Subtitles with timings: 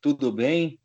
[0.00, 0.78] Tudo bem?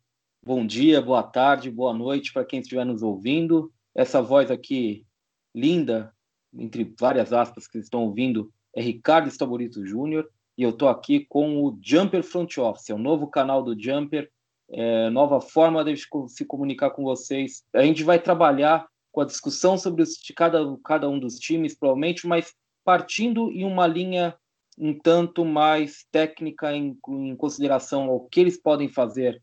[0.44, 3.72] Bom dia, boa tarde, boa noite para quem estiver nos ouvindo.
[3.94, 5.06] Essa voz aqui,
[5.54, 6.12] linda,
[6.52, 11.64] entre várias aspas que estão ouvindo, é Ricardo Estaborito Júnior e eu estou aqui com
[11.64, 14.30] o Jumper Front Office, é o novo canal do Jumper,
[14.70, 15.94] é, nova forma de
[16.28, 17.64] se comunicar com vocês.
[17.72, 22.26] A gente vai trabalhar com a discussão sobre os, cada, cada um dos times, provavelmente,
[22.26, 22.52] mas
[22.84, 24.36] partindo em uma linha
[24.78, 29.42] um tanto mais técnica em, em consideração ao que eles podem fazer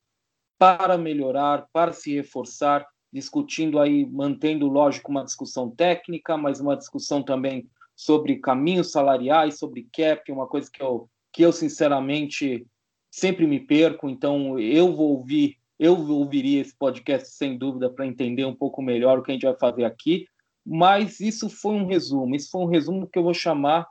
[0.58, 7.23] para melhorar, para se reforçar, discutindo aí, mantendo, lógico, uma discussão técnica, mas uma discussão
[7.23, 12.66] também sobre caminhos salariais, sobre cap, uma coisa que eu, que eu sinceramente
[13.12, 18.45] sempre me perco, então eu vou ouvir, eu ouviria esse podcast sem dúvida para entender
[18.45, 20.26] um pouco melhor o que a gente vai fazer aqui,
[20.66, 23.88] mas isso foi um resumo, isso foi um resumo que eu vou chamar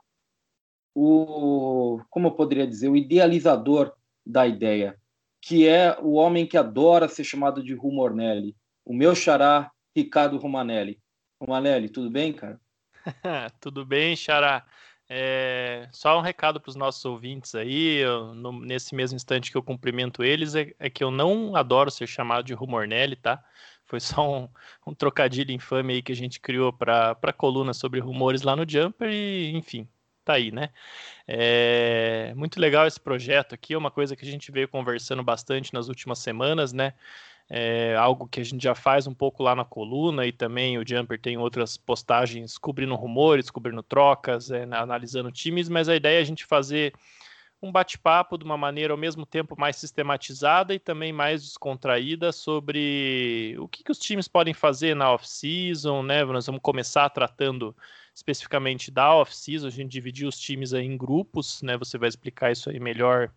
[0.95, 3.93] o, como eu poderia dizer, o idealizador
[4.25, 4.97] da ideia,
[5.41, 10.99] que é o homem que adora ser chamado de Rumornelli, o meu xará Ricardo Romanelli.
[11.39, 12.59] Romanelli, tudo bem, cara?
[13.59, 14.65] tudo bem, xará.
[15.09, 19.57] É, só um recado para os nossos ouvintes aí, eu, no, nesse mesmo instante que
[19.57, 23.43] eu cumprimento eles, é, é, que eu não adoro ser chamado de Rumornelli, tá?
[23.85, 24.49] Foi só um,
[24.87, 28.63] um trocadilho infame aí que a gente criou para a coluna sobre rumores lá no
[28.65, 29.85] Jumper e, enfim,
[30.31, 30.69] tá aí, né?
[31.27, 35.73] É muito legal esse projeto aqui, é uma coisa que a gente veio conversando bastante
[35.73, 36.93] nas últimas semanas, né?
[37.49, 40.87] É algo que a gente já faz um pouco lá na coluna e também o
[40.87, 46.21] Jumper tem outras postagens cobrindo rumores, cobrindo trocas, é, analisando times, mas a ideia é
[46.21, 46.93] a gente fazer
[47.61, 53.55] um bate-papo de uma maneira ao mesmo tempo mais sistematizada e também mais descontraída sobre
[53.59, 56.23] o que, que os times podem fazer na off-season, né?
[56.23, 57.75] Nós vamos começar tratando
[58.13, 61.77] especificamente da off-season, a gente dividiu os times aí em grupos, né?
[61.77, 63.31] Você vai explicar isso aí melhor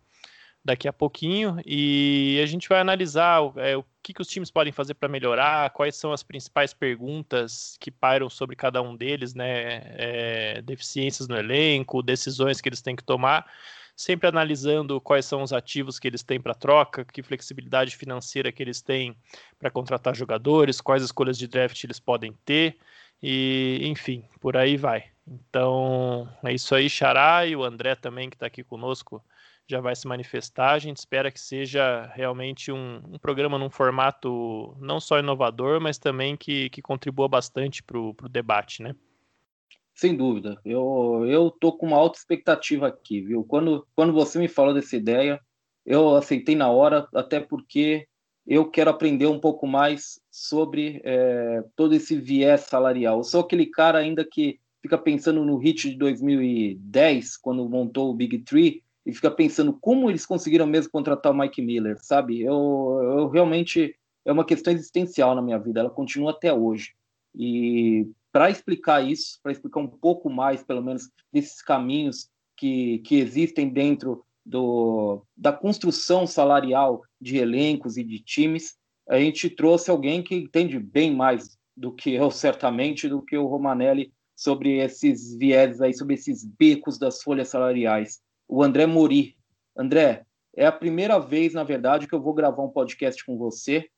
[0.63, 4.73] daqui a pouquinho e a gente vai analisar é, o que, que os times podem
[4.73, 9.81] fazer para melhorar, quais são as principais perguntas que pairam sobre cada um deles, né?
[9.95, 13.45] É, deficiências no elenco, decisões que eles têm que tomar
[13.95, 18.61] sempre analisando quais são os ativos que eles têm para troca, que flexibilidade financeira que
[18.61, 19.15] eles têm
[19.57, 22.77] para contratar jogadores, quais escolhas de draft eles podem ter,
[23.21, 25.05] e enfim, por aí vai.
[25.27, 29.23] Então é isso aí, Xará, e o André também, que está aqui conosco,
[29.67, 30.73] já vai se manifestar.
[30.73, 35.97] A gente espera que seja realmente um, um programa num formato não só inovador, mas
[35.97, 38.95] também que, que contribua bastante para o debate, né?
[39.93, 40.59] Sem dúvida.
[40.63, 43.43] Eu, eu tô com uma alta expectativa aqui, viu?
[43.43, 45.39] Quando, quando você me falou dessa ideia,
[45.85, 48.07] eu aceitei na hora, até porque
[48.47, 53.17] eu quero aprender um pouco mais sobre é, todo esse viés salarial.
[53.17, 58.13] Eu sou aquele cara ainda que fica pensando no hit de 2010, quando montou o
[58.13, 62.41] Big Three, e fica pensando como eles conseguiram mesmo contratar o Mike Miller, sabe?
[62.41, 66.93] Eu, eu realmente é uma questão existencial na minha vida, ela continua até hoje.
[67.33, 73.15] E para explicar isso, para explicar um pouco mais, pelo menos, desses caminhos que, que
[73.15, 78.75] existem dentro do, da construção salarial de elencos e de times,
[79.09, 83.47] a gente trouxe alguém que entende bem mais do que eu, certamente, do que o
[83.47, 88.19] Romanelli sobre esses vieses aí, sobre esses becos das folhas salariais.
[88.47, 89.35] O André Mori.
[89.77, 93.89] André, é a primeira vez, na verdade, que eu vou gravar um podcast com você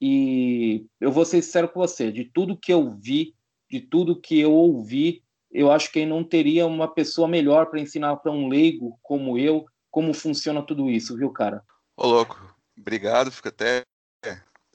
[0.00, 3.34] e eu vou ser sincero com você, de tudo que eu vi
[3.74, 8.16] de tudo que eu ouvi, eu acho que não teria uma pessoa melhor para ensinar
[8.16, 11.64] para um leigo como eu como funciona tudo isso, viu, cara?
[11.96, 12.36] Ô, louco,
[12.76, 13.84] obrigado, fico até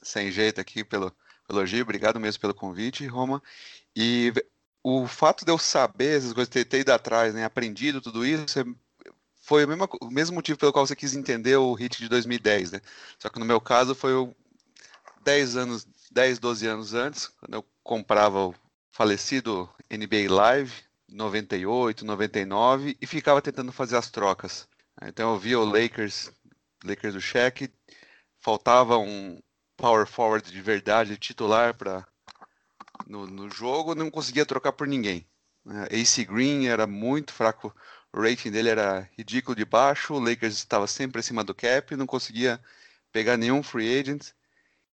[0.01, 1.13] sem jeito aqui pelo,
[1.49, 3.43] elogio, obrigado mesmo pelo convite, Roma.
[3.93, 4.31] E
[4.81, 8.61] o fato de eu saber essas coisas, ter, ter ido atrás, né, aprendido tudo isso,
[8.61, 8.63] é,
[9.41, 12.71] foi o mesmo, o mesmo motivo pelo qual você quis entender o hit de 2010,
[12.71, 12.81] né?
[13.19, 14.33] Só que no meu caso foi o
[15.25, 18.55] 10 anos, 10, 12 anos antes, quando eu comprava o
[18.89, 20.71] falecido NBA Live,
[21.09, 24.65] 98, 99, e ficava tentando fazer as trocas.
[25.01, 26.31] Então eu via o Lakers,
[26.83, 27.71] Lakers do Shaq,
[28.39, 29.41] faltava um
[29.77, 32.05] power forward de verdade, titular para
[33.07, 35.25] no, no, jogo, não conseguia trocar por ninguém.
[35.65, 37.73] AC Green era muito fraco,
[38.11, 42.05] o rating dele era ridículo de baixo, o Lakers estava sempre acima do cap, não
[42.05, 42.59] conseguia
[43.11, 44.31] pegar nenhum free agent.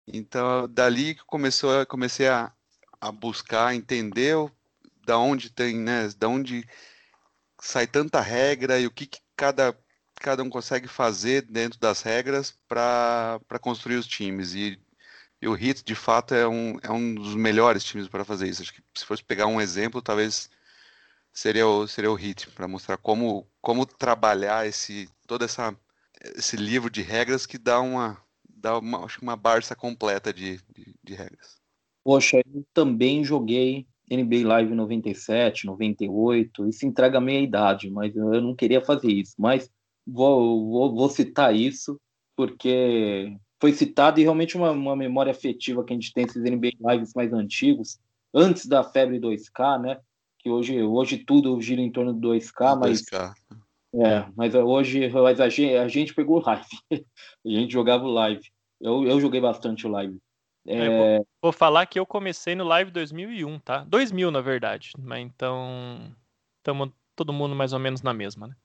[0.06, 2.52] Então, dali que começou, comecei a,
[3.00, 4.36] a buscar entender
[5.04, 6.68] da onde tem, né, da onde
[7.60, 9.76] sai tanta regra e o que, que cada,
[10.20, 14.54] cada um consegue fazer dentro das regras para construir os times.
[14.54, 14.78] E,
[15.40, 18.62] e o Hit, de fato, é um, é um dos melhores times para fazer isso.
[18.62, 20.50] Acho que se fosse pegar um exemplo, talvez
[21.32, 25.76] seria o, seria o Hit, para mostrar como, como trabalhar esse, toda essa
[26.34, 28.18] esse livro de regras que dá uma,
[28.48, 31.56] dá uma, acho que uma barça completa de, de, de regras.
[32.02, 38.40] Poxa, eu também joguei NBA Live 97, 98, isso entrega a meia idade, mas eu
[38.40, 39.34] não queria fazer isso.
[39.36, 39.70] Mas
[40.06, 42.00] vou, vou, vou citar isso,
[42.36, 46.72] porque foi citado e realmente uma, uma memória afetiva que a gente tem esses NBA
[46.80, 47.98] Lives mais antigos,
[48.32, 49.98] antes da febre 2K, né?
[50.38, 53.02] Que hoje, hoje tudo gira em torno do 2K, mas.
[53.02, 53.34] 2K.
[53.94, 56.66] É, mas hoje mas a, gente, a gente pegou live.
[56.92, 58.42] a gente jogava o live.
[58.80, 60.18] Eu, eu joguei bastante o live.
[60.66, 61.16] É...
[61.16, 63.84] Vou, vou, falar que eu comecei no live 2001, tá?
[63.84, 64.90] 2000, na verdade.
[64.98, 66.12] Mas então,
[66.58, 68.56] estamos todo mundo mais ou menos na mesma, né?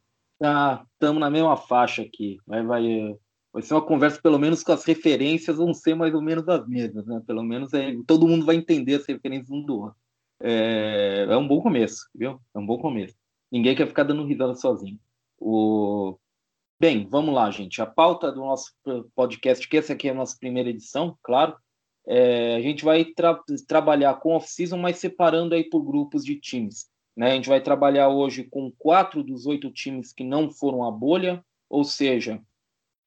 [0.41, 2.37] Ah, estamos na mesma faixa aqui.
[2.47, 3.15] Vai, vai,
[3.53, 6.67] vai ser uma conversa, pelo menos com as referências vão ser mais ou menos as
[6.67, 7.21] mesmas, né?
[7.25, 9.97] Pelo menos é, todo mundo vai entender as referências um do outro.
[10.39, 12.41] É, é um bom começo, viu?
[12.53, 13.15] É um bom começo.
[13.51, 14.99] Ninguém quer ficar dando risada sozinho.
[15.39, 16.17] O...
[16.79, 17.81] Bem, vamos lá, gente.
[17.81, 18.71] A pauta do nosso
[19.15, 21.55] podcast, que essa aqui é a nossa primeira edição, claro,
[22.07, 26.90] é, a gente vai tra trabalhar com off-season, mas separando aí por grupos de times.
[27.15, 27.31] Né?
[27.31, 31.43] A gente vai trabalhar hoje com quatro dos oito times que não foram à bolha,
[31.69, 32.41] ou seja,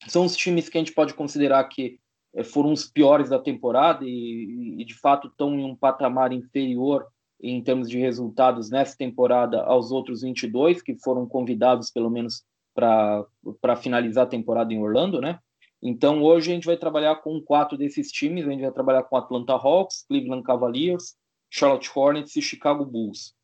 [0.06, 1.98] são os times que a gente pode considerar que
[2.34, 7.06] é, foram os piores da temporada e, e, de fato estão em um patamar inferior
[7.40, 12.42] em termos de resultados nessa temporada aos outros 22 que foram convidados pelo menos
[12.74, 15.38] para finalizar a temporada em Orlando, né?
[15.80, 18.46] Então, hoje a gente vai trabalhar com quatro desses times.
[18.46, 21.14] A gente vai trabalhar com Atlanta Hawks, Cleveland Cavaliers,
[21.50, 23.34] Charlotte Hornets e Chicago Bulls.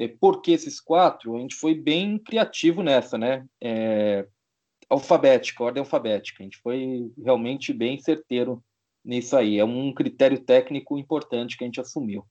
[0.00, 1.36] É, por que esses quatro?
[1.36, 3.44] A gente foi bem criativo nessa, né?
[3.62, 4.26] É,
[4.88, 6.42] alfabética, ordem alfabética.
[6.42, 8.64] A gente foi realmente bem certeiro
[9.04, 9.58] nisso aí.
[9.58, 12.24] É um critério técnico importante que a gente assumiu.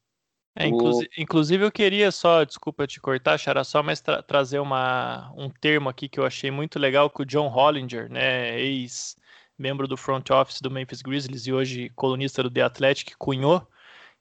[0.56, 1.22] É, inclusive, o...
[1.22, 5.90] inclusive, eu queria só, desculpa te cortar, Xara, só mas tra trazer uma, um termo
[5.90, 9.16] aqui que eu achei muito legal que o John Hollinger, né, ex
[9.60, 13.68] membro do front office do Memphis Grizzlies e hoje colunista do The Athletic, cunhou,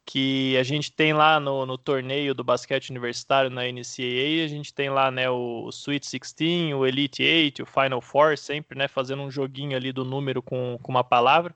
[0.09, 4.73] que a gente tem lá no, no torneio do basquete universitário na NCAA, a gente
[4.73, 9.21] tem lá né, o Sweet 16, o Elite 8, o Final Four, sempre né, fazendo
[9.21, 11.55] um joguinho ali do número com, com uma palavra.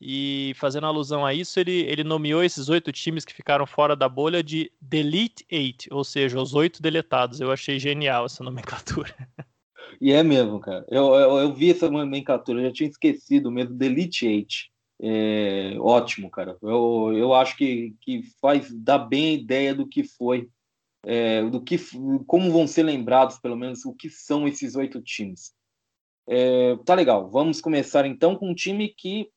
[0.00, 4.08] E fazendo alusão a isso, ele, ele nomeou esses oito times que ficaram fora da
[4.08, 7.38] bolha de Delete Eight, ou seja, os oito deletados.
[7.38, 9.14] Eu achei genial essa nomenclatura.
[10.00, 10.86] E é mesmo, cara.
[10.88, 14.73] Eu, eu, eu vi essa nomenclatura, eu já tinha esquecido mesmo, Delete 8.
[15.06, 16.56] É, ótimo, cara.
[16.62, 20.48] Eu, eu acho que, que faz dá bem a ideia do que foi,
[21.04, 21.76] é, do que
[22.26, 25.52] como vão ser lembrados, pelo menos, o que são esses oito times.
[26.26, 27.30] É, tá legal.
[27.30, 29.28] Vamos começar então com um time que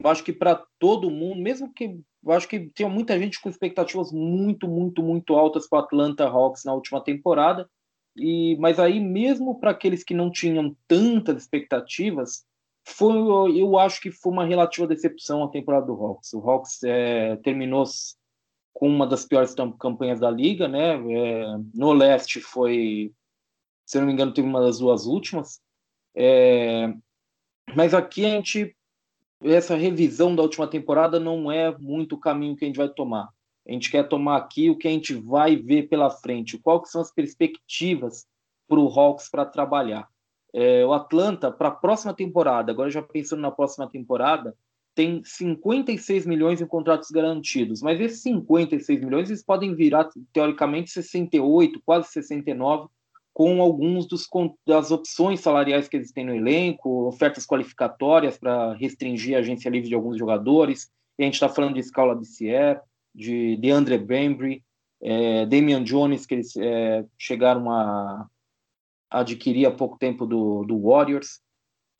[0.00, 3.50] eu acho que para todo mundo, mesmo que eu acho que tinha muita gente com
[3.50, 7.68] expectativas muito, muito, muito altas para o Atlanta Hawks na última temporada.
[8.16, 12.44] E, mas aí, mesmo para aqueles que não tinham tantas expectativas,
[12.86, 13.14] foi,
[13.60, 16.32] eu acho que foi uma relativa decepção a temporada do Hawks.
[16.32, 17.84] O Hawks é, terminou
[18.72, 20.94] com uma das piores campanhas da liga, né?
[20.94, 23.12] É, no leste foi,
[23.84, 25.60] se não me engano, teve uma das duas últimas.
[26.14, 26.92] É,
[27.74, 28.74] mas aqui a gente,
[29.42, 33.28] essa revisão da última temporada não é muito o caminho que a gente vai tomar.
[33.68, 37.00] A gente quer tomar aqui o que a gente vai ver pela frente, quais são
[37.00, 38.26] as perspectivas
[38.66, 40.08] para o Hawks para trabalhar.
[40.52, 44.54] É, o Atlanta, para a próxima temporada, agora já pensando na próxima temporada,
[44.94, 51.80] tem 56 milhões em contratos garantidos, mas esses 56 milhões eles podem virar, teoricamente, 68,
[51.84, 52.88] quase 69,
[53.32, 54.28] com alguns dos,
[54.66, 59.88] das opções salariais que eles têm no elenco, ofertas qualificatórias para restringir a agência livre
[59.88, 62.80] de alguns jogadores, e a gente está falando de Scala Bissier,
[63.14, 64.62] de DeAndre Bembry,
[65.02, 68.26] é, Damian Jones, que eles é, chegaram a
[69.10, 71.40] adquirir há pouco tempo do, do Warriors.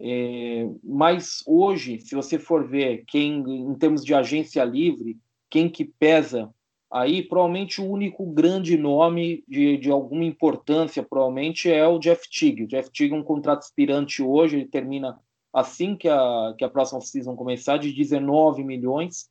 [0.01, 5.19] É, mas hoje, se você for ver quem, em termos de agência livre,
[5.51, 6.53] quem que pesa
[6.91, 12.65] aí, provavelmente o único grande nome de, de alguma importância, provavelmente, é o Jeff Teague.
[12.65, 15.21] O Jeff Teague é um contrato aspirante hoje, ele termina
[15.53, 19.29] assim que a, que a próxima season começar, de 19 milhões.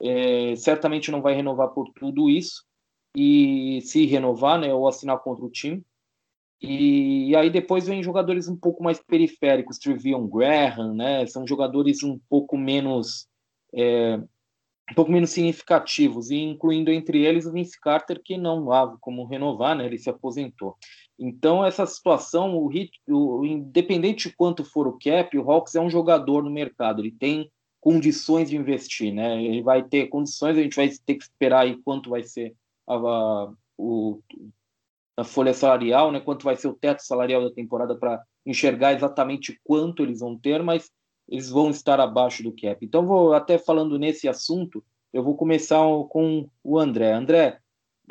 [0.00, 2.64] É, certamente não vai renovar por tudo isso
[3.16, 5.82] e se renovar, né, ou assinar contra o time.
[6.62, 12.04] E, e aí depois vem jogadores um pouco mais periféricos, Trevion Graham, né, são jogadores
[12.04, 13.26] um pouco menos
[13.74, 14.20] é,
[14.90, 19.24] um pouco menos significativos, e incluindo entre eles o Vince Carter, que não há como
[19.24, 20.76] renovar, né, ele se aposentou.
[21.18, 22.70] Então, essa situação, o,
[23.08, 27.12] o, independente de quanto for o cap, o Hawks é um jogador no mercado, ele
[27.12, 27.50] tem
[27.80, 29.42] condições de investir, né?
[29.42, 32.54] Ele vai ter condições, a gente vai ter que esperar aí quanto vai ser
[32.86, 34.20] a, a, o,
[35.16, 36.20] da folha salarial, né?
[36.20, 40.62] Quanto vai ser o teto salarial da temporada para enxergar exatamente quanto eles vão ter,
[40.62, 40.90] mas
[41.28, 42.84] eles vão estar abaixo do cap.
[42.84, 45.78] Então, vou até falando nesse assunto, eu vou começar
[46.08, 47.12] com o André.
[47.12, 47.58] André,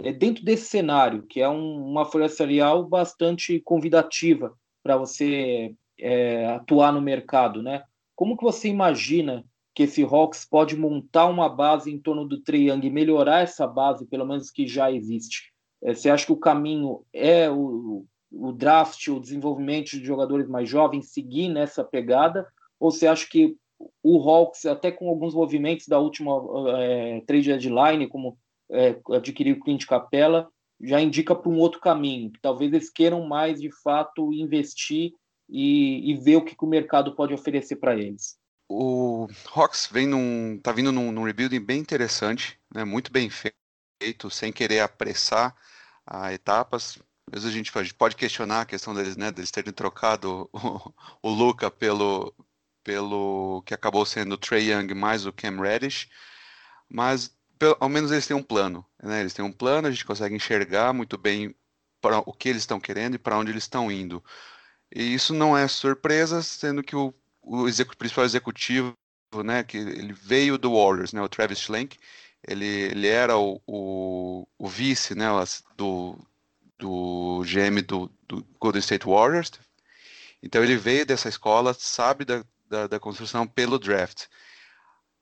[0.01, 4.53] é dentro desse cenário, que é um, uma folha salarial bastante convidativa
[4.84, 7.84] para você é, atuar no mercado, né?
[8.15, 9.43] Como que você imagina
[9.74, 14.05] que esse Hawks pode montar uma base em torno do Young e melhorar essa base,
[14.05, 15.50] pelo menos que já existe?
[15.84, 20.70] É, você acha que o caminho é o, o draft, o desenvolvimento de jogadores mais
[20.70, 22.48] jovens, seguir nessa pegada?
[22.80, 23.56] Ou você acha que
[24.04, 26.32] o Hawks, até com alguns movimentos da última
[26.80, 28.38] é, trade deadline, como
[28.70, 30.48] é, adquirir o Clint Capella,
[30.80, 35.14] já indica para um outro caminho, que talvez eles queiram mais de fato investir
[35.50, 38.38] e, e ver o que, que, o mercado pode oferecer para eles.
[38.70, 44.30] O Hawks vem num, tá vindo num, num rebuilding bem interessante, né, muito bem feito,
[44.30, 45.56] sem querer apressar
[46.05, 47.00] a etapas.
[47.31, 50.93] Às vezes a gente pode questionar a questão deles, né, deles terem trocado o,
[51.24, 52.34] o Luca pelo,
[52.84, 56.10] pelo que acabou sendo o Trey Young mais o Cam Reddish,
[56.89, 59.22] mas pelo, ao menos eles têm um plano, né?
[59.22, 61.55] Eles têm um plano, a gente consegue enxergar muito bem
[62.01, 64.24] para o que eles estão querendo e para onde eles estão indo.
[64.93, 68.96] E isso não é surpresa, sendo que o, o execu principal executivo,
[69.46, 71.98] né, que ele veio do Warriors, né, o Travis Schlenk,
[72.48, 75.28] ele, ele era o, o, o vice, né,
[75.78, 76.18] do,
[76.78, 79.52] do GM do, do Golden State Warriors.
[80.42, 84.26] Então ele veio dessa escola, sabe da, da, da construção pelo draft.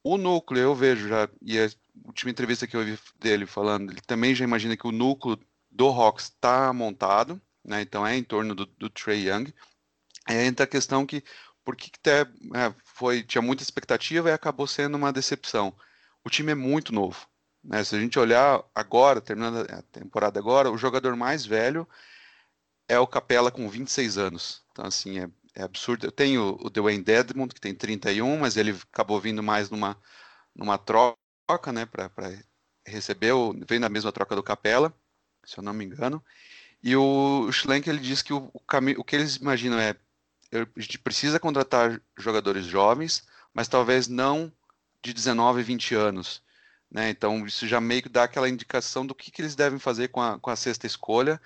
[0.01, 1.69] O núcleo, eu vejo já, e a
[2.05, 5.37] última entrevista que eu ouvi dele falando, ele também já imagina que o núcleo
[5.69, 7.81] do Hawks está montado, né?
[7.81, 9.53] Então é em torno do, do Trey Young.
[10.25, 11.23] Aí entra a questão que
[11.65, 12.25] por que, que é,
[12.83, 15.75] foi tinha muita expectativa e acabou sendo uma decepção.
[16.23, 17.27] O time é muito novo.
[17.63, 17.83] Né?
[17.83, 21.87] Se a gente olhar agora, terminando a temporada agora, o jogador mais velho
[22.87, 24.63] é o Capela com 26 anos.
[24.71, 26.05] Então, assim, é é absurdo.
[26.05, 29.97] Eu tenho o Dwayne Dedmond, que tem 31, mas ele acabou vindo mais numa,
[30.55, 31.17] numa troca,
[31.73, 32.09] né, para
[32.85, 34.93] receber, o, veio na mesma troca do Capela,
[35.43, 36.23] se eu não me engano.
[36.81, 38.61] E o Schlenk, ele diz que o, o,
[38.97, 39.95] o que eles imaginam é,
[40.51, 44.51] a gente precisa contratar jogadores jovens, mas talvez não
[45.03, 46.43] de 19, 20 anos.
[46.91, 47.09] Né?
[47.09, 50.21] Então, isso já meio que dá aquela indicação do que, que eles devem fazer com
[50.21, 51.39] a, com a sexta escolha.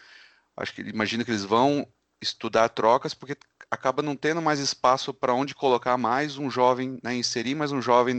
[0.55, 1.87] Acho que imagino que eles vão
[2.21, 3.37] estudar trocas, porque
[3.69, 7.81] acaba não tendo mais espaço para onde colocar mais um jovem, né, inserir mais um
[7.81, 8.15] jovem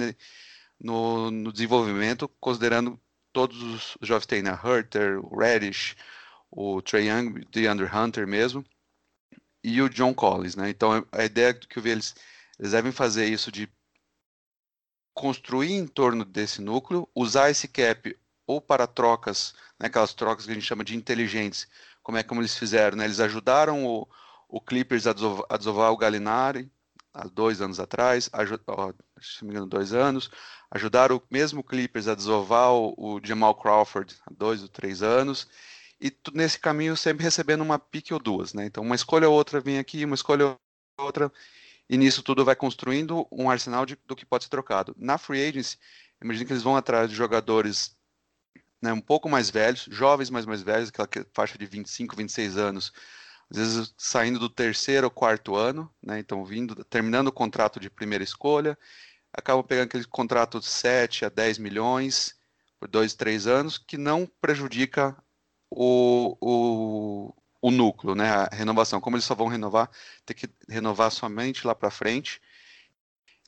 [0.78, 3.00] no, no, desenvolvimento, considerando
[3.32, 5.96] todos os jovens tem, né, Hurter, o Reddish,
[6.50, 8.64] o Trey Young, DeAndre Hunter mesmo,
[9.62, 10.68] e o John Collins, né?
[10.68, 12.14] Então a ideia que eu vi eles,
[12.58, 13.68] eles devem fazer isso de
[15.14, 18.16] construir em torno desse núcleo, usar esse cap
[18.46, 21.68] ou para trocas, né, aquelas trocas que a gente chama de inteligentes,
[22.02, 23.04] como é como eles fizeram, né?
[23.04, 24.06] Eles ajudaram o,
[24.48, 26.70] o Clippers a desovar, a desovar o Galinari
[27.14, 28.28] há dois anos atrás,
[28.66, 30.30] ó, se não me engano, dois anos,
[30.70, 35.48] ajudaram o mesmo Clippers a desovar o, o Jamal Crawford há dois ou três anos,
[36.00, 38.66] e nesse caminho sempre recebendo uma pique ou duas, né?
[38.66, 40.58] Então uma escolha ou outra vem aqui, uma escolha ou
[40.98, 41.32] outra,
[41.88, 44.94] e nisso tudo vai construindo um arsenal de, do que pode ser trocado.
[44.98, 45.78] Na free agency,
[46.22, 47.96] imagino que eles vão atrás de jogadores
[48.82, 52.92] né, um pouco mais velhos, jovens mais mais velhos, aquela faixa de 25, 26 anos,
[53.50, 57.90] às vezes saindo do terceiro ou quarto ano, né, então vindo, terminando o contrato de
[57.90, 58.78] primeira escolha,
[59.32, 62.34] acabam pegando aquele contrato de 7 a 10 milhões
[62.78, 65.16] por dois, três anos, que não prejudica
[65.70, 69.00] o, o, o núcleo, né, a renovação.
[69.00, 69.90] Como eles só vão renovar,
[70.26, 72.38] ter que renovar somente lá para frente.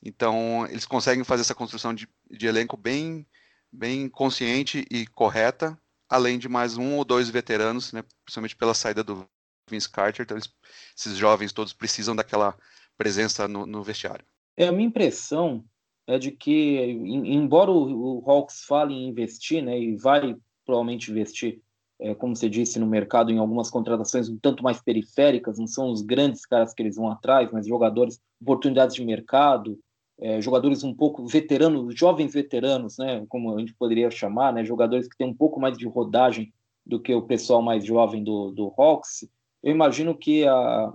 [0.03, 3.27] Então, eles conseguem fazer essa construção de, de elenco bem
[3.71, 9.03] bem consciente e correta, além de mais um ou dois veteranos, né, principalmente pela saída
[9.03, 9.29] do
[9.69, 10.23] Vince Carter.
[10.23, 10.49] Então, eles,
[10.97, 12.57] esses jovens todos precisam daquela
[12.97, 14.25] presença no, no, vestiário.
[14.55, 15.63] É a minha impressão
[16.07, 21.61] é de que, embora o, o Hawks fale em investir, né, e vai provavelmente investir,
[21.99, 25.91] é, como você disse, no mercado em algumas contratações um tanto mais periféricas, não são
[25.91, 29.79] os grandes caras que eles vão atrás, mas jogadores, oportunidades de mercado,
[30.19, 35.07] é, jogadores um pouco veteranos, jovens veteranos, né, como a gente poderia chamar, né, jogadores
[35.07, 36.53] que têm um pouco mais de rodagem
[36.85, 39.27] do que o pessoal mais jovem do, do Hawks,
[39.63, 40.93] eu imagino que a,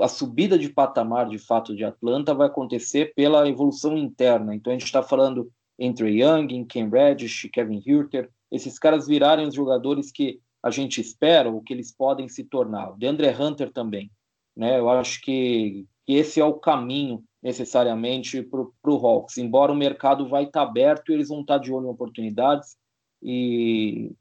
[0.00, 4.54] a subida de patamar, de fato, de Atlanta vai acontecer pela evolução interna.
[4.54, 9.54] Então, a gente está falando entre Young, Ken Reddish, Kevin Hurter, esses caras virarem os
[9.54, 12.92] jogadores que a gente espera, ou que eles podem se tornar.
[12.92, 14.10] O DeAndre Hunter também.
[14.54, 14.78] Né?
[14.78, 20.28] Eu acho que, que esse é o caminho necessariamente para o Hawks, embora o mercado
[20.28, 22.76] vai estar tá aberto e eles vão estar tá de olho em oportunidades
[23.20, 24.12] e,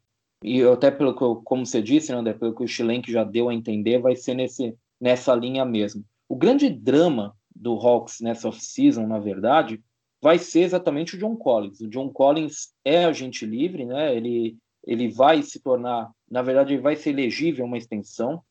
[0.43, 3.53] e até pelo que, como você disse, né, pelo que o Chilenque já deu a
[3.53, 6.03] entender, vai ser nesse, nessa linha mesmo.
[6.27, 9.83] O grande drama do Hawks nessa off-season, na verdade,
[10.21, 11.81] vai ser exatamente o John Collins.
[11.81, 14.15] O John Collins é agente livre, né?
[14.15, 18.43] Ele, ele vai se tornar, na verdade, ele vai ser elegível uma extensão.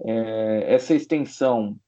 [0.00, 1.78] É, essa extensão,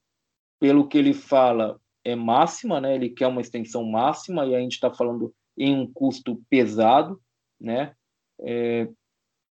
[0.58, 2.94] pelo que ele fala, é máxima, né?
[2.94, 7.20] Ele quer uma extensão máxima e a gente está falando em um custo pesado,
[7.58, 7.94] né?
[8.40, 8.88] É,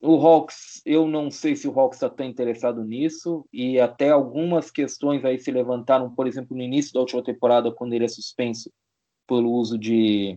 [0.02, 4.70] o Hawks, eu não sei se o Hawks está tão interessado nisso, e até algumas
[4.70, 8.70] questões aí se levantaram, por exemplo, no início da última temporada, quando ele é suspenso
[9.30, 10.37] pelo uso de,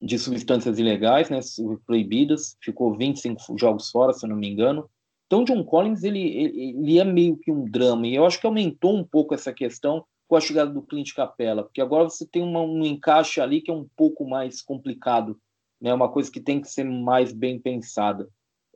[0.00, 1.40] de substâncias ilegais, né,
[1.84, 4.88] proibidas, ficou 25 jogos fora, se eu não me engano.
[5.26, 8.46] Então, John Collins, ele, ele, ele é meio que um drama, e eu acho que
[8.46, 12.42] aumentou um pouco essa questão com a chegada do Clint Capella, porque agora você tem
[12.42, 15.38] uma, um encaixe ali que é um pouco mais complicado,
[15.78, 18.28] né, uma coisa que tem que ser mais bem pensada.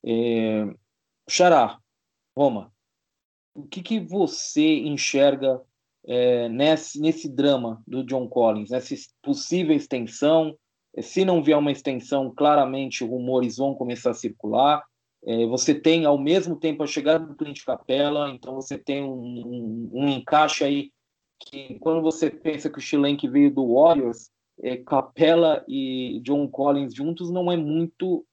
[0.05, 0.67] É...
[1.29, 1.79] Xará,
[2.37, 2.71] Roma,
[3.55, 5.63] o que, que você enxerga
[6.07, 10.57] é, nesse, nesse drama do John Collins, nessa possível extensão?
[11.01, 14.83] Se não vier uma extensão, claramente rumores vão começar a circular.
[15.27, 19.11] É, você tem, ao mesmo tempo, a chegada do Clint Capella, então você tem um,
[19.13, 20.91] um, um encaixe aí
[21.41, 24.31] que, quando você pensa que o Chilenque veio do Warriors,
[24.63, 28.25] é, Capella e John Collins juntos não é muito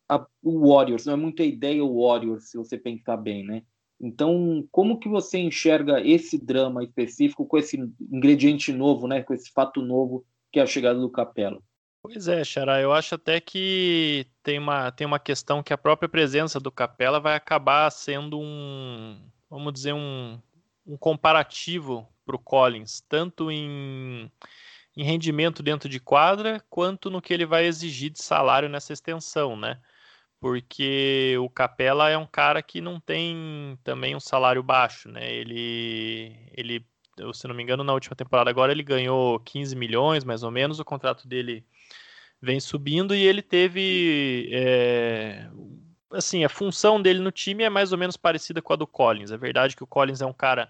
[0.43, 3.63] o Warriors, não é muito a ideia o Warriors, se você pensar bem, né?
[4.01, 7.77] Então, como que você enxerga esse drama específico com esse
[8.11, 9.21] ingrediente novo, né?
[9.21, 11.61] Com esse fato novo que é a chegada do Capela?
[12.01, 16.09] Pois é, Xará, eu acho até que tem uma, tem uma questão que a própria
[16.09, 20.39] presença do Capela vai acabar sendo um, vamos dizer, um,
[20.85, 24.31] um comparativo para o Collins, tanto em
[24.95, 29.55] em rendimento dentro de quadra, quanto no que ele vai exigir de salário nessa extensão,
[29.55, 29.79] né?
[30.41, 35.31] Porque o Capela é um cara que não tem também um salário baixo, né?
[35.31, 36.85] Ele, ele,
[37.31, 40.79] se não me engano, na última temporada agora ele ganhou 15 milhões, mais ou menos,
[40.79, 41.63] o contrato dele
[42.41, 45.47] vem subindo e ele teve é,
[46.11, 49.31] assim, a função dele no time é mais ou menos parecida com a do Collins.
[49.31, 50.69] É verdade que o Collins é um cara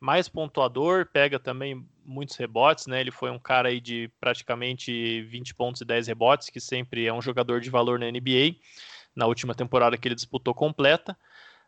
[0.00, 3.00] mais pontuador, pega também muitos rebotes, né?
[3.00, 7.12] Ele foi um cara aí de praticamente 20 pontos e 10 rebotes, que sempre é
[7.12, 8.56] um jogador de valor na NBA,
[9.14, 11.16] na última temporada que ele disputou completa.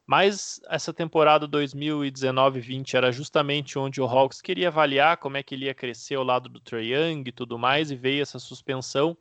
[0.07, 5.65] Mas essa temporada 2019-20 era justamente onde o Hawks queria avaliar como é que ele
[5.65, 9.17] ia crescer ao lado do Trae Young e tudo mais, e veio essa suspensão,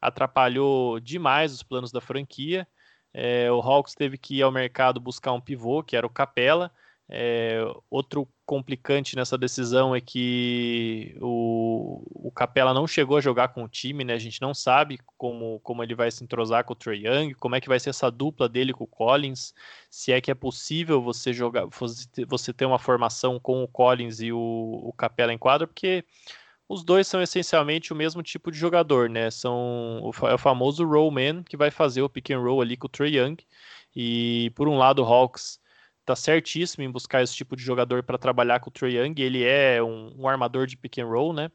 [0.00, 2.66] atrapalhou demais os planos da franquia.
[3.14, 6.72] É, o Hawks teve que ir ao mercado buscar um pivô, que era o Capela,
[7.08, 13.62] é, outro complicante nessa decisão é que o, o Capela não chegou a jogar com
[13.62, 14.14] o time, né?
[14.14, 17.54] A gente não sabe como, como ele vai se entrosar com o Trey Young, como
[17.54, 19.54] é que vai ser essa dupla dele com o Collins,
[19.88, 21.66] se é que é possível você jogar,
[22.28, 26.04] você ter uma formação com o Collins e o, o Capela em quadra, porque
[26.68, 29.30] os dois são essencialmente o mesmo tipo de jogador, né?
[29.30, 32.76] São o, é o famoso roll man que vai fazer o pick and roll ali
[32.76, 33.36] com o Trey Young.
[33.94, 35.60] E por um lado, o Hawks
[36.06, 39.14] tá certíssimo em buscar esse tipo de jogador para trabalhar com o Trae Young.
[39.18, 41.50] Ele é um, um, armador de pick and roll, né?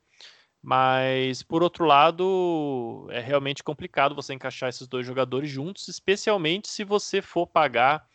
[0.62, 6.84] Mas por outro lado, é realmente complicado você encaixar esses dois jogadores juntos, especialmente se
[6.84, 8.06] você for pagar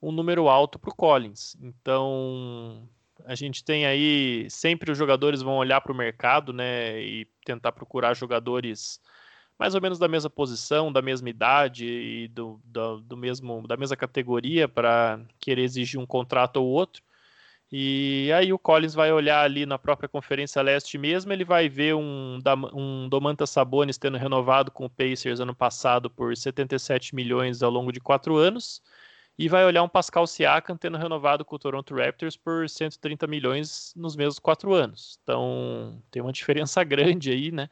[0.00, 1.56] um número alto para o Collins.
[1.60, 2.88] Então
[3.26, 7.02] a gente tem aí sempre os jogadores vão olhar para o mercado, né?
[7.02, 9.00] E tentar procurar jogadores
[9.60, 13.76] mais ou menos da mesma posição, da mesma idade e do, do, do mesmo, da
[13.76, 17.02] mesma categoria para querer exigir um contrato ou outro.
[17.70, 21.94] E aí o Collins vai olhar ali na própria Conferência Leste mesmo, ele vai ver
[21.94, 22.38] um,
[22.72, 27.92] um Domantas Sabonis tendo renovado com o Pacers ano passado por 77 milhões ao longo
[27.92, 28.82] de quatro anos,
[29.38, 33.92] e vai olhar um Pascal Siakam tendo renovado com o Toronto Raptors por 130 milhões
[33.94, 35.18] nos mesmos quatro anos.
[35.22, 37.68] Então tem uma diferença grande aí, né?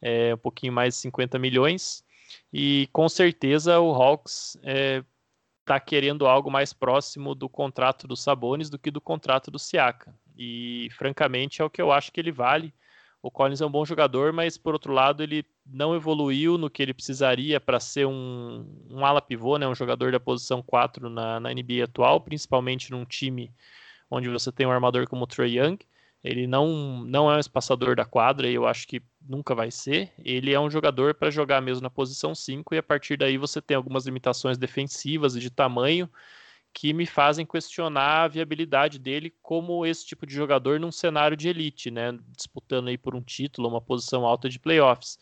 [0.00, 2.04] É, um pouquinho mais de 50 milhões.
[2.52, 5.04] E com certeza o Hawks está é,
[5.64, 10.14] tá querendo algo mais próximo do contrato do Sabonis do que do contrato do Siaka.
[10.36, 12.72] E francamente é o que eu acho que ele vale.
[13.22, 16.82] O Collins é um bom jogador, mas por outro lado ele não evoluiu no que
[16.82, 21.38] ele precisaria para ser um, um ala pivô, né, um jogador da posição 4 na,
[21.38, 23.52] na NBA atual, principalmente num time
[24.10, 25.78] onde você tem um armador como o Trey Young.
[26.22, 30.12] Ele não, não é um espaçador da quadra e eu acho que nunca vai ser.
[30.18, 33.60] Ele é um jogador para jogar mesmo na posição 5 e a partir daí você
[33.60, 36.10] tem algumas limitações defensivas e de tamanho
[36.72, 41.48] que me fazem questionar a viabilidade dele como esse tipo de jogador num cenário de
[41.48, 42.18] elite, né?
[42.36, 45.18] Disputando aí por um título, uma posição alta de playoffs.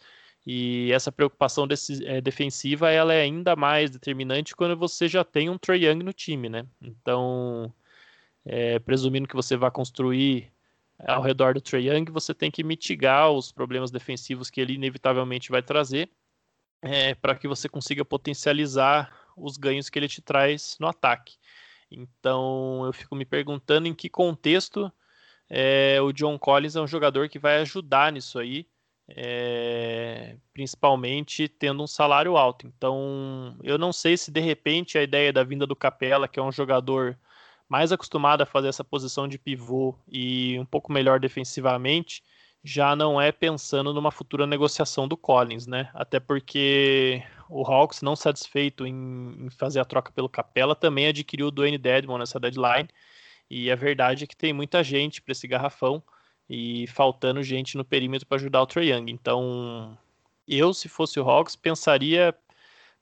[0.46, 5.50] E essa preocupação desse, é, defensiva ela é ainda mais determinante quando você já tem
[5.50, 6.66] um Trae Young no time, né?
[6.80, 7.72] Então,
[8.44, 10.52] é, presumindo que você vai construir
[11.06, 15.50] ao redor do Trae Young, você tem que mitigar os problemas defensivos que ele inevitavelmente
[15.50, 16.10] vai trazer
[16.82, 21.36] é, para que você consiga potencializar os ganhos que ele te traz no ataque.
[21.90, 24.92] Então eu fico me perguntando em que contexto
[25.48, 28.66] é, o John Collins é um jogador que vai ajudar nisso aí,
[29.08, 32.66] é, principalmente tendo um salário alto.
[32.66, 36.42] Então eu não sei se de repente a ideia da vinda do Capela, que é
[36.42, 37.18] um jogador
[37.68, 42.22] mais acostumado a fazer essa posição de pivô e um pouco melhor defensivamente,
[42.64, 45.90] já não é pensando numa futura negociação do Collins, né?
[45.94, 51.48] Até porque o Hawks, não satisfeito em, em fazer a troca pelo Capela, também adquiriu
[51.48, 52.88] o Dwayne Dedmon nessa deadline.
[53.50, 56.02] E a verdade é que tem muita gente para esse garrafão
[56.48, 59.10] e faltando gente no perímetro para ajudar o Trae Young.
[59.10, 59.96] Então,
[60.46, 62.34] eu, se fosse o Hawks, pensaria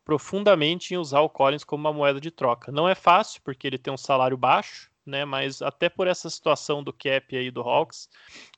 [0.06, 2.70] profundamente em usar o Collins como uma moeda de troca.
[2.70, 5.24] Não é fácil, porque ele tem um salário baixo, né?
[5.24, 8.08] Mas até por essa situação do cap aí do Hawks,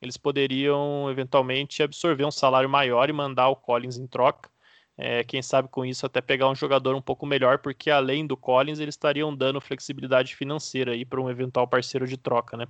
[0.02, 4.50] eles poderiam eventualmente absorver um salário maior e mandar o Collins em troca.
[4.94, 8.36] É, quem sabe com isso até pegar um jogador um pouco melhor, porque além do
[8.36, 12.66] Collins, eles estariam dando flexibilidade financeira aí para um eventual parceiro de troca, né?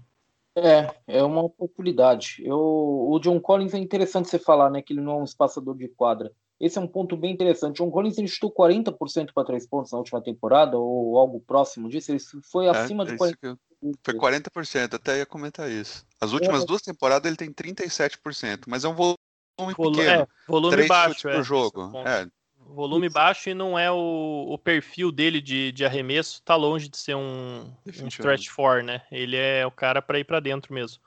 [0.55, 2.43] É, é uma oportunidade.
[2.45, 5.77] Eu, o John Collins é interessante você falar, né, que ele não é um espaçador
[5.77, 6.33] de quadra.
[6.61, 7.77] Esse é um ponto bem interessante.
[7.77, 12.11] John Collins ele chutou 40% para três pontos na última temporada, ou algo próximo disso.
[12.11, 13.37] Ele foi é, acima de 40%.
[13.43, 13.59] Eu...
[14.03, 16.05] Foi 40%, até ia comentar isso.
[16.21, 16.67] As últimas é.
[16.67, 19.19] duas temporadas ele tem 37%, mas é um volume
[19.77, 20.23] Volu pequeno.
[20.23, 21.29] É, volume baixo.
[21.29, 21.93] É, jogo.
[22.05, 22.27] É.
[22.57, 26.99] Volume baixo e não é o, o perfil dele de, de arremesso, tá longe de
[26.99, 29.03] ser um, um stretch four, né?
[29.11, 31.01] Ele é o cara para ir para dentro mesmo.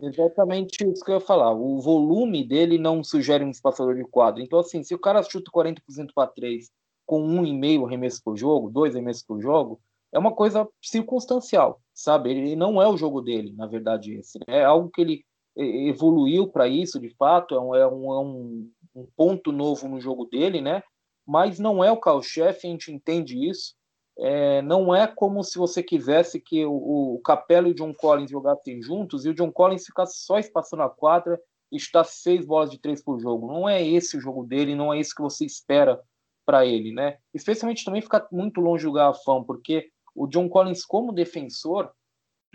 [0.00, 1.52] Exatamente isso que eu ia falar.
[1.52, 4.42] O volume dele não sugere um espaçador de quadro.
[4.42, 6.70] Então, assim, se o cara chuta 40% para 3
[7.06, 9.80] com um e meio arremesso por jogo, dois arremessos por jogo,
[10.12, 12.30] é uma coisa circunstancial, sabe?
[12.30, 14.38] Ele não é o jogo dele, na verdade, esse.
[14.46, 15.24] É algo que ele
[15.56, 20.24] evoluiu para isso, de fato, é é um, é um, um ponto novo no jogo
[20.26, 20.82] dele, né?
[21.26, 23.74] Mas não é o carro-chefe, a gente entende isso.
[24.18, 28.30] É, não é como se você quisesse que o, o Capela e o John Collins
[28.30, 32.70] jogassem juntos e o John Collins ficasse só espaçando a quadra e chutasse seis bolas
[32.70, 33.46] de três por jogo.
[33.46, 35.98] Não é esse o jogo dele, não é isso que você espera
[36.44, 37.16] para ele, né?
[37.32, 41.90] Especialmente também ficar muito longe do garrafão, porque o John Collins como defensor,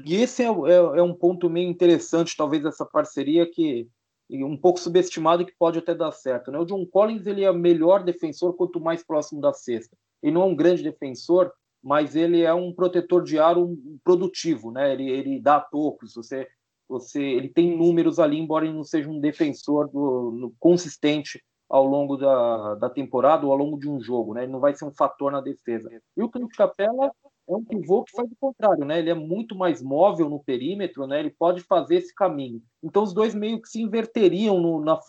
[0.05, 3.89] e esse é, é, é um ponto meio interessante, talvez, dessa parceria que
[4.29, 6.51] um pouco subestimado que pode até dar certo.
[6.51, 6.59] Né?
[6.59, 9.97] O John Collins ele é melhor defensor quanto mais próximo da cesta.
[10.21, 11.51] Ele não é um grande defensor,
[11.83, 14.93] mas ele é um protetor de aro produtivo, né?
[14.93, 16.47] Ele, ele dá tocos, você,
[16.87, 21.85] você, ele tem números ali, embora ele não seja um defensor do, no, consistente ao
[21.85, 24.43] longo da, da temporada ou ao longo de um jogo, né?
[24.43, 25.89] Ele não vai ser um fator na defesa.
[26.15, 27.11] E o Clint Capella
[27.49, 28.99] é um pivô que faz o contrário, né?
[28.99, 31.19] Ele é muito mais móvel no perímetro, né?
[31.19, 32.61] Ele pode fazer esse caminho.
[32.83, 34.99] Então os dois meio que se inverteriam no, na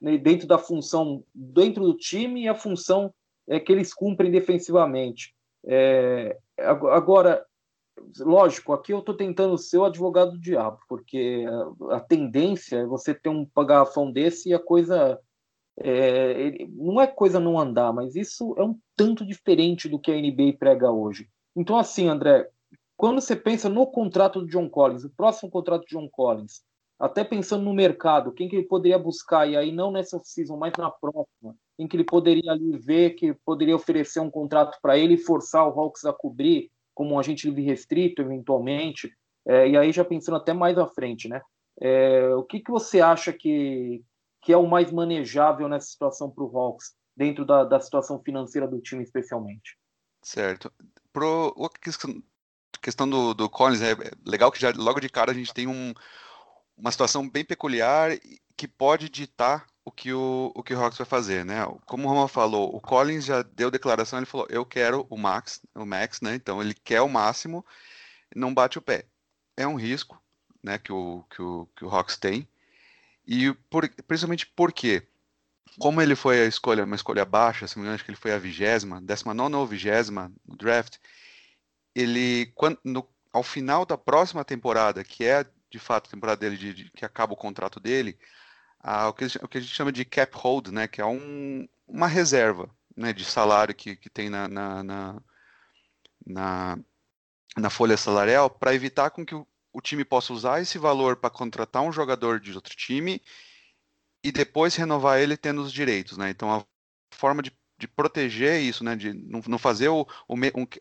[0.00, 0.18] né?
[0.18, 3.12] dentro da função dentro do time e a função
[3.50, 5.34] é, que eles cumprem defensivamente.
[5.66, 7.44] É, agora,
[8.20, 11.44] lógico, aqui eu estou tentando ser o advogado do diabo, porque
[11.90, 15.20] a, a tendência é você ter um garrafão desse e a coisa
[15.82, 20.14] é, não é coisa não andar, mas isso é um tanto diferente do que a
[20.14, 21.28] NBA prega hoje.
[21.56, 22.48] Então, assim, André,
[22.96, 26.62] quando você pensa no contrato do John Collins, o próximo contrato de John Collins,
[26.98, 30.74] até pensando no mercado, quem que ele poderia buscar, e aí não nessa season, mas
[30.76, 35.14] na próxima, em que ele poderia ali ver que poderia oferecer um contrato para ele
[35.14, 39.10] e forçar o Hawks a cobrir como um agente livre restrito, eventualmente,
[39.46, 41.40] é, e aí já pensando até mais à frente, né?
[41.80, 44.02] É, o que, que você acha que,
[44.42, 48.68] que é o mais manejável nessa situação para o Hawks, dentro da, da situação financeira
[48.68, 49.78] do time, especialmente?
[50.22, 50.70] Certo
[51.12, 51.54] pro
[52.82, 55.92] questão do, do Collins, é legal que já logo de cara a gente tem um,
[56.76, 58.10] uma situação bem peculiar
[58.56, 61.64] que pode ditar o que o, o que o Hawks vai fazer, né?
[61.86, 65.60] Como o Roma falou, o Collins já deu declaração, ele falou, eu quero o Max,
[65.74, 66.34] o Max, né?
[66.34, 67.64] Então ele quer o máximo,
[68.34, 69.06] não bate o pé.
[69.56, 70.20] É um risco,
[70.62, 70.78] né?
[70.78, 72.48] Que o que o, que o Hawks tem
[73.26, 75.06] e por, principalmente porque
[75.78, 78.18] como ele foi a escolha, uma escolha baixa, se não me engano, acho que ele
[78.18, 80.96] foi a vigésima, décima nona ou vigésima no draft,
[81.94, 86.56] ele, quando, no, ao final da próxima temporada, que é de fato a temporada dele,
[86.56, 88.18] de, de, que acaba o contrato dele,
[88.80, 91.68] a, o, que, o, que, a gente chama de cap hold, né, que é um,
[91.86, 95.22] uma reserva né, de salário que, que tem na, na, na,
[96.26, 96.78] na,
[97.56, 101.30] na folha salarial, para evitar com que o, o time possa usar esse valor para
[101.30, 103.22] contratar um jogador de outro time
[104.22, 106.30] e depois renovar ele tendo os direitos, né?
[106.30, 106.64] Então a
[107.10, 108.96] forma de, de proteger isso, né?
[108.96, 110.36] De não, não fazer o, o,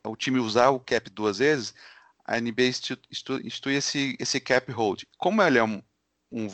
[0.05, 1.73] o, time usar o cap duas vezes,
[2.25, 5.03] a NBA institui, institui esse, esse cap hold.
[5.17, 5.81] Como ele é um,
[6.31, 6.47] um,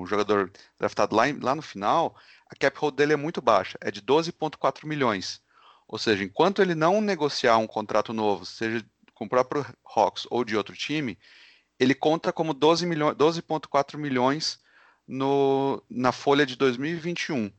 [0.00, 2.16] um jogador draftado lá, lá no final,
[2.48, 5.42] a cap hold dele é muito baixa, é de 12,4 milhões.
[5.88, 10.44] Ou seja, enquanto ele não negociar um contrato novo, seja com o próprio Hawks ou
[10.44, 11.18] de outro time,
[11.78, 13.42] ele conta como 12,4 milhões, 12
[13.96, 14.60] milhões
[15.06, 17.52] no, na folha de 2021.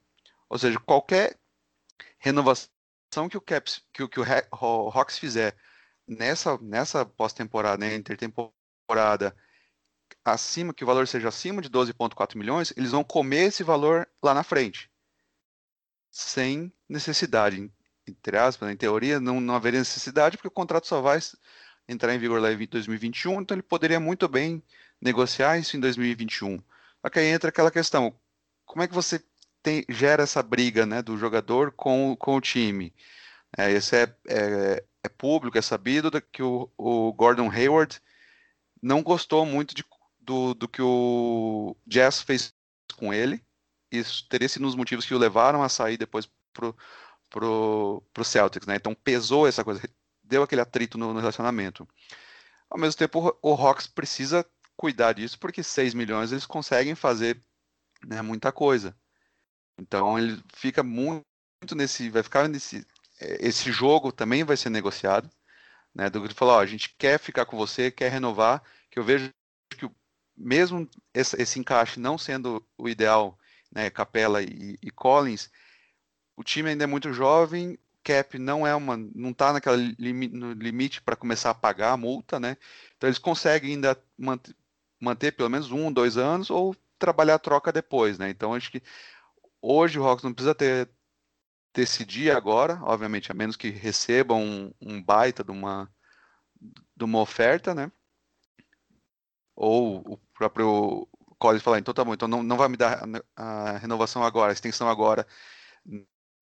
[0.49, 1.39] Ou seja, qualquer
[2.19, 2.69] renovação
[3.29, 5.55] que o, Caps, que, que o, o Hawks fizer
[6.07, 9.35] nessa, nessa pós-temporada, né, intertemporada,
[10.33, 14.33] acima, que o valor seja acima de 12,4 milhões, eles vão comer esse valor lá
[14.33, 14.89] na frente.
[16.11, 17.71] Sem necessidade.
[18.07, 21.19] Entre aspas, em teoria, não, não haveria necessidade, porque o contrato só vai
[21.87, 24.61] entrar em vigor lá em 2021, então ele poderia muito bem
[25.01, 26.59] negociar isso em 2021.
[27.01, 28.13] Só que aí entra aquela questão,
[28.65, 29.23] como é que você
[29.63, 32.93] tem, gera essa briga né, do jogador com, com o time?
[33.57, 38.01] É, esse é, é, é público, é sabido que o, o, Gordon Hayward
[38.81, 39.83] não gostou muito de,
[40.27, 42.53] do, do que o Jazz fez
[42.97, 43.41] com ele.
[43.89, 46.75] Isso teria sido um dos motivos que o levaram a sair depois pro,
[47.29, 48.75] pro, pro Celtics, né?
[48.75, 49.81] Então pesou essa coisa,
[50.21, 51.87] deu aquele atrito no, no relacionamento.
[52.69, 57.41] Ao mesmo tempo, o, o Hawks precisa cuidar disso, porque 6 milhões eles conseguem fazer
[58.05, 58.95] né, muita coisa.
[59.79, 61.23] Então ele fica muito
[61.73, 62.85] nesse, vai ficar nesse,
[63.21, 65.29] é, esse jogo também vai ser negociado,
[65.95, 66.09] né?
[66.09, 68.61] Do que falar, ó, a gente quer ficar com você, quer renovar,
[68.91, 69.31] que eu vejo
[69.77, 69.89] que
[70.37, 73.37] mesmo esse, esse encaixe não sendo o ideal,
[73.71, 75.49] né, Capela e, e Collins,
[76.35, 80.53] o time ainda é muito jovem, cap não é uma, não está naquela limi, no
[80.53, 82.55] limite para começar a pagar a multa, né?
[82.95, 84.55] Então eles conseguem ainda manter,
[84.99, 88.29] manter pelo menos um, dois anos ou trabalhar a troca depois, né?
[88.29, 88.81] Então acho que
[89.61, 90.89] hoje o Hawks não precisa ter
[91.73, 95.87] decidir agora, obviamente, a menos que recebam um, um baita de uma,
[96.95, 97.91] de uma oferta, né?
[99.55, 101.07] Ou próprio
[101.39, 103.03] Collins falar, então tá bom, então não, não vai me dar
[103.35, 105.25] a, renovação agora, a extensão agora,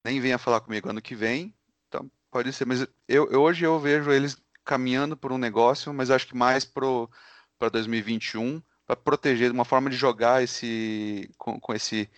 [0.03, 1.53] nem venha falar comigo ano que vem,
[1.87, 6.09] então pode ser, mas eu, eu hoje eu vejo eles caminhando por um negócio, mas
[6.09, 12.09] acho que mais para 2021, para proteger, uma forma de jogar esse com, com esse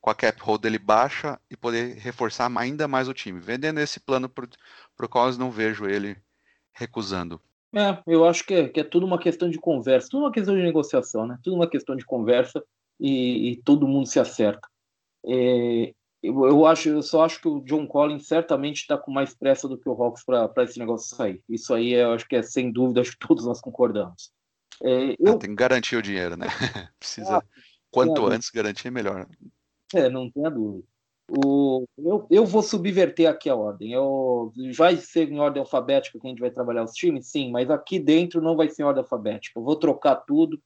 [0.00, 3.40] com a cap hold dele baixa e poder reforçar ainda mais o time.
[3.40, 4.46] Vendendo esse plano para
[5.02, 6.16] o Collins, não vejo ele
[6.72, 7.42] recusando.
[7.74, 10.54] É, eu acho que é, que é tudo uma questão de conversa, tudo uma questão
[10.54, 11.38] de negociação, né?
[11.42, 12.62] Tudo uma questão de conversa
[12.98, 14.66] e, e todo mundo se acerta.
[15.26, 19.34] É, eu, eu, acho, eu só acho que o John Collins certamente está com mais
[19.34, 21.42] pressa do que o Hawks para esse negócio sair.
[21.48, 24.30] Isso aí eu acho que é sem dúvida, acho que todos nós concordamos.
[24.82, 25.34] É, eu...
[25.34, 26.46] ah, tem que garantir o dinheiro, né?
[26.98, 27.38] Precisa.
[27.38, 27.42] Ah,
[27.90, 29.26] quanto antes garantir, melhor.
[29.94, 30.86] É, não tenha dúvida.
[31.28, 33.92] O, eu, eu vou subverter aqui a ordem.
[33.92, 37.28] Eu, vai ser em ordem alfabética que a gente vai trabalhar os times?
[37.28, 39.58] Sim, mas aqui dentro não vai ser em ordem alfabética.
[39.58, 40.60] Eu vou trocar tudo.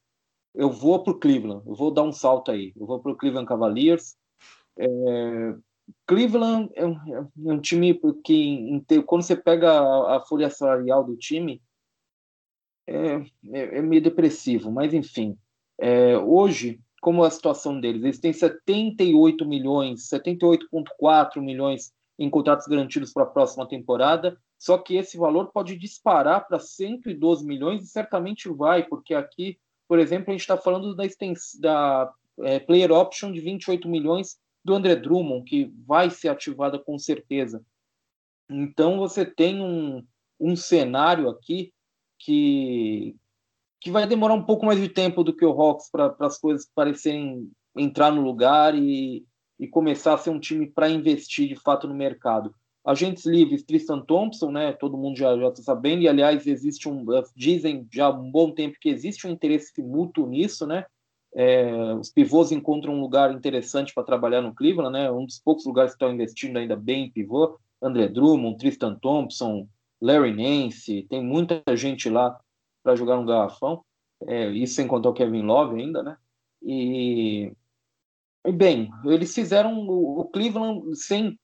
[0.53, 1.65] Eu vou para o Cleveland.
[1.65, 2.73] Eu vou dar um salto aí.
[2.79, 4.15] Eu vou para o Cleveland Cavaliers.
[4.77, 5.55] É,
[6.05, 11.17] Cleveland é um, é um, time que, quando você pega a, a folha salarial do
[11.17, 11.61] time,
[12.87, 13.15] é,
[13.51, 14.71] é, é meio depressivo.
[14.71, 15.37] Mas, enfim,
[15.79, 18.03] é, hoje como a situação deles.
[18.03, 24.95] Eles têm 78 milhões, 78,4 milhões em contratos garantidos para a próxima temporada, só que
[24.95, 30.33] esse valor pode disparar para 112 milhões e certamente vai, porque aqui, por exemplo, a
[30.33, 31.03] gente está falando da,
[31.59, 36.99] da é, player option de 28 milhões do André Drummond, que vai ser ativada com
[36.99, 37.65] certeza.
[38.47, 40.05] Então você tem um,
[40.39, 41.73] um cenário aqui
[42.19, 43.15] que,
[43.81, 46.69] que vai demorar um pouco mais de tempo do que o Hawks para as coisas
[46.73, 49.25] parecerem entrar no lugar e,
[49.59, 52.53] e começar a ser um time para investir de fato no mercado.
[52.85, 54.71] Agentes livres, Tristan Thompson, né?
[54.73, 57.05] Todo mundo já está sabendo, e aliás, existe um.
[57.35, 60.85] Dizem já há um bom tempo que existe um interesse mútuo nisso, né?
[61.33, 65.11] É, os pivôs encontram um lugar interessante para trabalhar no Cleveland, né?
[65.11, 67.57] Um dos poucos lugares que estão investindo ainda bem em pivô.
[67.81, 69.67] André Drummond, Tristan Thompson,
[69.99, 72.37] Larry Nance, tem muita gente lá
[72.83, 73.83] para jogar no garrafão.
[74.27, 76.17] É, isso sem contar o Kevin Love ainda, né?
[76.61, 77.51] E,
[78.45, 81.39] e bem, eles fizeram o, Cleveland sem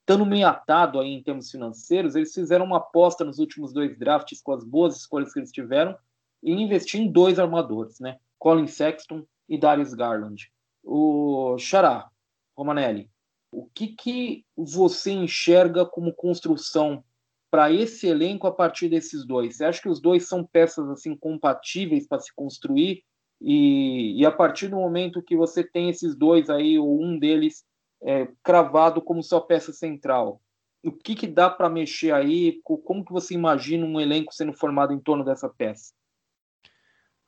[0.00, 4.42] estando meio atado aí em termos financeiros, eles fizeram uma aposta nos últimos dois drafts
[4.42, 5.96] com as boas escolhas que eles tiveram
[6.42, 8.18] e investir em dois armadores, né?
[8.38, 10.50] Colin Sexton e Darius Garland.
[10.82, 12.10] O Xará,
[12.56, 13.08] Romanelli,
[13.52, 17.04] o que, que você enxerga como construção
[17.52, 19.56] para esse elenco a partir desses dois?
[19.58, 23.04] Você acha que os dois são peças assim compatíveis para se construir
[23.40, 27.64] E, e a partir do momento que você tem esses dois aí, ou um deles
[28.02, 30.40] é, cravado como sua peça central,
[30.84, 32.60] o que, que dá para mexer aí?
[32.64, 35.92] Como que você imagina um elenco sendo formado em torno dessa peça?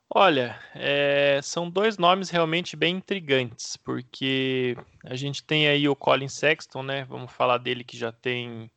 [0.09, 6.29] Olha, é, são dois nomes realmente bem intrigantes, porque a gente tem aí o Colin
[6.29, 7.05] Sexton, né?
[7.05, 8.71] Vamos falar dele que já tem.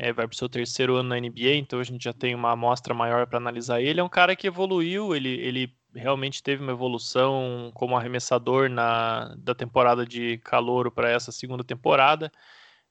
[0.00, 2.52] É, vai para o seu terceiro ano na NBA, então a gente já tem uma
[2.52, 3.98] amostra maior para analisar ele.
[3.98, 9.56] É um cara que evoluiu, ele, ele realmente teve uma evolução como arremessador na, da
[9.56, 12.30] temporada de calouro para essa segunda temporada.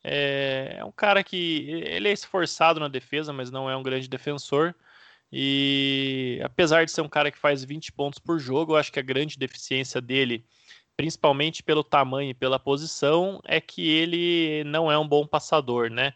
[0.03, 4.09] É, é um cara que ele é esforçado na defesa, mas não é um grande
[4.09, 4.75] defensor.
[5.31, 8.99] E apesar de ser um cara que faz 20 pontos por jogo, eu acho que
[8.99, 10.45] a grande deficiência dele,
[10.97, 16.13] principalmente pelo tamanho e pela posição, é que ele não é um bom passador, né?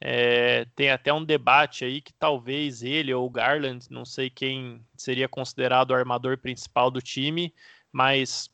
[0.00, 4.84] É, tem até um debate aí que talvez ele ou o Garland, não sei quem
[4.96, 7.54] seria considerado o armador principal do time,
[7.92, 8.50] mas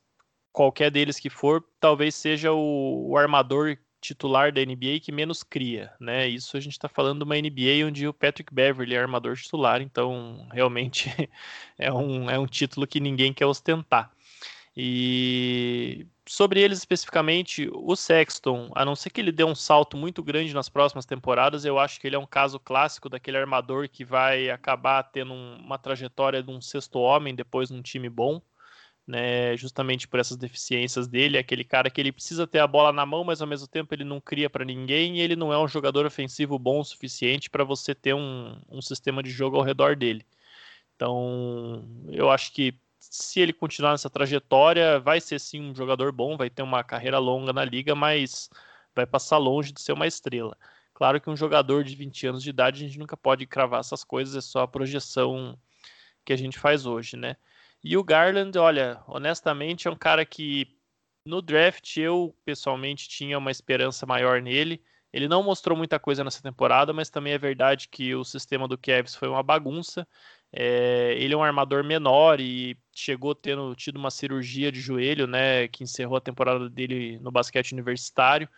[0.53, 5.93] qualquer deles que for, talvez seja o, o armador titular da NBA que menos cria,
[6.01, 6.27] né?
[6.27, 9.83] Isso a gente está falando de uma NBA onde o Patrick Beverly é armador titular,
[9.83, 11.11] então realmente
[11.79, 14.11] é um, é um título que ninguém quer ostentar.
[14.77, 20.23] E sobre eles especificamente, o Sexton, a não ser que ele dê um salto muito
[20.23, 24.05] grande nas próximas temporadas, eu acho que ele é um caso clássico daquele armador que
[24.05, 28.41] vai acabar tendo uma trajetória de um sexto homem depois num time bom
[29.11, 32.93] né, justamente por essas deficiências dele, é aquele cara que ele precisa ter a bola
[32.93, 35.59] na mão, mas ao mesmo tempo ele não cria para ninguém e ele não é
[35.59, 39.65] um jogador ofensivo bom o suficiente para você ter um, um sistema de jogo ao
[39.65, 40.25] redor dele.
[40.95, 46.37] Então, eu acho que se ele continuar nessa trajetória, vai ser sim um jogador bom,
[46.37, 48.51] vai ter uma carreira longa na liga, mas
[48.95, 50.57] vai passar longe de ser uma estrela.
[50.95, 54.05] Claro que um jogador de 20 anos de idade, a gente nunca pode cravar essas
[54.05, 55.59] coisas, é só a projeção
[56.25, 57.37] que a gente faz hoje, né?
[57.83, 60.77] E o Garland, olha, honestamente, é um cara que
[61.25, 64.83] no draft eu pessoalmente tinha uma esperança maior nele.
[65.13, 68.79] Ele não mostrou muita coisa nessa temporada, mas também é verdade que o sistema do
[68.79, 70.07] Cavs foi uma bagunça.
[70.53, 75.69] É, ele é um armador menor e chegou tendo tido uma cirurgia de joelho, né,
[75.69, 78.49] que encerrou a temporada dele no basquete universitário.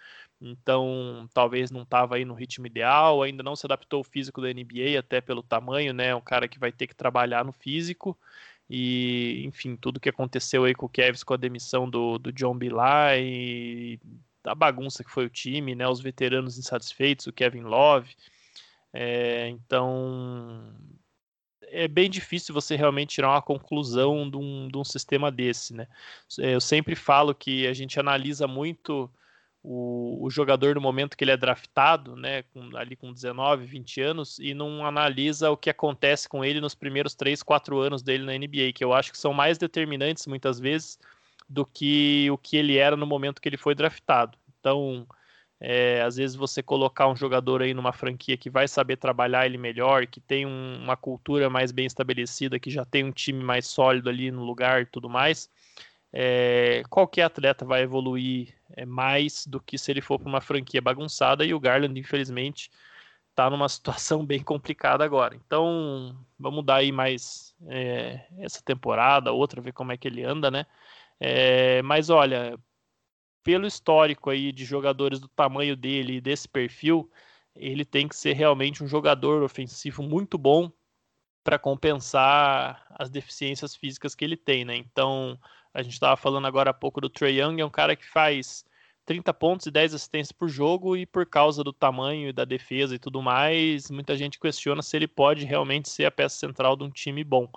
[0.41, 4.49] Então, talvez não estava aí no ritmo ideal, ainda não se adaptou ao físico da
[4.53, 6.13] NBA, até pelo tamanho, né?
[6.15, 8.19] Um cara que vai ter que trabalhar no físico.
[8.69, 12.57] E, enfim, tudo que aconteceu aí com o Kevs, com a demissão do, do John
[12.57, 14.01] Bilal e
[14.45, 15.87] a bagunça que foi o time, né?
[15.87, 18.15] Os veteranos insatisfeitos, o Kevin Love.
[18.93, 20.75] É, então,
[21.73, 25.89] é bem difícil você realmente tirar uma conclusão de um, de um sistema desse, né?
[26.39, 29.11] Eu sempre falo que a gente analisa muito
[29.63, 34.01] o, o, jogador no momento que ele é draftado, né, com, ali com 19, 20
[34.01, 38.25] anos, e não analisa o que acontece com ele nos primeiros 3, 4 anos dele
[38.25, 40.99] na NBA, que eu acho que são mais determinantes muitas vezes
[41.49, 44.37] do que o que ele era no momento que ele foi draftado.
[44.59, 45.07] Então,
[45.65, 49.57] é, às vezes você colocar um jogador aí numa franquia que vai saber trabalhar ele
[49.57, 53.69] melhor, que tem um, uma cultura mais bem estabelecida, que já tem um time mais
[53.69, 55.49] sólido ali no lugar e tudo mais,
[56.13, 60.83] é, qualquer atleta vai evoluir é, mais do que se ele for para uma franquia
[60.83, 62.69] bagunçada e o Garland, infelizmente,
[63.31, 65.37] está numa situação bem complicada agora.
[65.37, 70.51] Então, vamos dar aí mais é, essa temporada, outra, ver como é que ele anda,
[70.51, 70.67] né?
[71.21, 72.59] É, mas olha,
[73.43, 77.11] pelo histórico aí de jogadores do tamanho dele e desse perfil,
[77.55, 80.71] ele tem que ser realmente um jogador ofensivo muito bom
[81.45, 84.77] para compensar as deficiências físicas que ele tem, né?
[84.77, 85.39] Então,
[85.75, 88.65] a gente estava falando agora há pouco do Trey Young, é um cara que faz
[89.05, 92.95] 30 pontos e 10 assistências por jogo e por causa do tamanho e da defesa
[92.95, 96.85] e tudo mais, muita gente questiona se ele pode realmente ser a peça central de
[96.85, 97.51] um time bom.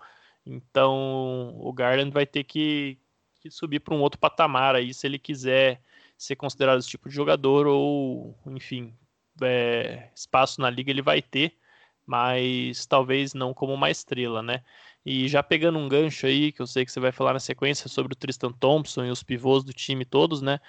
[0.45, 2.99] Então, o Garland vai ter que,
[3.45, 5.79] que subir para um outro patamar aí se ele quiser
[6.17, 8.93] ser considerado esse tipo de jogador ou, enfim,
[9.41, 11.53] é, espaço na liga ele vai ter,
[12.05, 14.63] mas talvez não como uma estrela, né?
[15.05, 17.87] E já pegando um gancho aí, que eu sei que você vai falar na sequência
[17.87, 20.59] sobre o Tristan Thompson e os pivôs do time todos, né?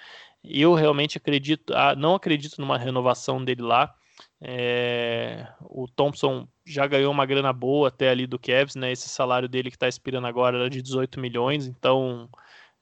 [0.43, 3.95] Eu realmente acredito, ah, não acredito numa renovação dele lá.
[4.39, 8.91] É, o Thompson já ganhou uma grana boa até ali do Cavs, né?
[8.91, 12.29] Esse salário dele que está expirando agora era de 18 milhões, então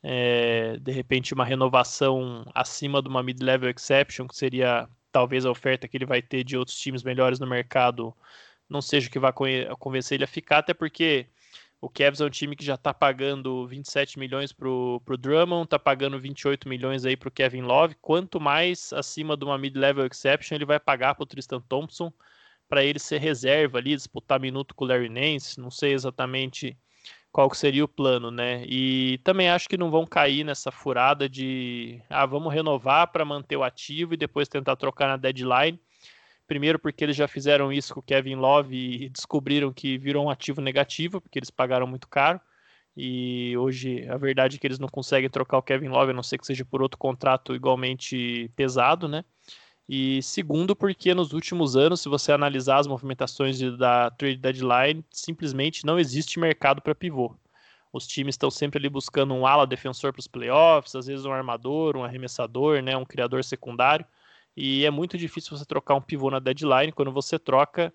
[0.07, 5.87] é, de repente uma renovação acima de uma mid-level exception, que seria talvez a oferta
[5.87, 8.15] que ele vai ter de outros times melhores no mercado,
[8.69, 9.33] não seja o que vai
[9.79, 11.27] convencer ele a ficar, até porque
[11.81, 15.79] o Cavs é um time que já está pagando 27 milhões para o Drummond, está
[15.79, 17.95] pagando 28 milhões aí para o Kevin Love.
[17.99, 22.13] Quanto mais acima de uma mid-level exception ele vai pagar para o Tristan Thompson
[22.69, 25.59] para ele ser reserva ali, disputar minuto com o Larry Nance.
[25.59, 26.77] Não sei exatamente
[27.35, 28.63] qual que seria o plano, né?
[28.65, 33.57] E também acho que não vão cair nessa furada de ah, vamos renovar para manter
[33.57, 35.77] o ativo e depois tentar trocar na deadline.
[36.47, 40.29] Primeiro porque eles já fizeram isso com o Kevin Love e descobriram que virou um
[40.29, 42.39] ativo negativo, porque eles pagaram muito caro.
[42.95, 46.23] E hoje a verdade é que eles não conseguem trocar o Kevin Love, a não
[46.23, 49.25] ser que seja por outro contrato igualmente pesado, né?
[49.87, 55.05] E segundo, porque nos últimos anos, se você analisar as movimentações de, da trade deadline,
[55.11, 57.35] simplesmente não existe mercado para pivô.
[57.93, 61.31] Os times estão sempre ali buscando um ala defensor para os playoffs, às vezes um
[61.31, 64.05] armador, um arremessador, né, um criador secundário.
[64.57, 66.91] E é muito difícil você trocar um pivô na deadline.
[66.91, 67.93] Quando você troca,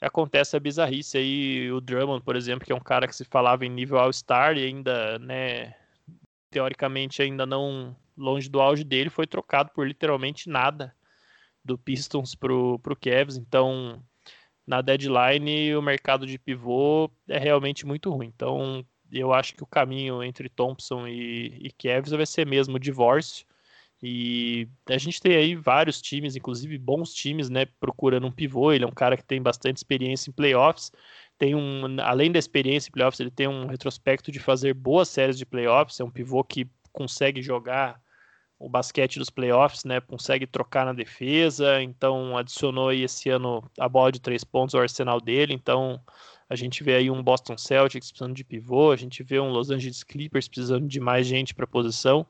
[0.00, 1.72] acontece a bizarrice aí.
[1.72, 4.64] O Drummond, por exemplo, que é um cara que se falava em nível All-Star e
[4.64, 5.74] ainda, né,
[6.50, 10.94] teoricamente ainda não longe do auge dele, foi trocado por literalmente nada
[11.64, 14.02] do Pistons pro, pro Cavs, então
[14.66, 18.32] na deadline o mercado de pivô é realmente muito ruim.
[18.34, 22.80] Então eu acho que o caminho entre Thompson e, e Cavs vai ser mesmo o
[22.80, 23.46] divórcio.
[24.02, 28.72] E a gente tem aí vários times, inclusive bons times, né, procurando um pivô.
[28.72, 30.92] Ele é um cara que tem bastante experiência em playoffs.
[31.38, 35.38] Tem um, além da experiência em playoffs, ele tem um retrospecto de fazer boas séries
[35.38, 36.00] de playoffs.
[36.00, 37.98] É um pivô que consegue jogar
[38.64, 40.00] o basquete dos playoffs, né?
[40.00, 44.80] Consegue trocar na defesa, então adicionou aí esse ano a bola de três pontos ao
[44.80, 46.00] arsenal dele, então
[46.48, 49.70] a gente vê aí um Boston Celtics precisando de pivô, a gente vê um Los
[49.70, 52.26] Angeles Clippers precisando de mais gente para posição.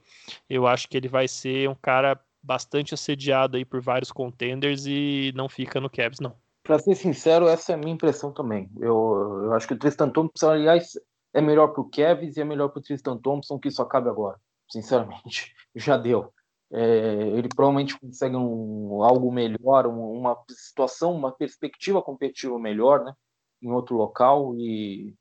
[0.51, 5.33] Eu acho que ele vai ser um cara bastante assediado aí por vários contenders e
[5.37, 6.35] não fica no Cavs, não.
[6.65, 8.69] Para ser sincero, essa é a minha impressão também.
[8.81, 10.99] Eu, eu acho que o Tristan Thompson, aliás,
[11.33, 14.09] é melhor para o Cavs e é melhor para o Tristan Thompson que isso acabe
[14.09, 14.37] agora
[14.71, 15.55] sinceramente.
[15.75, 16.33] Já deu.
[16.73, 23.15] É, ele provavelmente consegue um, algo melhor, uma situação, uma perspectiva competitiva melhor, né,
[23.63, 25.15] em outro local e,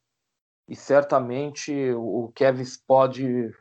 [0.68, 3.52] e certamente o Kevin pode,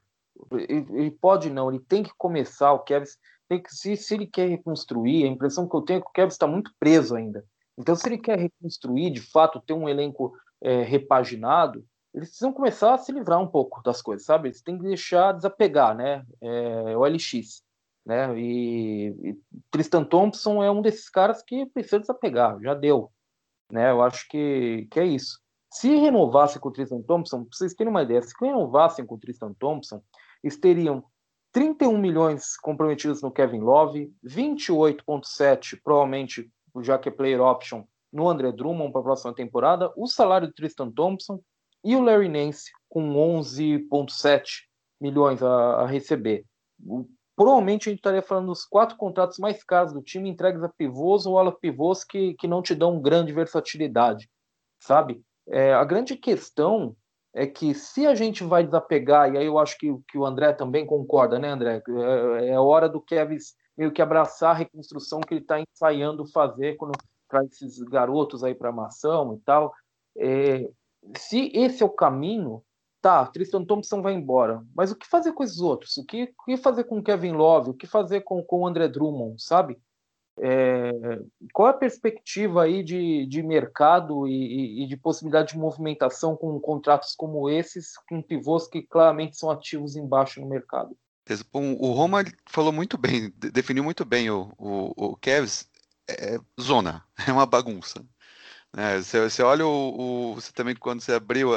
[0.53, 3.07] ele, pode não, ele tem que começar, o Kevin
[3.49, 6.13] tem que se, se ele quer reconstruir, a impressão que eu tenho é que o
[6.13, 7.45] Kevin está muito preso ainda.
[7.77, 12.95] Então, se ele quer reconstruir, de fato, ter um elenco é, repaginado, eles precisam começar
[12.95, 14.49] a se livrar um pouco das coisas, sabe?
[14.49, 16.25] Eles têm que deixar desapegar, né?
[16.41, 17.63] É, o LX,
[18.05, 18.39] né?
[18.39, 19.39] E, e,
[19.71, 23.11] Tristan Thompson é um desses caras que precisa desapegar, já deu,
[23.71, 23.91] né?
[23.91, 25.41] Eu acho que, que é isso.
[25.71, 29.19] Se renovassem com o Tristan Thompson, para vocês terem uma ideia, se renovassem com o
[29.19, 30.03] Tristan Thompson,
[30.45, 31.03] eles teriam
[31.51, 36.51] 31 milhões comprometidos no Kevin Love, 28,7 provavelmente,
[36.83, 40.53] já que é player option, no André Drummond para a próxima temporada, o salário do
[40.53, 41.41] Tristan Thompson
[41.85, 44.63] e o Larry Nance com 11,7
[45.01, 46.45] milhões a, a receber.
[46.85, 50.69] O, provavelmente a gente estaria falando dos quatro contratos mais caros do time entregues a
[50.69, 54.31] pivôs ou ala pivôs que, que não te dão grande versatilidade,
[54.79, 55.23] sabe?
[55.49, 56.95] É, a grande questão
[57.35, 60.53] é que se a gente vai desapegar, e aí eu acho que, que o André
[60.53, 61.83] também concorda, né, André?
[62.41, 63.39] É, é hora do Kevin
[63.77, 66.93] meio que abraçar a reconstrução que ele está ensaiando fazer quando
[67.29, 69.73] traz esses garotos aí para a maçã e tal.
[70.19, 70.69] É,
[71.17, 72.63] se esse é o caminho,
[73.01, 74.65] tá, Tristan Thompson vai embora.
[74.75, 75.97] Mas o que fazer com esses outros?
[75.97, 77.71] O que, o que fazer com Kevin Love?
[77.71, 79.79] O que fazer com, com o André Drummond, sabe?
[80.39, 80.91] É,
[81.53, 86.59] qual é a perspectiva aí de, de mercado e, e, de possibilidade de movimentação com
[86.59, 90.97] contratos como esses, com pivôs que claramente são ativos embaixo no mercado?
[91.53, 95.69] O Roma falou muito bem, definiu muito bem o, o, o Cavs,
[96.09, 98.05] é zona, é uma bagunça.
[98.77, 101.51] É, você, você, olha o, o, Você também, quando você abriu,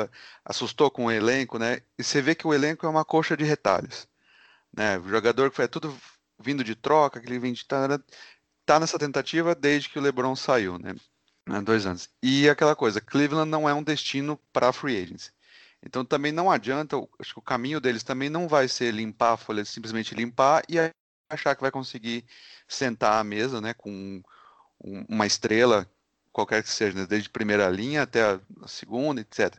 [0.43, 1.81] assustou com o elenco, né?
[1.97, 4.07] E você vê que o elenco é uma coxa de retalhos.
[4.75, 4.97] Né?
[4.99, 5.97] O jogador que foi tudo
[6.39, 7.65] vindo de troca, que ele vem de.
[7.65, 7.87] Tá,
[8.65, 10.95] tá nessa tentativa desde que o LeBron saiu, né?
[11.47, 12.09] Há dois anos.
[12.23, 15.31] E aquela coisa, Cleveland não é um destino para free agents.
[15.83, 19.37] Então também não adianta, acho que o caminho deles também não vai ser limpar a
[19.37, 20.77] folha, simplesmente limpar e
[21.29, 22.25] achar que vai conseguir
[22.67, 24.23] sentar à mesa, né, com
[24.79, 25.87] uma estrela
[26.35, 27.05] qualquer que seja, né?
[27.05, 29.55] desde primeira linha até a segunda, etc.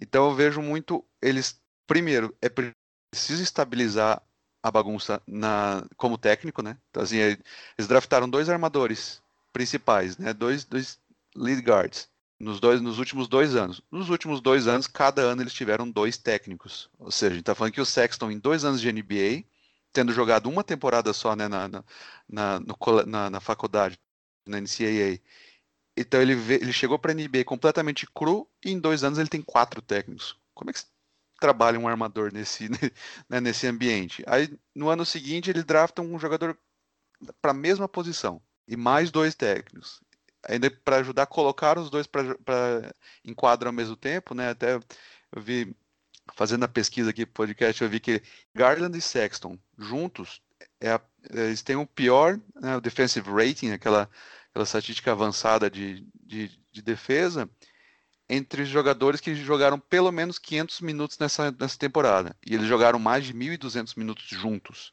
[0.00, 4.20] Então eu vejo muito eles primeiro é preciso estabilizar
[4.60, 6.76] a bagunça na como técnico, né?
[6.90, 10.32] Então assim, eles draftaram dois armadores principais, né?
[10.34, 10.98] Dois, dois
[11.36, 12.08] lead guards
[12.40, 13.80] nos dois nos últimos dois anos.
[13.88, 16.90] Nos últimos dois anos, cada ano eles tiveram dois técnicos.
[16.98, 19.44] Ou seja, a gente está falando que o Sexton em dois anos de NBA,
[19.92, 21.84] tendo jogado uma temporada só né, na, na,
[22.28, 23.96] na, no, na, na faculdade,
[24.48, 25.20] na NCAA,
[25.96, 29.28] então ele, vê, ele chegou para a NBA completamente cru e em dois anos ele
[29.28, 30.36] tem quatro técnicos.
[30.54, 30.80] Como é que
[31.40, 32.68] trabalha um armador nesse,
[33.28, 34.22] né, nesse ambiente?
[34.26, 36.56] Aí no ano seguinte ele drafta um jogador
[37.40, 40.00] para a mesma posição e mais dois técnicos.
[40.48, 44.50] Ainda para ajudar a colocar os dois para enquadro ao mesmo tempo, né?
[44.50, 45.76] Até eu vi,
[46.34, 48.22] fazendo a pesquisa aqui podcast, eu vi que
[48.54, 50.40] Garland e Sexton juntos,
[50.80, 54.08] é a, eles têm o pior né, defensive rating, aquela,
[54.50, 57.48] aquela estatística avançada de, de, de defesa,
[58.28, 62.36] entre os jogadores que jogaram pelo menos 500 minutos nessa, nessa temporada.
[62.46, 64.92] E eles jogaram mais de 1.200 minutos juntos.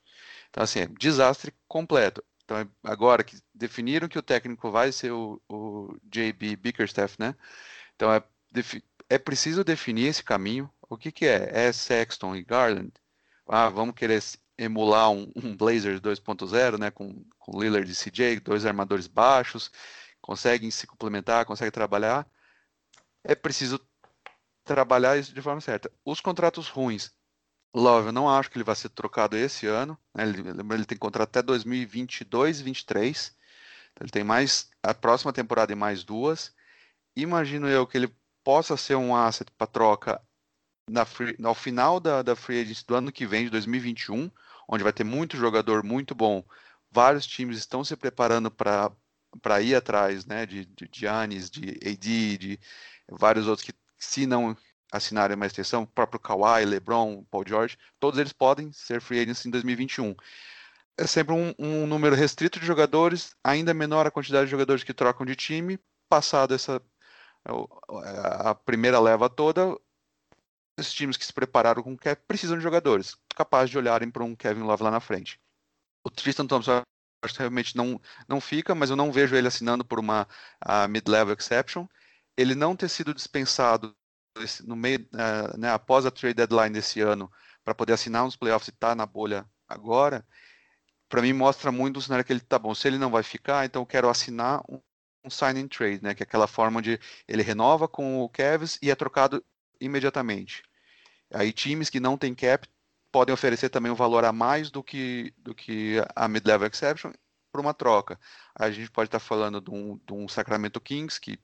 [0.50, 2.24] Então, assim, é desastre completo.
[2.44, 7.36] Então, agora que definiram que o técnico vai ser o, o JB Bickerstaff, né?
[7.96, 8.24] Então, é,
[9.10, 10.72] é preciso definir esse caminho.
[10.90, 11.68] O que, que é?
[11.68, 12.92] É Sexton e Garland?
[13.48, 14.22] Ah, vamos querer
[14.58, 16.92] emular um, um Blazers 2.0, né?
[16.92, 19.72] Com, com Lillard e CJ, dois armadores baixos,
[20.22, 22.28] conseguem se complementar, conseguem trabalhar
[23.28, 23.80] é preciso
[24.64, 25.92] trabalhar isso de forma certa.
[26.06, 27.12] Os contratos ruins,
[27.76, 30.00] Love, eu não acho que ele vai ser trocado esse ano.
[30.16, 30.24] Né?
[30.24, 30.42] Ele,
[30.74, 33.36] ele tem contrato até 2022 2023.
[33.92, 36.56] Então ele tem mais a próxima temporada e mais duas.
[37.16, 40.22] Imagino eu que ele possa ser um asset para troca
[40.90, 44.32] na free, ao final da, da free agency do ano que vem, de 2021,
[44.68, 46.44] onde vai ter muito jogador muito bom.
[46.92, 52.60] Vários times estão se preparando para ir atrás né, de, de Giannis, de AD, de
[53.10, 54.56] vários outros que, se não
[54.92, 59.46] assinarem uma extensão, o próprio Kawhi, LeBron, Paul George, todos eles podem ser free agents
[59.46, 60.16] em 2021.
[60.98, 64.94] É sempre um, um, número restrito de jogadores, ainda menor a quantidade de jogadores que
[64.94, 65.80] trocam de time.
[66.10, 66.82] Passado essa
[68.42, 69.78] a primeira leva toda,
[70.78, 74.24] esses times que se prepararam com o Kevin precisam de jogadores capazes de olharem para
[74.24, 75.40] um Kevin Love lá na frente.
[76.04, 76.82] O Tristan Thompson
[77.24, 80.28] acho que realmente não, não fica, mas eu não vejo ele assinando por uma
[80.90, 81.88] mid-level exception
[82.38, 83.94] ele não ter sido dispensado
[84.64, 87.32] no meio, uh, né, após a trade deadline desse ano
[87.66, 90.26] para poder assinar uns playoffs e estar tá na bolha agora,
[91.10, 92.76] para mim mostra muito o cenário que ele tá bom.
[92.76, 94.80] Se ele não vai ficar, então eu quero assinar um,
[95.26, 98.92] um sign trade, né, que é aquela forma de ele renova com o Cavs e
[98.92, 99.44] é trocado
[99.80, 100.64] imediatamente.
[101.34, 102.68] Aí times que não têm cap
[103.12, 107.12] podem oferecer também um valor a mais do que do que a mid-level exception
[107.52, 108.20] por uma troca.
[108.56, 111.40] A gente pode estar falando de um, de um Sacramento Kings que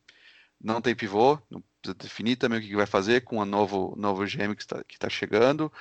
[0.61, 4.23] não tem pivô, não precisa definir também o que vai fazer com o novo, novo
[4.25, 5.71] GM que está, que está chegando.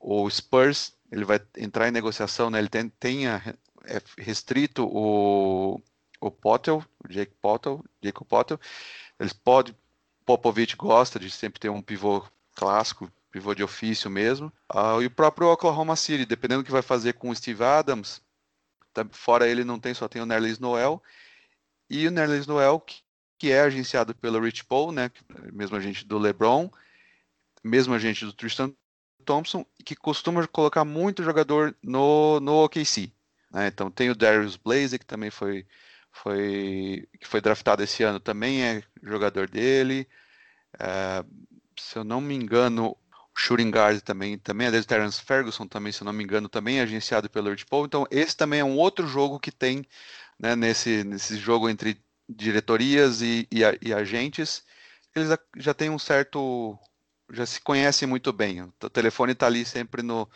[0.00, 2.58] O Spurs, ele vai entrar em negociação, né?
[2.58, 3.42] ele tem, tem a,
[3.84, 5.80] é restrito o,
[6.20, 8.58] o Potter, o Jake Potter, Jacob Potter.
[9.18, 9.74] Eles podem,
[10.24, 14.52] Popovich gosta de sempre ter um pivô clássico, pivô de ofício mesmo.
[14.72, 18.22] Uh, e o próprio Oklahoma City, dependendo do que vai fazer com o Steve Adams,
[18.92, 21.02] tá, fora ele não tem, só tem o Nerlens Noel.
[21.88, 23.02] E o Nerlens Noel, que
[23.42, 25.10] que é agenciado pelo Rich Paul, né,
[25.52, 26.70] mesmo agente do LeBron,
[27.60, 28.72] mesmo agente do Tristan
[29.24, 33.12] Thompson, que costuma colocar muito jogador no, no OKC.
[33.50, 33.66] Né?
[33.66, 35.66] Então tem o Darius Blaze, que também foi,
[36.12, 40.08] foi, que foi draftado esse ano, também é jogador dele.
[40.78, 41.24] É,
[41.78, 42.96] se eu não me engano,
[43.34, 46.48] o Shooting Guard também, também é dele, Terence Ferguson também, se eu não me engano,
[46.48, 47.86] também é agenciado pelo Rich Paul.
[47.86, 49.84] Então esse também é um outro jogo que tem
[50.38, 54.64] né, nesse, nesse jogo entre diretorias e, e, e agentes,
[55.14, 56.78] eles já têm um certo.
[57.30, 58.62] já se conhecem muito bem.
[58.62, 60.28] O telefone está ali sempre no,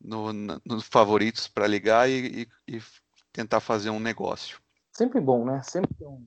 [0.00, 2.82] no, nos favoritos para ligar e, e,
[3.32, 4.60] tentar fazer um negócio.
[4.98, 5.62] Sempre bom, né?
[5.62, 6.26] Sempre um,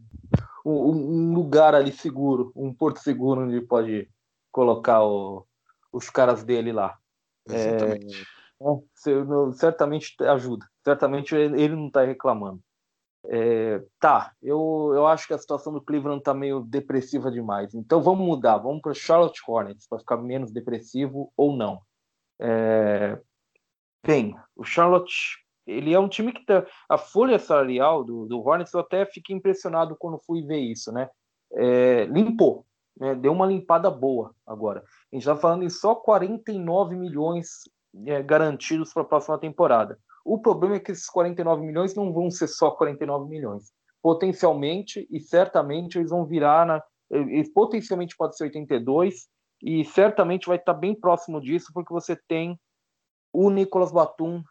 [0.66, 4.10] um, um lugar ali seguro, um porto seguro onde pode
[4.50, 5.46] colocar o,
[5.92, 6.98] os caras dele lá.
[7.50, 8.26] Exatamente.
[8.62, 10.66] É, é, certamente ajuda.
[10.86, 12.62] Certamente ele não está reclamando.
[13.26, 17.74] É, tá, eu, eu acho que a situação do Cleveland tá meio depressiva demais.
[17.76, 21.82] Então vamos mudar, vamos para Charlotte Hornets para ficar menos depressivo ou não.
[22.40, 23.20] É,
[24.02, 28.74] bem, o Charlotte ele é um time que tá, a folha salarial do, do Hornets
[28.74, 31.10] eu até fiquei impressionado quando fui ver isso, né?
[31.54, 32.66] É, limpou,
[32.98, 33.14] né?
[33.16, 34.80] deu uma limpada boa agora.
[34.80, 37.62] A gente está falando em só 49 milhões
[38.06, 40.00] é, garantidos para a próxima temporada.
[40.24, 43.72] O problema é que esses 49 milhões não vão ser só 49 milhões.
[44.02, 46.84] Potencialmente e certamente eles vão virar na.
[47.54, 49.28] Potencialmente pode ser 82
[49.62, 52.58] e certamente vai estar bem próximo disso, porque você tem
[53.34, 54.42] o Nicolas Batum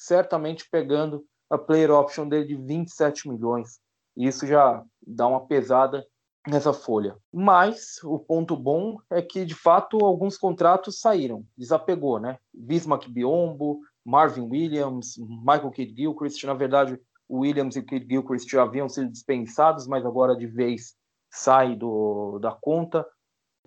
[0.00, 3.78] certamente pegando a player option dele de 27 milhões.
[4.16, 6.06] E isso já dá uma pesada
[6.48, 7.16] nessa folha.
[7.32, 12.38] Mas o ponto bom é que, de fato, alguns contratos saíram, desapegou, né?
[12.52, 16.42] Bismarck Biombo, Marvin Williams, Michael Kidd Gilchrist.
[16.44, 16.98] Na verdade,
[17.28, 20.94] o Williams e o Kidd Gilchrist já haviam sido dispensados, mas agora de vez
[21.30, 23.06] sai do, da conta.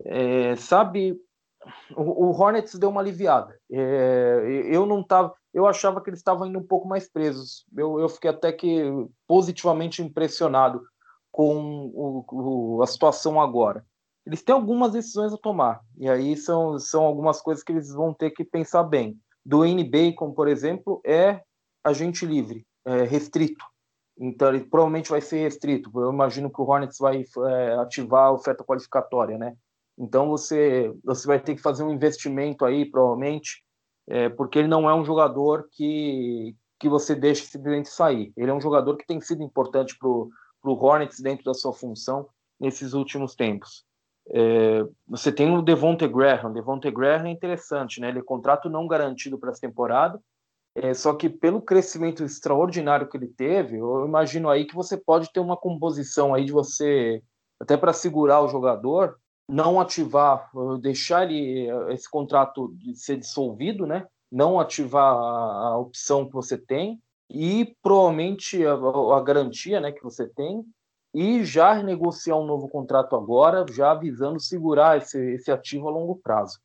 [0.03, 1.15] É, sabe,
[1.95, 3.55] o, o, Hornets deu uma aliviada.
[3.71, 7.65] É, eu não tava, eu achava que eles estavam indo um pouco mais presos.
[7.75, 8.83] Eu, eu fiquei até que
[9.27, 10.81] positivamente impressionado
[11.31, 13.85] com o, o, a situação agora.
[14.25, 15.81] eles têm algumas decisões a tomar.
[15.97, 19.19] E aí são, são algumas coisas que eles vão ter que pensar bem.
[19.45, 21.41] Do N Bacon, por exemplo, é
[21.83, 23.65] agente livre, é restrito.
[24.17, 25.91] Então ele provavelmente vai ser restrito.
[25.95, 29.55] Eu imagino que o Hornets vai é, ativar a oferta qualificatória, né?
[29.97, 33.63] Então você você vai ter que fazer um investimento aí, provavelmente,
[34.07, 38.33] é, porque ele não é um jogador que que você deixa simplesmente sair.
[38.35, 40.29] Ele é um jogador que tem sido importante para o
[40.65, 42.27] Hornets dentro da sua função
[42.59, 43.85] nesses últimos tempos.
[44.29, 46.51] É, você tem o Devonte Graham.
[46.51, 48.09] Devonte Graham é interessante, né?
[48.09, 50.19] Ele é contrato não garantido para essa temporada.
[50.75, 55.31] É, só que pelo crescimento extraordinário que ele teve, eu imagino aí que você pode
[55.31, 57.23] ter uma composição aí de você
[57.61, 59.17] até para segurar o jogador,
[59.47, 60.49] não ativar,
[60.81, 64.07] deixar ele, esse contrato ser dissolvido, né?
[64.31, 70.03] Não ativar a, a opção que você tem e provavelmente a, a garantia, né, que
[70.03, 70.63] você tem
[71.13, 76.15] e já renegociar um novo contrato agora, já visando segurar esse, esse ativo a longo
[76.15, 76.59] prazo.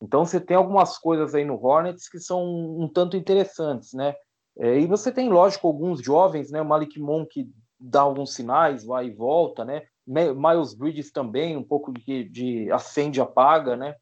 [0.00, 4.14] Então você tem algumas coisas aí no Hornets que são um, tanto interessantes, né?
[4.58, 6.60] É, e você tem, lógico, alguns jovens, né?
[6.60, 9.82] O Malik Monk dá alguns sinais, vai e volta, né?
[10.06, 13.94] Miles Bridges também, um pouco de, de acende apaga, né?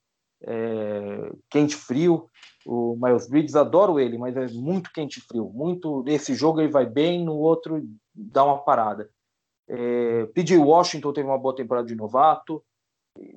[0.42, 2.28] É, quente frio.
[2.64, 5.50] O Miles Bridges adoro ele, mas é muito quente frio.
[5.52, 7.82] Muito esse jogo ele vai bem, no outro
[8.14, 9.10] dá uma parada.
[9.68, 12.62] É, PJ Washington teve uma boa temporada de novato.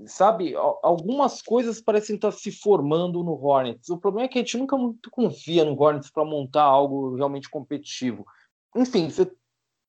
[0.06, 3.90] Sabe, algumas coisas parecem estar se formando no Hornets.
[3.90, 7.50] O problema é que a gente nunca muito confia no Hornets para montar algo realmente
[7.50, 8.26] competitivo.
[8.76, 9.30] Enfim, você,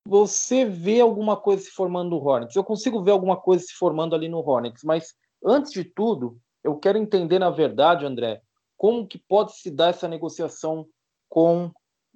[0.06, 2.54] você vê alguma coisa se formando no Hornets.
[2.54, 6.76] Eu consigo ver alguma coisa se formando ali no Hornets, mas antes de tudo, eu
[6.76, 8.40] quero entender, na verdade, André,
[8.76, 10.86] como que pode se dar essa negociação
[11.28, 11.70] com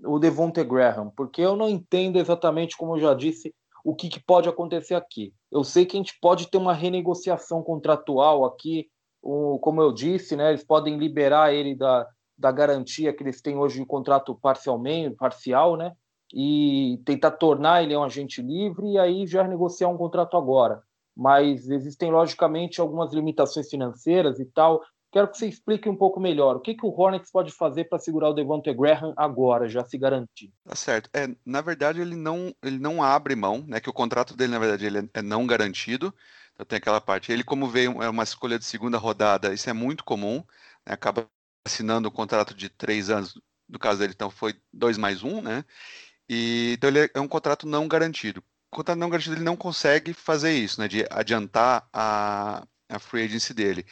[0.04, 4.20] o Devonte Graham, porque eu não entendo exatamente, como eu já disse, o que, que,
[4.20, 5.32] pode acontecer aqui.
[5.50, 8.88] Eu sei que a gente pode ter uma renegociação contratual aqui,
[9.22, 13.56] o, como eu disse, né, eles podem liberar ele da, da garantia que eles têm
[13.56, 15.92] hoje de contrato parcialmente, parcial, né,
[16.32, 20.82] e tentar tornar ele um agente livre e aí já negociar um contrato agora.
[21.16, 26.56] Mas existem, logicamente, algumas limitações financeiras e tal, Quero que você explique um pouco melhor
[26.56, 29.96] o que, que o Hornets pode fazer para segurar o Devontae Graham agora, já se
[29.96, 30.52] garantir.
[30.64, 31.08] Tá certo.
[31.14, 33.80] É, na verdade, ele não, ele não abre mão, né?
[33.80, 36.14] Que o contrato dele, na verdade, ele é não garantido.
[36.52, 37.32] Então tem aquela parte.
[37.32, 40.44] Ele, como veio é uma escolha de segunda rodada, isso é muito comum.
[40.86, 41.26] Né, acaba
[41.66, 43.40] assinando um contrato de três anos.
[43.66, 45.64] No caso dele, então, foi dois mais um, né?
[46.28, 48.40] E, então ele é um contrato não garantido.
[48.70, 50.88] O contrato não garantido ele não consegue fazer isso, né?
[50.88, 53.86] De adiantar a, a free agency dele.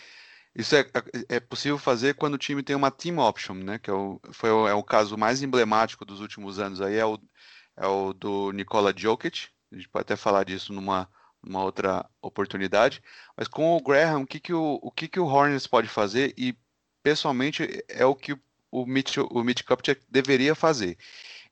[0.54, 3.78] Isso é, é, é possível fazer quando o time tem uma team option, né?
[3.78, 7.04] Que é o, foi o, é o caso mais emblemático dos últimos anos aí, é
[7.06, 7.18] o,
[7.76, 9.48] é o do Nikola Jokic.
[9.72, 11.08] A gente pode até falar disso numa,
[11.42, 13.02] numa outra oportunidade.
[13.36, 16.34] Mas com o Graham, o que, que, o, o, que, que o Hornets pode fazer?
[16.36, 16.56] E
[17.02, 18.36] pessoalmente é o que
[18.70, 20.98] o Mitch, o Mitch Kupchak deveria fazer.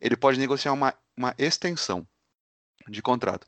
[0.05, 2.07] Ele pode negociar uma, uma extensão
[2.87, 3.47] de contrato.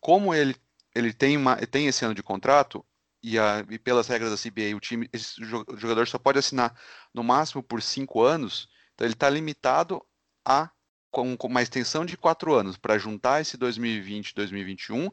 [0.00, 0.54] Como ele,
[0.94, 2.86] ele tem, uma, tem esse ano de contrato,
[3.20, 6.72] e, a, e, pelas regras da CBA, o time, esse jogador só pode assinar
[7.12, 10.00] no máximo por cinco anos, então ele está limitado
[10.44, 10.70] a
[11.10, 15.10] com, com, uma extensão de quatro anos para juntar esse 2020, 2021,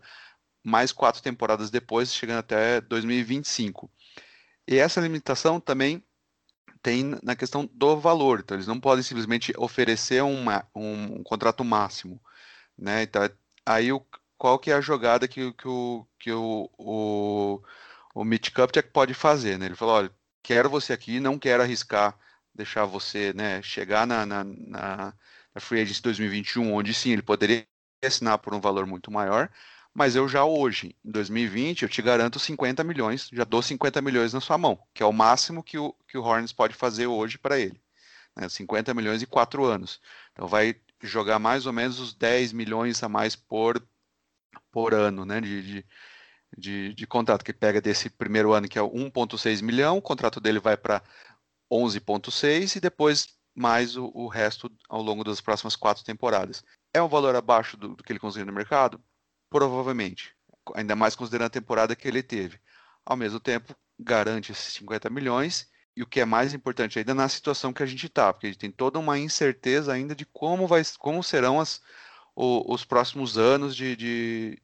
[0.64, 3.92] mais quatro temporadas depois, chegando até 2025.
[4.68, 6.04] E essa limitação também
[6.82, 11.64] tem na questão do valor, então eles não podem simplesmente oferecer uma, um, um contrato
[11.64, 12.22] máximo,
[12.78, 13.04] né?
[13.04, 13.30] Então
[13.66, 14.06] aí o,
[14.38, 17.62] qual que é a jogada que, que, o, que o, o
[18.16, 19.68] o Mitch Kupchak pode fazer, né?
[19.68, 20.12] Ele falou, olha,
[20.44, 22.18] quero você aqui, não quero arriscar
[22.60, 25.14] deixar você, né, chegar na, na, na,
[25.56, 27.66] na Free Agency 2021, onde sim, ele poderia
[28.04, 29.50] assinar por um valor muito maior,
[29.94, 34.34] mas eu já hoje, em 2020, eu te garanto 50 milhões, já dou 50 milhões
[34.34, 37.38] na sua mão, que é o máximo que o, que o Hornets pode fazer hoje
[37.38, 37.82] para ele.
[38.36, 40.00] Né, 50 milhões e 4 anos.
[40.32, 43.82] Então vai jogar mais ou menos os 10 milhões a mais por,
[44.72, 45.86] por ano, né, de, de
[46.58, 50.60] de, de contrato que pega desse primeiro ano, que é 1,6 milhão, o contrato dele
[50.60, 51.02] vai para
[51.72, 56.64] 11,6 e depois mais o, o, resto ao longo das próximas quatro temporadas.
[56.94, 59.02] É um valor abaixo do, do que ele conseguiu no mercado?
[59.50, 60.36] Provavelmente,
[60.76, 62.60] ainda mais considerando a temporada que ele teve.
[63.06, 67.28] Ao mesmo tempo, garante esses 50 milhões e o que é mais importante ainda na
[67.28, 70.68] situação que a gente está, porque a gente tem toda uma incerteza ainda de como,
[70.68, 71.82] vai, como serão as,
[72.36, 74.62] o, os próximos anos de, de,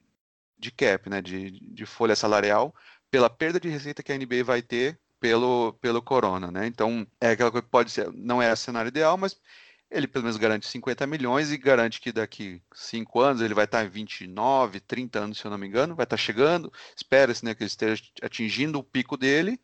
[0.58, 2.74] de cap, né, de, de folha salarial,
[3.12, 6.68] pela perda de receita que a NBA vai ter pelo, pelo corona, né?
[6.68, 9.40] Então, é aquela coisa que pode ser, não é o cenário ideal, mas
[9.96, 13.86] ele pelo menos garante 50 milhões e garante que daqui 5 anos ele vai estar
[13.86, 16.72] em 29, 30 anos, se eu não me engano, vai estar chegando.
[16.96, 19.60] Espera-se né, que ele esteja atingindo o pico dele,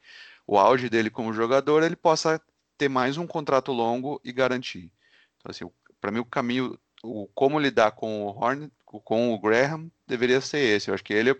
[0.48, 2.42] o auge dele como jogador, ele possa
[2.78, 4.92] ter mais um contrato longo e garantir.
[5.38, 5.70] Então, assim,
[6.00, 10.60] para mim, o caminho, o como lidar com o Hornet, com o Graham, deveria ser
[10.60, 10.90] esse.
[10.90, 11.40] Eu acho que ele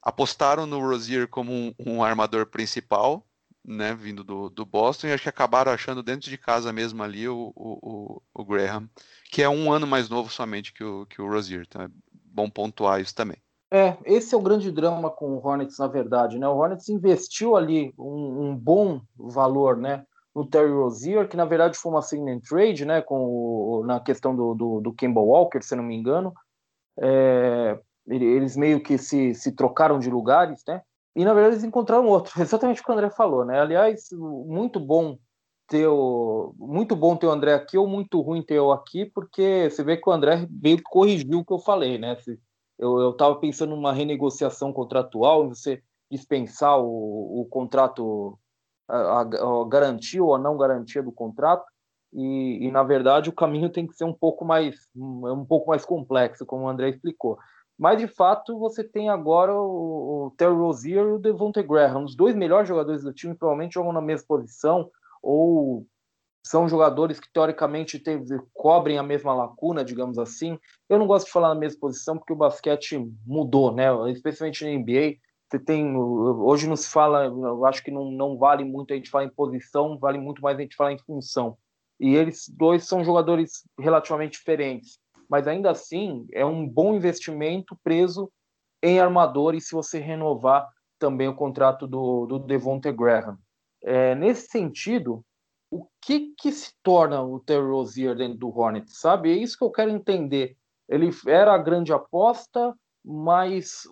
[0.00, 3.26] apostaram no Rozier como um, um armador principal
[3.64, 7.28] né, vindo do, do Boston, e acho que acabaram achando dentro de casa mesmo ali
[7.28, 8.88] o, o, o Graham,
[9.30, 11.88] que é um ano mais novo somente que o, que o Rozier, então é
[12.24, 13.36] bom pontuar isso também.
[13.72, 16.46] É, esse é o grande drama com o Hornets, na verdade, né?
[16.46, 20.04] O Hornets investiu ali um, um bom valor, né,
[20.34, 24.00] no Terry Rozier, que na verdade foi uma sign and trade, né, com o, na
[24.00, 26.34] questão do, do, do Kemba Walker, se não me engano.
[27.00, 30.82] É, eles meio que se, se trocaram de lugares, né?
[31.14, 33.60] E na verdade eles encontraram outro, exatamente o que o André falou, né?
[33.60, 35.18] Aliás, muito bom
[35.68, 39.70] ter o, muito bom ter o André aqui ou muito ruim ter eu aqui, porque
[39.70, 42.16] você vê que o André veio corrigir o que eu falei, né?
[42.78, 48.38] Eu estava pensando numa renegociação contratual, você dispensar o, o contrato,
[48.88, 49.24] a, a,
[49.68, 51.64] garantia ou a não garantia do contrato,
[52.12, 55.82] e, e, na verdade o caminho tem que ser um pouco mais um pouco mais
[55.82, 57.38] complexo, como o André explicou.
[57.78, 62.04] Mas, de fato, você tem agora o, o Terry Rozier e o Devontae Graham.
[62.04, 64.90] Os dois melhores jogadores do time provavelmente jogam na mesma posição
[65.22, 65.86] ou
[66.44, 70.58] são jogadores que, teoricamente, tem, cobrem a mesma lacuna, digamos assim.
[70.88, 73.86] Eu não gosto de falar na mesma posição porque o basquete mudou, né?
[74.10, 75.16] especialmente na NBA.
[75.48, 79.10] Você tem, hoje não se fala, eu acho que não, não vale muito a gente
[79.10, 81.56] falar em posição, vale muito mais a gente falar em função.
[82.00, 85.01] E eles dois são jogadores relativamente diferentes
[85.32, 88.30] mas ainda assim é um bom investimento preso
[88.82, 90.68] em armadores se você renovar
[90.98, 93.38] também o contrato do, do Devonte Graham.
[93.82, 95.24] É, nesse sentido,
[95.70, 99.32] o que, que se torna o Terry Rozier dentro do Hornets, sabe?
[99.32, 100.54] É isso que eu quero entender.
[100.86, 103.84] Ele era a grande aposta, mas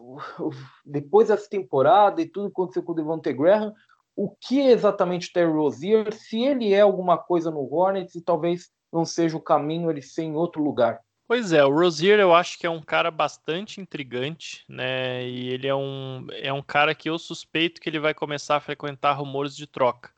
[0.85, 3.73] depois dessa temporada e tudo que aconteceu com o Devonte Graham,
[4.15, 8.69] o que é exatamente Terry Rozier, se ele é alguma coisa no Hornets e talvez
[8.93, 11.01] não seja o caminho ele ser em outro lugar.
[11.31, 15.25] Pois é, o Rozier eu acho que é um cara bastante intrigante, né?
[15.29, 18.61] E ele é um, é um cara que eu suspeito que ele vai começar a
[18.61, 20.11] frequentar rumores de troca.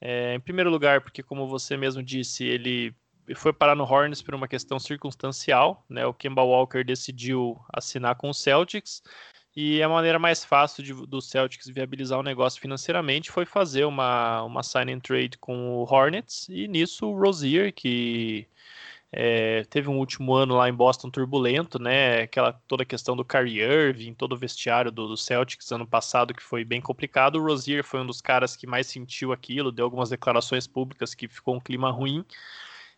[0.00, 2.92] É, em primeiro lugar, porque como você mesmo disse, ele
[3.36, 6.04] foi parar no Hornets por uma questão circunstancial, né?
[6.06, 9.00] O Kemba Walker decidiu assinar com o Celtics
[9.54, 14.42] e a maneira mais fácil de, do Celtics viabilizar o negócio financeiramente foi fazer uma,
[14.42, 18.48] uma sign and trade com o Hornets e nisso o Rozier, que
[19.10, 22.22] é, teve um último ano lá em Boston turbulento, né?
[22.22, 26.34] Aquela toda a questão do Kyrie Irving, todo o vestiário do, do, Celtics ano passado
[26.34, 27.36] que foi bem complicado.
[27.36, 31.26] O Rozier foi um dos caras que mais sentiu aquilo, deu algumas declarações públicas que
[31.26, 32.24] ficou um clima ruim.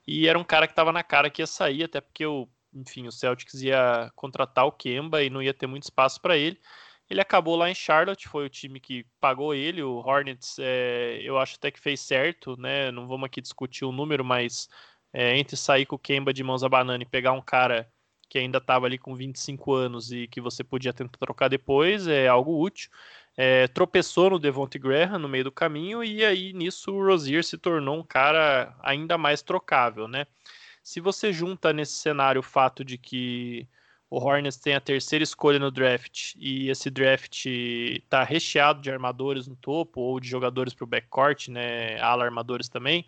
[0.07, 3.07] E era um cara que estava na cara que ia sair, até porque o, enfim,
[3.07, 6.59] o Celtics ia contratar o Kemba e não ia ter muito espaço para ele.
[7.09, 9.83] Ele acabou lá em Charlotte, foi o time que pagou ele.
[9.83, 12.91] O Hornets, é, eu acho até que fez certo, né?
[12.93, 14.69] Não vamos aqui discutir o número, mas
[15.13, 17.91] é, entre sair com o Kemba de mãos a banana e pegar um cara
[18.29, 22.29] que ainda estava ali com 25 anos e que você podia tentar trocar depois, é
[22.29, 22.89] algo útil.
[23.37, 27.59] É, tropeçou no Devonte Graham no meio do caminho e aí nisso o Rozier se
[27.59, 30.27] tornou um cara ainda mais trocável, né?
[30.83, 33.69] Se você junta nesse cenário o fato de que
[34.09, 39.47] o Hornets tem a terceira escolha no draft e esse draft está recheado de armadores
[39.47, 43.07] no topo ou de jogadores para o backcourt, né, ala armadores também,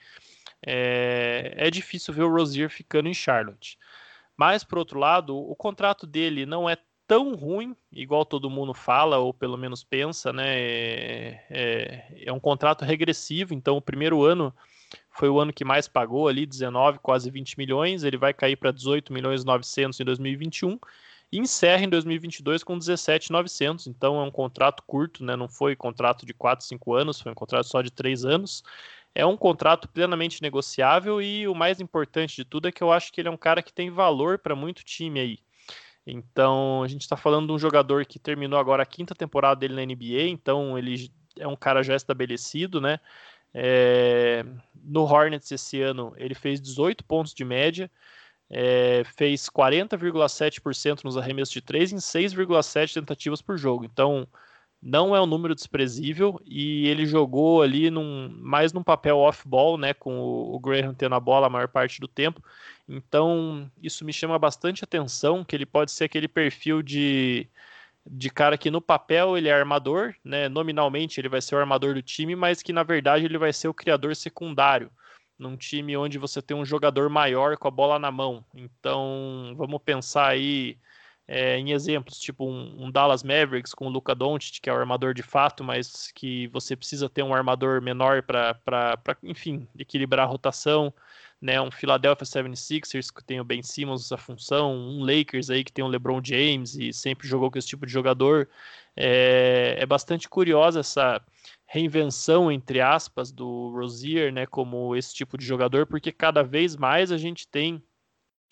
[0.64, 3.78] é, é difícil ver o Rozier ficando em Charlotte.
[4.36, 9.18] Mas, por outro lado, o contrato dele não é tão ruim, igual todo mundo fala,
[9.18, 10.58] ou pelo menos pensa, né?
[10.58, 14.54] É, é, é, um contrato regressivo, então o primeiro ano
[15.10, 18.70] foi o ano que mais pagou ali, 19, quase 20 milhões, ele vai cair para
[18.70, 20.78] 18 milhões 900 em 2021
[21.30, 25.36] e encerra em 2022 com 17,900, então é um contrato curto, né?
[25.36, 28.62] Não foi contrato de 4, 5 anos, foi um contrato só de 3 anos.
[29.14, 33.12] É um contrato plenamente negociável e o mais importante de tudo é que eu acho
[33.12, 35.38] que ele é um cara que tem valor para muito time aí.
[36.06, 39.74] Então, a gente está falando de um jogador que terminou agora a quinta temporada dele
[39.74, 42.98] na NBA, então ele é um cara já estabelecido, né?
[43.54, 44.44] É...
[44.82, 47.90] no Hornets esse ano ele fez 18 pontos de média,
[48.50, 49.02] é...
[49.16, 53.84] fez 40,7% nos arremessos de 3 em 6,7 tentativas por jogo.
[53.84, 54.26] Então,
[54.82, 59.94] não é um número desprezível e ele jogou ali num, mais num papel off-ball, né,
[59.94, 62.42] com o, Graham tendo a bola a maior parte do tempo.
[62.88, 67.48] Então, isso me chama bastante atenção, que ele pode ser aquele perfil de,
[68.04, 71.94] de cara que no papel ele é armador, né, nominalmente ele vai ser o armador
[71.94, 74.90] do time, mas que na verdade ele vai ser o criador secundário.
[75.38, 78.44] num time onde você tem um jogador maior com a bola na mão.
[78.54, 80.78] Então, vamos pensar aí
[81.26, 84.76] é, em exemplos, tipo um, um, Dallas Mavericks com o Luca Doncic, que é o
[84.76, 90.30] armador de fato, mas que você precisa ter um armador menor para, enfim, equilibrar a
[90.30, 90.92] rotação.
[91.40, 95.72] Né, um Philadelphia 76ers que tem o Ben Simmons essa função, um Lakers aí que
[95.72, 98.48] tem o LeBron James e sempre jogou com esse tipo de jogador.
[98.96, 101.20] É, é bastante curiosa essa
[101.66, 107.10] reinvenção, entre aspas, do Rozier, né, como esse tipo de jogador, porque cada vez mais
[107.10, 107.82] a gente tem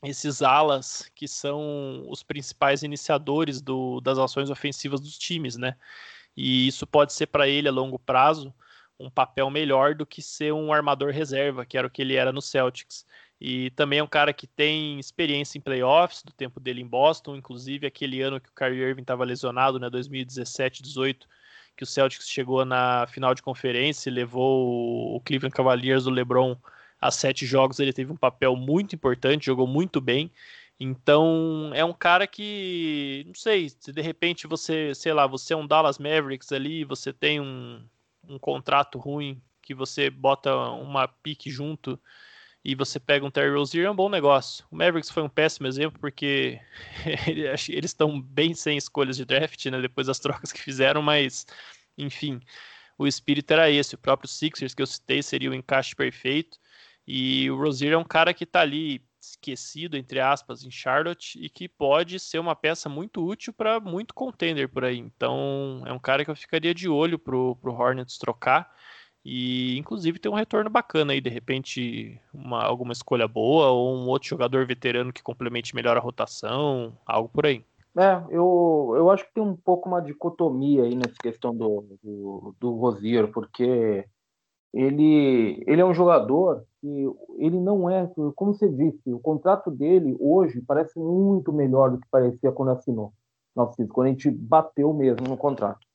[0.05, 5.77] esses alas que são os principais iniciadores do, das ações ofensivas dos times, né?
[6.37, 8.55] E isso pode ser para ele a longo prazo
[9.01, 12.31] um papel melhor do que ser um armador reserva, que era o que ele era
[12.31, 13.07] no Celtics.
[13.41, 17.35] E também é um cara que tem experiência em playoffs, do tempo dele em Boston,
[17.37, 21.27] inclusive aquele ano que o Kyrie Irving estava lesionado, né, 2017, 18,
[21.75, 26.55] que o Celtics chegou na final de conferência e levou o Cleveland Cavaliers do LeBron
[27.01, 30.31] a sete jogos, ele teve um papel muito importante, jogou muito bem.
[30.79, 35.57] Então, é um cara que, não sei, se de repente você, sei lá, você é
[35.57, 37.83] um Dallas Mavericks ali, você tem um,
[38.27, 42.01] um contrato ruim, que você bota uma pique junto
[42.65, 44.65] e você pega um Terry Rozier, é um bom negócio.
[44.71, 46.61] O Mavericks foi um péssimo exemplo porque
[47.27, 51.47] eles estão bem sem escolhas de draft, né, depois das trocas que fizeram, mas,
[51.97, 52.41] enfim,
[52.99, 53.95] o espírito era esse.
[53.95, 56.59] O próprio Sixers que eu citei seria o encaixe perfeito.
[57.13, 61.51] E o Rozier é um cara que está ali esquecido, entre aspas, em Charlotte e
[61.51, 64.99] que pode ser uma peça muito útil para muito contender por aí.
[64.99, 68.73] Então, é um cara que eu ficaria de olho pro, pro Hornets trocar
[69.25, 74.07] e inclusive ter um retorno bacana aí, de repente uma, alguma escolha boa ou um
[74.07, 77.65] outro jogador veterano que complemente melhor a rotação, algo por aí.
[77.99, 82.55] É, eu, eu acho que tem um pouco uma dicotomia aí nessa questão do, do,
[82.61, 84.07] do Rosier, porque
[84.73, 87.07] ele, ele é um jogador que
[87.39, 92.09] ele não é, como você disse, o contrato dele hoje parece muito melhor do que
[92.11, 93.13] parecia quando assinou,
[93.55, 95.87] quando a gente bateu mesmo no contrato.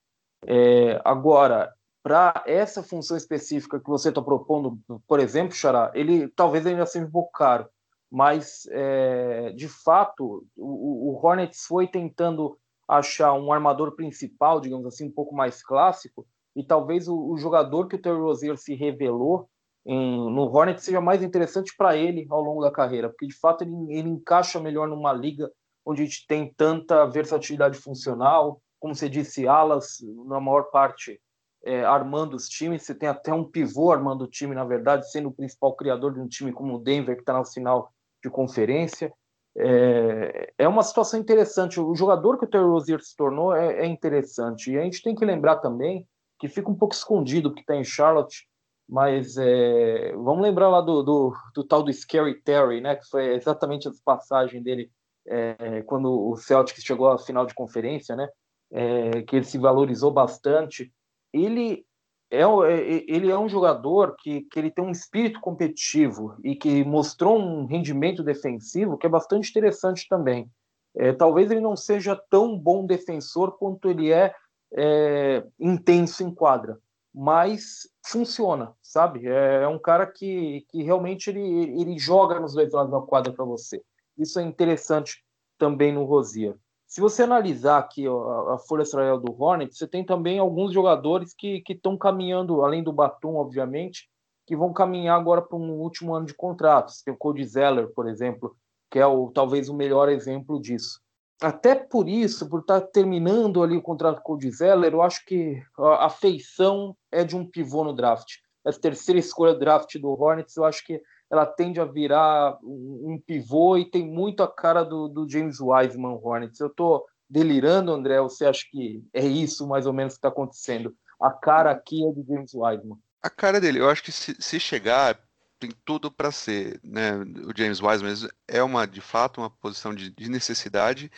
[0.45, 1.73] É, agora,
[2.03, 7.05] para essa função específica que você está propondo, por exemplo, Xará, ele talvez ainda seja
[7.05, 7.67] um pouco caro,
[8.11, 12.57] mas é, de fato o, o Hornets foi tentando
[12.87, 17.87] achar um armador principal, digamos assim, um pouco mais clássico, e talvez o, o jogador
[17.87, 19.49] que o Terry Rozier se revelou
[19.85, 23.63] em, no Hornet seja mais interessante para ele ao longo da carreira, porque de fato
[23.63, 25.51] ele, ele encaixa melhor numa liga
[25.85, 31.21] onde a gente tem tanta versatilidade funcional, como você disse, alas na maior parte
[31.65, 35.29] é, armando os times, você tem até um pivô armando o time, na verdade, sendo
[35.29, 37.91] o principal criador de um time como o Denver, que está na final
[38.23, 39.11] de conferência.
[39.57, 41.79] É, é uma situação interessante.
[41.79, 44.71] O jogador que o Terry Rozier se tornou é, é interessante.
[44.71, 46.07] E a gente tem que lembrar também
[46.39, 48.47] que fica um pouco escondido que está em Charlotte,
[48.87, 53.33] mas é, vamos lembrar lá do, do, do, tal do Scary Terry, né, que foi
[53.35, 54.91] exatamente a passagem dele
[55.27, 58.29] é, quando o Celtics chegou à final de conferência, né,
[58.71, 60.91] é, que ele se valorizou bastante.
[61.33, 61.85] Ele
[62.29, 66.83] é, é, ele é um jogador que, que ele tem um espírito competitivo e que
[66.83, 70.49] mostrou um rendimento defensivo que é bastante interessante também.
[70.97, 74.33] É, talvez ele não seja tão bom defensor quanto ele é
[74.77, 76.77] é, intenso em quadra,
[77.17, 79.25] mas funciona, sabe?
[79.25, 83.31] É, é, um cara que, que realmente ele, ele joga nos dois lados da quadra
[83.31, 83.81] para você.
[84.17, 85.23] Isso é interessante
[85.57, 86.57] também no Rosier.
[86.85, 91.63] Se você analisar aqui a, folha salarial do Hornet, você tem também alguns jogadores que
[91.69, 94.09] estão caminhando, além do Batum, obviamente,
[94.45, 96.91] que vão caminhar agora para um último ano de contrato.
[96.91, 98.57] Você tem o Cody Zeller, por exemplo,
[98.91, 101.04] que é o, talvez o melhor exemplo disso
[101.41, 105.61] até por isso, por estar terminando ali o contrato com o Zeller, eu acho que
[105.77, 108.37] a feição é de um pivô no draft.
[108.65, 113.77] Essa terceira escolha draft do Hornets, eu acho que ela tende a virar um, pivô
[113.77, 116.59] e tem muito a cara do, do James Wiseman Hornets.
[116.59, 118.19] Eu estou delirando, André?
[118.21, 120.95] Você acha que é isso mais ou menos que está acontecendo?
[121.19, 122.97] A cara aqui é do James Wiseman.
[123.21, 125.19] A cara dele, eu acho que se, se chegar,
[125.59, 127.13] tem tudo para ser, né?
[127.45, 131.11] O James Wiseman é uma, de fato, uma posição de, de necessidade.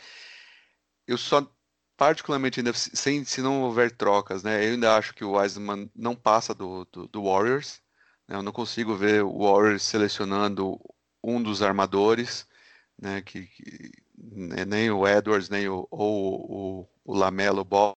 [1.07, 1.49] Eu só
[1.97, 4.65] particularmente ainda sem se não houver trocas, né?
[4.65, 7.81] Eu ainda acho que o Wiseman não passa do, do, do Warriors.
[8.27, 8.35] Né?
[8.35, 10.79] Eu não consigo ver o Warriors selecionando
[11.23, 12.47] um dos armadores,
[13.01, 13.21] né?
[13.21, 14.65] Que, que né?
[14.65, 17.95] nem o Edwards nem o, ou o, o Lamelo Ball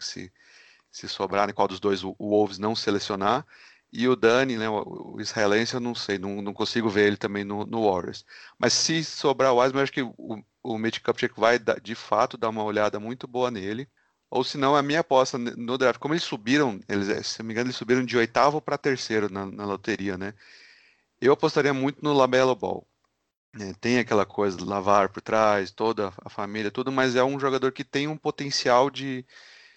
[0.00, 0.32] se,
[0.90, 3.46] se sobrarem qual dos dois o, o Wolves não selecionar.
[3.92, 7.42] E o Dani, né, o, israelense, eu não sei, não, não consigo ver ele também
[7.44, 8.24] no, no Warriors.
[8.58, 12.50] Mas se sobrar o Wiseman, acho que o, o Mitch Kupchak vai, de fato, dar
[12.50, 13.88] uma olhada muito boa nele.
[14.30, 17.54] Ou se não, a minha aposta no draft, como eles subiram, eles, se não me
[17.54, 20.34] engano, eles subiram de oitavo para terceiro na, na, loteria, né?
[21.20, 22.86] Eu apostaria muito no Labelo Ball.
[23.58, 27.40] É, tem aquela coisa do lavar por trás, toda a família, tudo, mas é um
[27.40, 29.24] jogador que tem um potencial de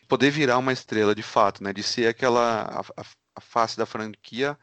[0.07, 1.73] poder virar uma estrela de fato, né?
[1.73, 3.05] De ser aquela a, a
[3.41, 4.57] face da franquia,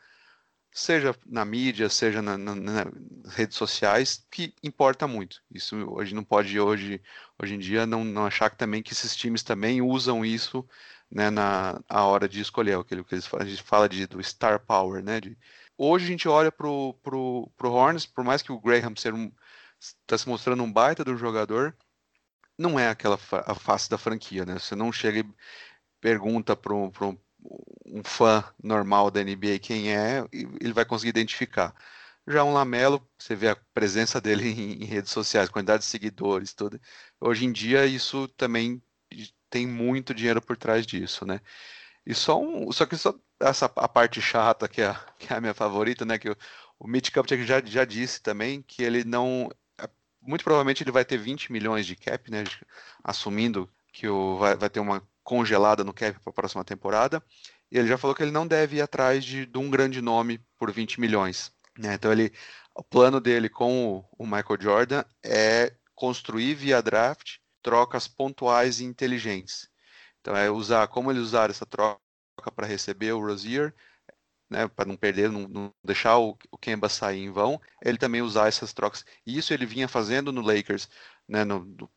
[0.71, 5.43] seja na mídia, seja na, na, nas redes sociais, que importa muito.
[5.51, 7.03] Isso hoje não pode hoje,
[7.41, 10.67] hoje em dia não, não achar que também que esses times também usam isso
[11.11, 14.23] né, na a hora de escolher aquilo que eles falam, a gente fala de do
[14.23, 15.21] star power, né?
[15.21, 15.37] De,
[15.77, 19.33] hoje a gente olha pro, pro, pro Hornets, por mais que o Graham está um,
[20.07, 21.77] tá se mostrando um baita do jogador,
[22.59, 24.59] não é aquela a face da franquia, né?
[24.59, 25.35] Você não chega e
[26.01, 26.91] pergunta para um,
[27.87, 31.75] um, fã normal da NBA quem é, ele vai conseguir identificar.
[32.27, 36.53] Já um Lamelo, você vê a presença dele em, em redes sociais, quantidade de seguidores,
[36.53, 36.81] tudo.
[37.21, 38.83] Hoje em dia isso também
[39.51, 41.41] tem muito dinheiro por trás disso, né?
[42.07, 45.41] E só um, só que só essa a parte chata que é, que é a
[45.41, 46.19] minha favorita, né?
[46.19, 46.37] Que o,
[46.79, 49.89] o Mitch Kupchak já, já disse também que ele não, é,
[50.21, 52.45] muito provavelmente ele vai ter 20 milhões de cap, né?
[53.05, 57.23] Assumindo que o, vai, vai ter uma congelada no cap para a próxima temporada.
[57.71, 60.41] E ele já falou que ele não deve ir atrás de, de um grande nome
[60.57, 61.53] por 20 milhões.
[61.79, 61.93] Né?
[61.93, 62.33] Então ele,
[62.75, 68.85] o plano dele com o, o Michael Jordan é construir via draft trocas pontuais e
[68.85, 69.69] inteligentes.
[70.23, 72.01] Então é usar como ele usar essa troca
[72.57, 73.75] para receber o Rozier,
[74.49, 78.23] né, para não perder, não, não deixar o, o, Kemba sair em vão, ele também
[78.23, 79.05] usar essas trocas.
[79.27, 80.89] E isso ele vinha fazendo no Lakers,
[81.29, 81.91] né, no, no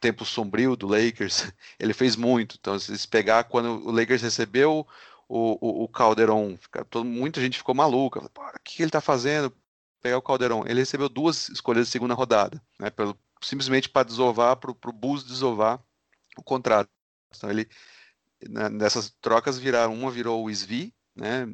[0.00, 2.56] tempo sombrio do Lakers, ele fez muito.
[2.58, 4.86] Então, se pegar quando o Lakers recebeu
[5.28, 6.58] o, o, o Calderon,
[6.90, 8.20] todo, muita gente ficou maluca.
[8.20, 8.30] O
[8.64, 9.54] que, ele está fazendo?
[10.00, 10.64] Pegar o Calderon.
[10.66, 15.24] Ele recebeu duas escolhas de segunda rodada, né, pelo, simplesmente para desovar, para o Bulls
[15.24, 15.82] desovar
[16.36, 16.90] o contrato.
[17.36, 17.68] Então ele
[18.48, 21.46] né, nessas trocas viraram, uma virou o Svi, né,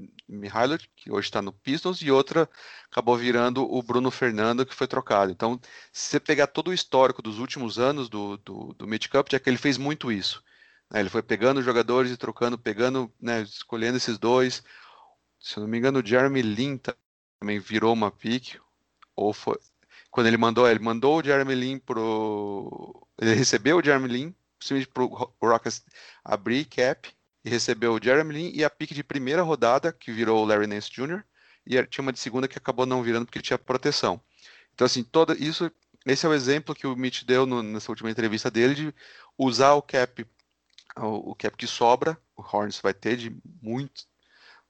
[0.95, 2.49] que hoje está no Pistons, e outra
[2.91, 5.33] acabou virando o Bruno Fernando, que foi trocado.
[5.33, 5.59] Então,
[5.93, 9.39] se você pegar todo o histórico dos últimos anos do, do, do Mitch Cup, é
[9.39, 10.43] que ele fez muito isso.
[10.91, 14.63] Né, ele foi pegando jogadores e trocando, pegando, né, escolhendo esses dois.
[15.41, 16.79] Se eu não me engano, o Jeremy Lin
[17.41, 18.57] também virou uma pick,
[19.17, 19.59] ou foi,
[20.11, 23.07] quando ele mandou, ele mandou o Jeremy Lin pro.
[23.19, 25.07] Ele recebeu o Jeremy Lin, simplesmente pro
[25.43, 25.85] Rockets
[26.25, 27.13] abrir cap
[27.45, 30.67] e recebeu o Jeremy Lin e a pique de primeira rodada, que virou o Larry
[30.67, 31.23] Nance Jr.,
[31.67, 34.21] e tinha uma de segunda que acabou não virando porque tinha proteção.
[34.75, 35.71] Então, assim, toda isso,
[36.05, 38.95] esse é o exemplo que o Mitch deu no, nessa última entrevista dele de
[39.39, 40.27] usar o cap,
[40.97, 44.05] o, o cap que sobra, o Hornets vai ter de muito,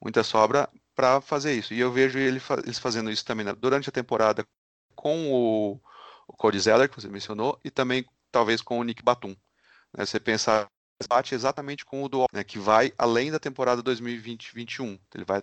[0.01, 1.75] muita sobra para fazer isso.
[1.75, 4.47] E eu vejo ele, eles fazendo isso também né, durante a temporada
[4.95, 5.81] com o,
[6.29, 9.35] o Cody Zeller, que você mencionou, e também talvez com o Nick Batum.
[9.93, 10.07] Né?
[10.07, 10.69] Você pensar
[11.09, 14.99] bate exatamente com o do né, que vai além da temporada 2020-21.
[15.15, 15.43] Ele vai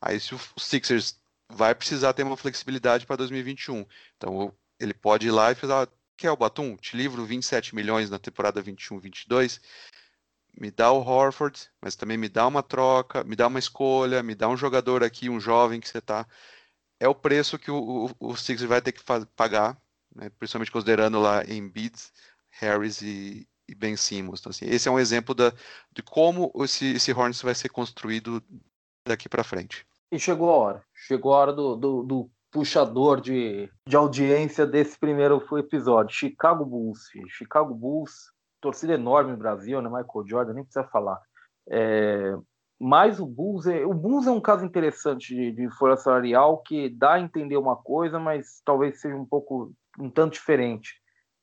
[0.00, 3.84] aí se o Sixers vai precisar ter uma flexibilidade para 2021.
[4.16, 6.76] Então ele pode ir lá e falar, quer o Batum?
[6.76, 9.60] Te livro 27 milhões na temporada 21-22.
[10.58, 14.34] Me dá o Horford, mas também me dá uma troca, me dá uma escolha, me
[14.34, 16.26] dá um jogador aqui, um jovem que você está
[17.02, 19.02] é o preço que o, o, o Sixers vai ter que
[19.34, 19.76] pagar,
[20.14, 22.12] né, principalmente considerando lá em bids,
[22.48, 24.40] Harris e, e Ben Simmons.
[24.40, 25.52] Então, assim, esse é um exemplo da,
[25.92, 28.42] de como esse, esse Hornets vai ser construído
[29.06, 29.86] daqui para frente.
[30.10, 30.84] E chegou a hora.
[30.94, 36.14] Chegou a hora do, do, do puxador de, de audiência desse primeiro episódio.
[36.14, 37.00] Chicago Bulls.
[37.28, 39.88] Chicago Bulls, torcida enorme no Brasil, né?
[39.88, 41.20] Michael Jordan, nem precisa falar.
[41.68, 42.36] É,
[42.78, 46.90] mas o Bulls é, o Bulls é um caso interessante de, de folha salarial que
[46.90, 51.00] dá a entender uma coisa, mas talvez seja um pouco um tanto diferente.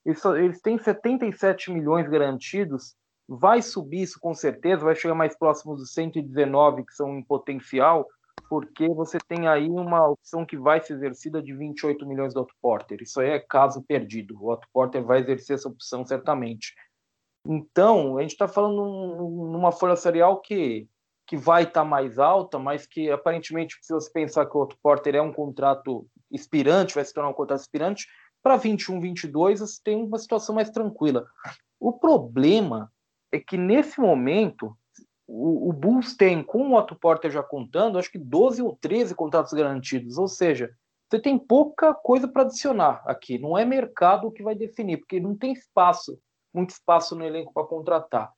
[0.09, 2.95] Eles, eles têm 77 milhões garantidos,
[3.27, 8.07] vai subir isso com certeza, vai chegar mais próximo dos 119 que são em potencial,
[8.49, 12.55] porque você tem aí uma opção que vai ser exercida de 28 milhões do Otto
[12.59, 12.99] Porter.
[13.01, 14.35] Isso aí é caso perdido.
[14.41, 16.73] O Otto Porter vai exercer essa opção certamente.
[17.45, 18.83] Então, a gente está falando
[19.51, 20.87] numa folha salarial que
[21.27, 24.75] que vai estar tá mais alta, mas que aparentemente, se você pensar que o Otto
[24.81, 28.07] Porter é um contrato expirante, vai se tornar um contrato expirante,
[28.41, 31.25] para 21, 22 você tem uma situação mais tranquila.
[31.79, 32.91] O problema
[33.31, 34.75] é que nesse momento
[35.27, 39.13] o, o Bulls tem, com o Otto Porter já contando, acho que 12 ou 13
[39.13, 40.71] contratos garantidos, ou seja,
[41.09, 43.39] você tem pouca coisa para adicionar aqui.
[43.39, 46.19] Não é mercado que vai definir, porque não tem espaço,
[46.53, 48.31] muito espaço no elenco para contratar.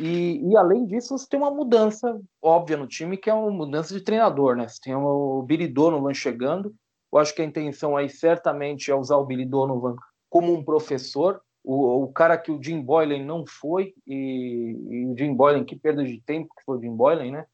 [0.00, 3.94] E, e, além disso, você tem uma mudança óbvia no time, que é uma mudança
[3.94, 4.66] de treinador, né?
[4.66, 6.74] Você tem o Billy Donovan chegando.
[7.16, 9.96] Eu acho que a intenção aí certamente é usar o Billy Donovan
[10.28, 15.16] como um professor, o, o cara que o Jim Boylan não foi, e, e, o
[15.16, 17.46] Jim Boylan, que perda de tempo que foi o Jim Boylan, né?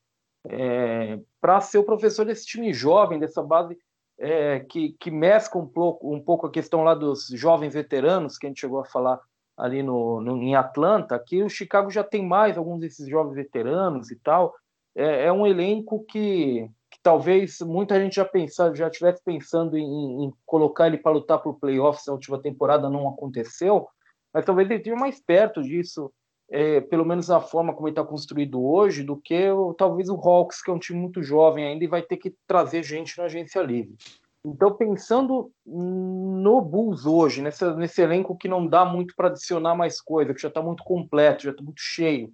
[0.48, 3.78] É, para ser o professor desse time jovem, dessa base
[4.18, 8.46] é, que, que mescla um pouco, um pouco a questão lá dos jovens veteranos, que
[8.46, 9.20] a gente chegou a falar
[9.56, 14.10] ali no, no, em Atlanta, que o Chicago já tem mais alguns desses jovens veteranos
[14.10, 14.52] e tal.
[14.96, 20.24] É, é um elenco que, que, talvez muita gente já pensar, já estivesse pensando em,
[20.24, 23.88] em, colocar ele para lutar por playoffs na última temporada, não aconteceu,
[24.32, 26.12] mas talvez ele esteja mais perto disso,
[26.50, 30.16] é, pelo menos na forma como ele está construído hoje, do que o, talvez o
[30.16, 33.24] Hawks, que é um time muito jovem ainda e vai ter que trazer gente na
[33.24, 33.96] agência livre.
[34.44, 40.00] Então, pensando no Bulls hoje, nessa, nesse elenco que não dá muito para adicionar mais
[40.00, 42.32] coisa, que já está muito completo, já está muito cheio,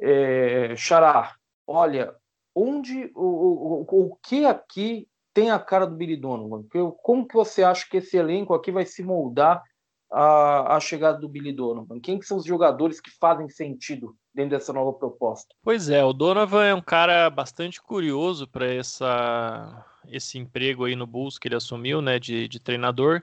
[0.00, 1.34] é, Xará,
[1.66, 2.14] olha,
[2.54, 6.64] onde o, o, o que aqui tem a cara do Billy Donovan?
[7.02, 9.62] Como que você acha que esse elenco aqui vai se moldar
[10.10, 12.00] à, à chegada do Billy Donovan?
[12.00, 15.54] Quem que são os jogadores que fazem sentido dentro dessa nova proposta?
[15.62, 21.06] Pois é, o Donovan é um cara bastante curioso para essa esse emprego aí no
[21.06, 23.22] Bulls que ele assumiu, né, de, de treinador,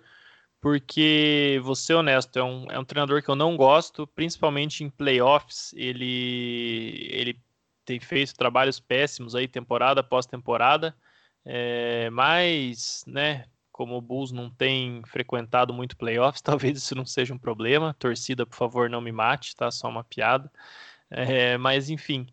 [0.61, 4.89] porque, vou ser honesto, é um, é um treinador que eu não gosto, principalmente em
[4.89, 7.39] playoffs, ele, ele
[7.87, 10.93] tem feito trabalhos péssimos aí, temporada após temporada,
[11.45, 17.33] é, mas, né, como o Bulls não tem frequentado muito playoffs, talvez isso não seja
[17.33, 17.95] um problema.
[17.97, 19.71] Torcida, por favor, não me mate, tá?
[19.71, 20.51] Só uma piada.
[21.09, 22.27] É, mas, enfim,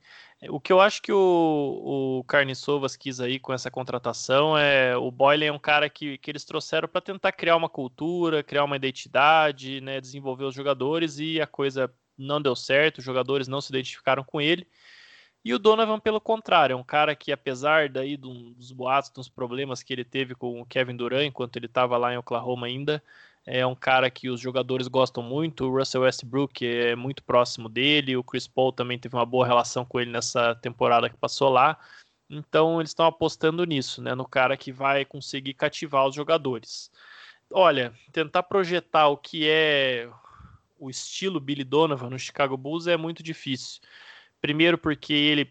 [0.49, 5.09] o que eu acho que o, o Carniçovas quis aí com essa contratação é o
[5.13, 8.75] Boylan é um cara que, que eles trouxeram para tentar criar uma cultura, criar uma
[8.75, 11.89] identidade, né, desenvolver os jogadores e a coisa
[12.19, 14.67] não deu certo, os jogadores não se identificaram com ele.
[15.45, 19.83] E o Donovan, pelo contrário, é um cara que, apesar daí dos boatos, dos problemas
[19.83, 23.03] que ele teve com o Kevin Durant enquanto ele estava lá em Oklahoma ainda,
[23.47, 25.67] é um cara que os jogadores gostam muito.
[25.67, 28.17] O Russell Westbrook é muito próximo dele.
[28.17, 31.79] O Chris Paul também teve uma boa relação com ele nessa temporada que passou lá.
[32.31, 34.15] Então eles estão apostando nisso, né?
[34.15, 36.91] No cara que vai conseguir cativar os jogadores.
[37.53, 40.09] Olha, tentar projetar o que é
[40.79, 43.83] o estilo Billy Donovan no Chicago Bulls é muito difícil.
[44.45, 45.51] Primeiro porque ele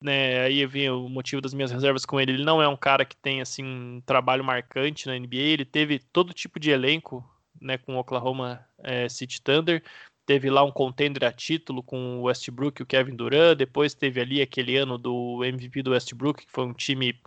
[0.00, 2.30] né, aí vem o motivo das minhas reservas com ele.
[2.30, 5.38] Ele não é um cara que tem assim um trabalho marcante na NBA.
[5.38, 7.28] Ele teve todo tipo de elenco,
[7.60, 9.82] né, com o Oklahoma é, City Thunder.
[10.24, 13.58] Teve lá um contender a título com o Westbrook e o Kevin Durant.
[13.58, 17.20] Depois teve ali aquele ano do MVP do Westbrook, que foi um time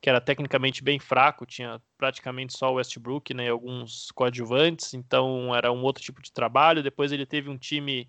[0.00, 5.70] que era tecnicamente bem fraco, tinha praticamente só o Westbrook, né, alguns coadjuvantes, então era
[5.70, 6.82] um outro tipo de trabalho.
[6.82, 8.08] Depois ele teve um time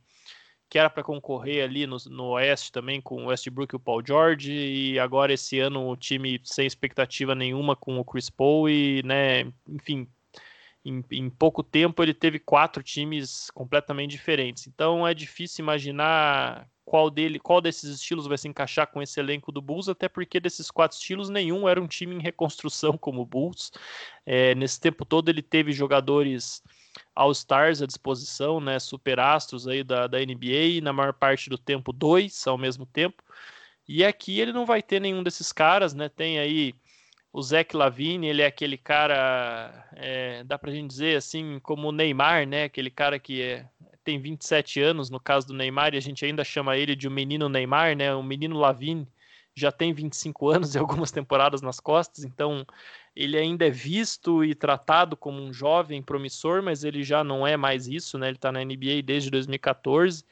[0.70, 4.03] que era para concorrer ali no, no Oeste também com o Westbrook e o Paul
[4.05, 9.01] George, e agora esse ano o time sem expectativa nenhuma com o Chris Paul e,
[9.03, 10.07] né, enfim,
[10.84, 14.68] em, em, pouco tempo ele teve quatro times completamente diferentes.
[14.68, 19.51] Então é difícil imaginar qual dele, qual desses estilos vai se encaixar com esse elenco
[19.51, 23.26] do Bulls, até porque desses quatro estilos nenhum era um time em reconstrução como o
[23.26, 23.72] Bulls.
[24.26, 26.63] É, nesse tempo todo ele teve jogadores
[27.18, 32.45] All-Stars à disposição, né, superastros aí da, da NBA, na maior parte do tempo dois
[32.45, 33.24] ao mesmo tempo.
[33.88, 36.09] E aqui ele não vai ter nenhum desses caras, né?
[36.09, 36.76] Tem aí
[37.32, 41.91] o Zach Lavine, ele é aquele cara, é, dá pra gente dizer assim, como o
[41.91, 42.65] Neymar, né?
[42.65, 43.65] Aquele cara que é,
[44.03, 47.11] tem 27 anos, no caso do Neymar, e a gente ainda chama ele de o
[47.11, 48.14] menino Neymar, né?
[48.14, 49.07] O menino Lavine
[49.59, 52.65] já tem 25 anos e algumas temporadas nas costas, então
[53.15, 57.57] ele ainda é visto e tratado como um jovem promissor, mas ele já não é
[57.57, 58.27] mais isso, né?
[58.27, 60.23] Ele está na NBA desde 2014.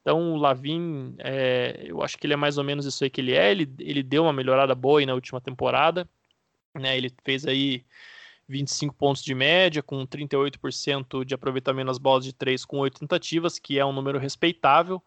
[0.00, 3.20] Então o Lavin, é, eu acho que ele é mais ou menos isso aí que
[3.20, 3.52] ele é.
[3.52, 6.08] Ele, ele deu uma melhorada boa aí na última temporada,
[6.74, 6.96] né?
[6.96, 7.84] Ele fez aí
[8.48, 13.58] 25 pontos de média, com 38% de aproveitamento nas bolas de 3 com 8 tentativas,
[13.58, 15.02] que é um número respeitável.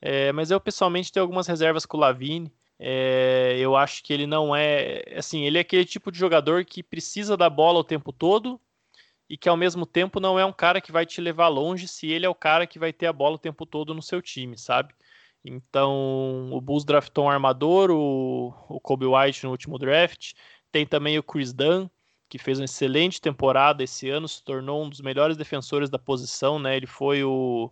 [0.00, 2.52] É, mas eu pessoalmente tenho algumas reservas com o Lavine.
[2.84, 5.04] É, eu acho que ele não é.
[5.16, 8.60] Assim, ele é aquele tipo de jogador que precisa da bola o tempo todo
[9.30, 12.08] e que ao mesmo tempo não é um cara que vai te levar longe se
[12.08, 14.58] ele é o cara que vai ter a bola o tempo todo no seu time,
[14.58, 14.92] sabe?
[15.44, 20.32] Então, o Bulls draftou um armador, o, o Kobe White no último draft.
[20.72, 21.88] Tem também o Chris Dunn,
[22.28, 26.58] que fez uma excelente temporada esse ano, se tornou um dos melhores defensores da posição,
[26.58, 26.76] né?
[26.76, 27.70] Ele foi o,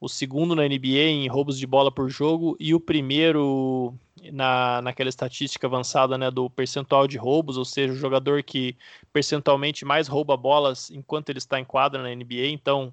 [0.00, 3.94] o segundo na NBA em roubos de bola por jogo e o primeiro
[4.32, 8.76] na, naquela estatística avançada né, do percentual de roubos, ou seja, o jogador que
[9.12, 12.48] percentualmente mais rouba bolas enquanto ele está em quadra na NBA.
[12.48, 12.92] Então,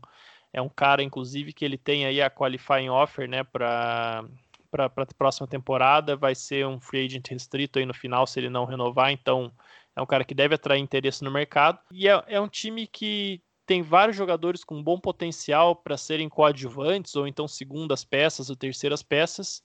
[0.51, 4.25] é um cara, inclusive, que ele tem aí a qualifying offer né, para
[4.69, 6.17] para a próxima temporada.
[6.17, 9.11] Vai ser um free agent restrito aí no final se ele não renovar.
[9.11, 9.51] Então,
[9.95, 11.79] é um cara que deve atrair interesse no mercado.
[11.89, 17.15] E é, é um time que tem vários jogadores com bom potencial para serem coadjuvantes
[17.17, 19.61] ou então segundas peças ou terceiras peças,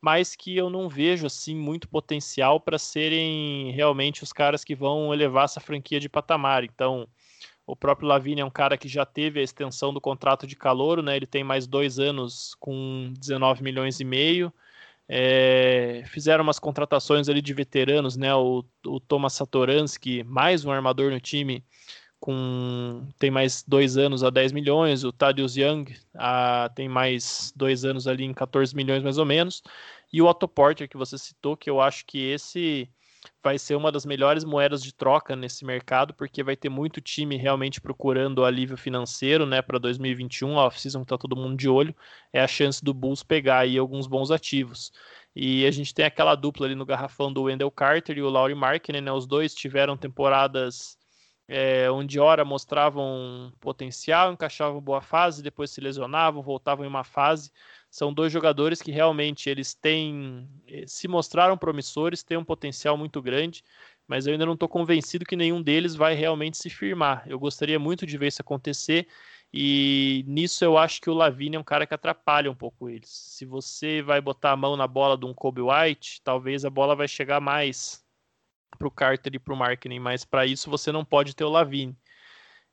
[0.00, 5.14] mas que eu não vejo assim muito potencial para serem realmente os caras que vão
[5.14, 6.62] elevar essa franquia de patamar.
[6.62, 7.08] Então,
[7.66, 11.02] o próprio Lavigne é um cara que já teve a extensão do contrato de calor,
[11.02, 11.16] né?
[11.16, 14.52] Ele tem mais dois anos com 19 milhões e meio.
[15.08, 18.34] É, fizeram umas contratações ali de veteranos, né?
[18.34, 21.64] O, o Thomas Satoransky, mais um armador no time,
[22.20, 27.84] com tem mais dois anos a 10 milhões, o Thaddeus Young a, tem mais dois
[27.84, 29.62] anos ali em 14 milhões mais ou menos,
[30.12, 32.90] e o Otto Porter que você citou, que eu acho que esse
[33.42, 37.36] vai ser uma das melhores moedas de troca nesse mercado, porque vai ter muito time
[37.36, 41.94] realmente procurando alívio financeiro, né, para 2021, a off-season que tá todo mundo de olho,
[42.32, 44.92] é a chance do Bulls pegar aí alguns bons ativos.
[45.34, 48.56] E a gente tem aquela dupla ali no garrafão do Wendell Carter e o Laurie
[48.56, 50.97] Markkinen, né, os dois tiveram temporadas
[51.48, 57.50] é, onde ora mostravam potencial, encaixavam boa fase, depois se lesionavam, voltavam em uma fase.
[57.90, 63.22] São dois jogadores que realmente eles têm eh, se mostraram promissores, têm um potencial muito
[63.22, 63.64] grande,
[64.06, 67.24] mas eu ainda não estou convencido que nenhum deles vai realmente se firmar.
[67.26, 69.08] Eu gostaria muito de ver isso acontecer.
[69.52, 73.08] E nisso eu acho que o Lavine é um cara que atrapalha um pouco eles.
[73.08, 76.94] Se você vai botar a mão na bola de um Kobe White, talvez a bola
[76.94, 78.06] vai chegar mais
[78.76, 81.50] para o Carter e para o Marketing, mas para isso você não pode ter o
[81.50, 81.96] Lavine.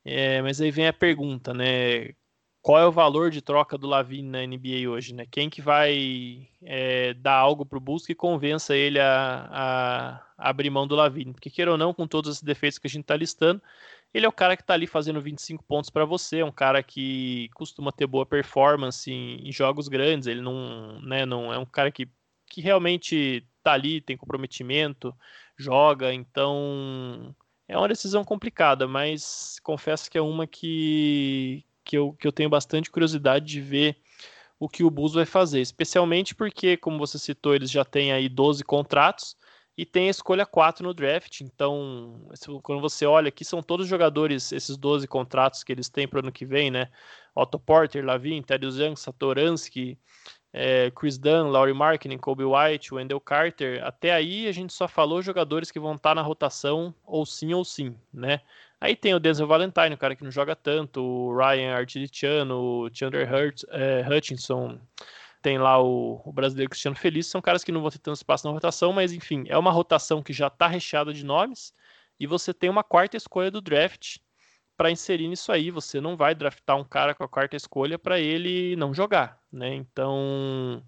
[0.03, 2.13] É, mas aí vem a pergunta, né?
[2.61, 5.25] Qual é o valor de troca do Lavine na NBA hoje, né?
[5.29, 10.69] Quem que vai é, dar algo para o Bulls que convença ele a, a, abrir
[10.71, 11.33] mão do Lavine?
[11.33, 13.61] Porque queira ou não, com todos os defeitos que a gente está listando,
[14.15, 16.81] ele é o cara que está ali fazendo 25 pontos para você, é um cara
[16.81, 21.65] que costuma ter boa performance em, em, jogos grandes, ele não, né, não é um
[21.65, 22.07] cara que,
[22.47, 25.13] que realmente está ali, tem comprometimento,
[25.57, 27.35] joga, então
[27.67, 32.49] é uma decisão complicada, mas confesso que é uma que, que, eu, que eu tenho
[32.49, 33.97] bastante curiosidade de ver
[34.59, 38.29] o que o Bulls vai fazer, especialmente porque, como você citou, eles já têm aí
[38.29, 39.35] 12 contratos
[39.77, 42.29] e tem a escolha 4 no draft, então
[42.63, 46.19] quando você olha aqui, são todos jogadores, esses 12 contratos que eles têm para o
[46.21, 46.89] ano que vem, né?
[47.35, 49.99] Otto Porter, Lavin, Ted Young, Satoransky,
[50.57, 55.21] é, Chris Dunn, Laurie Marketing, Kobe White, Wendell Carter, até aí a gente só falou
[55.21, 58.39] jogadores que vão estar na rotação ou sim ou sim, né?
[58.79, 62.89] Aí tem o Denzel Valentine, o cara que não joga tanto, o Ryan Artidiciano, o
[62.93, 64.79] Chandler Hurt, é, Hutchinson,
[65.41, 68.47] tem lá o, o, brasileiro Cristiano Feliz, são caras que não vão ter tanto espaço
[68.47, 71.73] na rotação, mas enfim, é uma rotação que já está recheada de nomes,
[72.17, 74.19] e você tem uma quarta escolha do draft
[74.77, 75.71] para inserir nisso aí.
[75.71, 79.73] Você não vai draftar um cara com a quarta escolha para ele não jogar, né?
[79.75, 80.83] Então,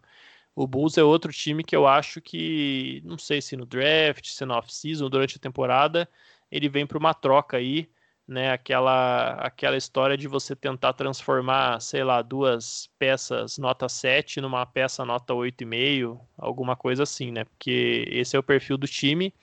[0.56, 4.46] o Bulls é outro time que eu acho que, não sei se no draft, se
[4.46, 6.10] na off-season, durante a temporada,
[6.52, 7.90] ele vem para uma troca aí,
[8.28, 8.52] né?
[8.52, 15.06] Aquela, aquela história de você tentar transformar, sei lá, duas peças nota 7 numa peça
[15.06, 17.46] nota 8,5, alguma coisa assim, né?
[17.46, 19.34] Porque esse é o perfil do time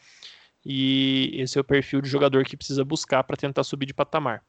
[0.65, 4.43] e esse é o perfil de jogador que precisa buscar para tentar subir de patamar.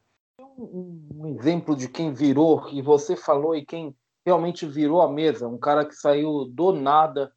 [0.58, 3.94] Um exemplo de quem virou, e você falou, e quem
[4.24, 7.32] realmente virou a mesa, um cara que saiu do nada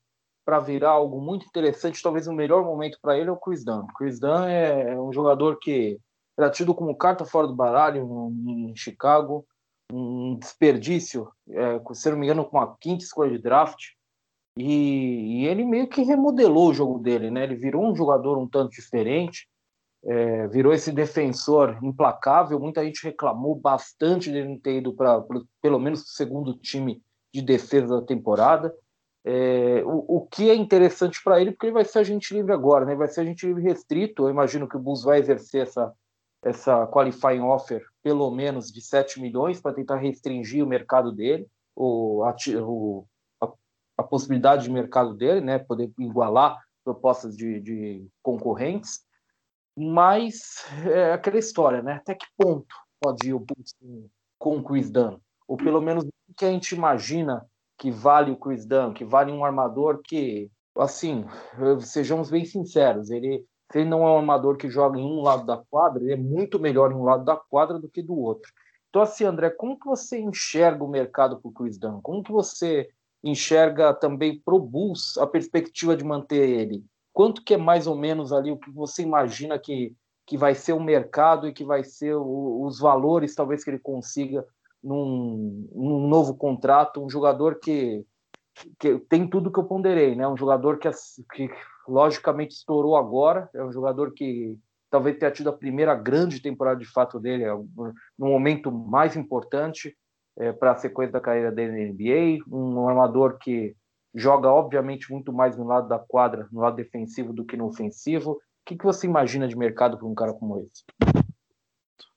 [0.46, 3.86] para virar algo muito interessante, talvez o melhor momento para ele é o Chris Dunn.
[3.98, 6.00] Chris Dunn é um jogador que
[6.38, 9.46] era tido como carta fora do baralho em Chicago,
[9.92, 13.90] um desperdício, é, se não me engano, com a quinta escolha de draft,
[14.60, 17.44] e, e, ele meio que remodelou o jogo dele, né?
[17.44, 19.48] Ele virou um jogador um tanto diferente,
[20.04, 22.60] é, virou esse defensor implacável.
[22.60, 25.24] Muita gente reclamou bastante dele não ter ido para
[25.62, 27.02] pelo menos o segundo time
[27.34, 28.74] de defesa da temporada.
[29.24, 32.86] É, o, o, que é interessante para ele, porque ele vai ser agente livre agora,
[32.86, 32.96] né?
[32.96, 34.26] Vai ser agente livre restrito.
[34.26, 35.94] Eu imagino que o Bulls vai exercer essa,
[36.44, 42.24] essa qualifying offer pelo menos de 7 milhões para tentar restringir o mercado dele, o,
[42.24, 43.06] o
[44.00, 49.02] a possibilidade de mercado dele, né, poder igualar propostas de, de concorrentes,
[49.78, 53.76] mas é aquela história, né, até que ponto pode ir o Bulls
[54.38, 57.46] com o Chris Dunn, ou pelo menos o que a gente imagina
[57.78, 61.26] que vale o Chris Dunn, que vale um armador que, assim,
[61.82, 65.46] sejamos bem sinceros, ele, se ele não é um armador que joga em um lado
[65.46, 68.50] da quadra, ele é muito melhor em um lado da quadra do que do outro.
[68.90, 72.00] Então, assim, André, como que você enxerga o mercado para o Chris Dunn?
[72.02, 72.90] Como que você
[73.24, 76.84] enxerga também para o Bulls a perspectiva de manter ele?
[77.14, 80.74] Quanto que é mais ou menos ali o que você imagina que, que vai ser
[80.74, 84.46] o mercado e que vai ser o, os valores talvez que ele consiga
[84.82, 88.06] num, num, novo contrato, um jogador que,
[88.80, 90.28] que tem tudo que eu ponderei, né?
[90.28, 90.90] Um jogador que,
[91.34, 91.50] que
[91.88, 94.58] logicamente estourou agora, é um jogador que
[94.90, 99.96] talvez tenha tido a primeira grande temporada de fato dele, é no momento mais importante,
[100.40, 103.76] é, para a sequência da carreira dele na NBA, um armador que
[104.16, 108.32] joga obviamente muito mais no lado da quadra, no lado defensivo do que no ofensivo.
[108.32, 110.84] O que, que você imagina de mercado para um cara como esse?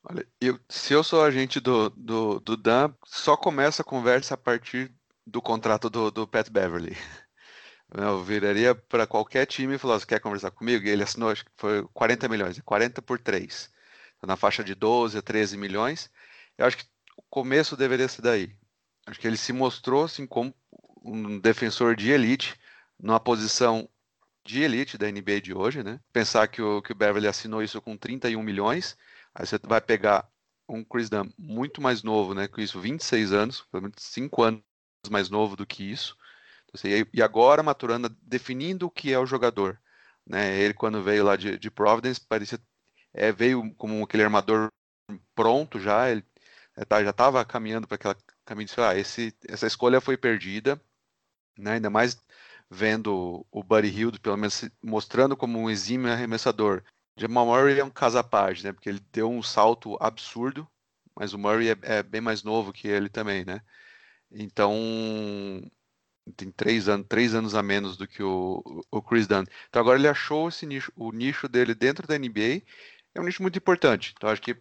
[0.05, 4.37] Olha, eu, se eu sou agente do, do, do Dan, só começa a conversa a
[4.37, 4.93] partir
[5.27, 6.97] do contrato do, do Pat Beverly.
[7.95, 10.87] Eu viraria para qualquer time e falasse, você quer conversar comigo?
[10.87, 13.71] E ele assinou, acho que foi 40 milhões, 40 por 3.
[14.19, 16.11] Tá na faixa de 12 a 13 milhões.
[16.57, 16.87] Eu acho que
[17.33, 18.55] começo deveria ser daí.
[19.07, 20.55] Acho que ele se mostrou assim como
[21.03, 22.61] um defensor de elite,
[23.01, 23.89] numa posição
[24.45, 25.99] de elite da NBA de hoje, né?
[26.13, 28.99] Pensar que o, que o Beverly assinou isso com 31 milhões,
[29.35, 30.29] aí você vai pegar
[30.69, 32.47] um Chris Dunn muito mais novo, né?
[32.47, 34.63] Com isso, 26 anos, pelo menos 5 anos
[35.11, 36.15] mais novo do que isso.
[36.65, 39.81] Então, assim, e agora maturando, definindo o que é o jogador.
[40.27, 40.61] Né?
[40.61, 42.61] Ele, quando veio lá de, de Providence, parecia,
[43.15, 44.71] é, veio como aquele armador
[45.35, 46.25] pronto já, ele
[46.89, 50.81] tá, já estava caminhando para aquela caminho de ah, esse, essa escolha foi perdida,
[51.59, 51.73] né?
[51.73, 52.19] ainda mais
[52.71, 56.83] vendo o Buddy Hield, pelo menos mostrando como um exímio arremessador.
[57.17, 58.73] Jamal Murray é um parte, né?
[58.73, 60.67] porque ele deu um salto absurdo,
[61.15, 63.61] mas o Murray é, é bem mais novo que ele também, né?
[64.31, 64.73] Então,
[66.37, 69.45] tem três anos, três anos a menos do que o, o Chris Dunn.
[69.69, 72.63] Então agora ele achou esse nicho, o nicho dele dentro da NBA.
[73.15, 74.15] É um nicho muito importante.
[74.17, 74.57] Então acho que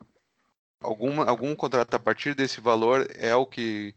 [0.81, 3.95] alguma, algum contrato a partir desse valor é o que,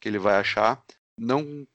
[0.00, 0.82] que ele vai achar.
[1.18, 1.66] Não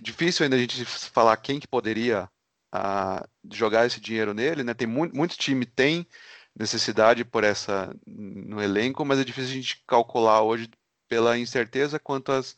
[0.00, 2.28] difícil ainda a gente falar quem que poderia
[2.74, 4.74] uh, jogar esse dinheiro nele, né?
[4.74, 6.06] Tem muito, muito time tem
[6.54, 10.70] necessidade por essa no elenco, mas é difícil a gente calcular hoje
[11.08, 12.56] pela incerteza quanto às,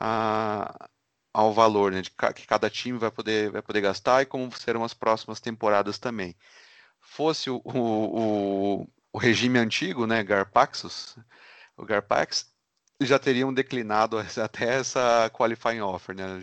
[0.00, 0.88] a,
[1.32, 4.84] ao valor né, de que cada time vai poder, vai poder gastar e como serão
[4.84, 6.34] as próximas temporadas também.
[7.00, 11.16] Fosse o, o regime antigo, né, Garpaxos,
[11.76, 12.52] o Garpax,
[13.00, 16.40] já teriam declinado até essa qualifying offer, né?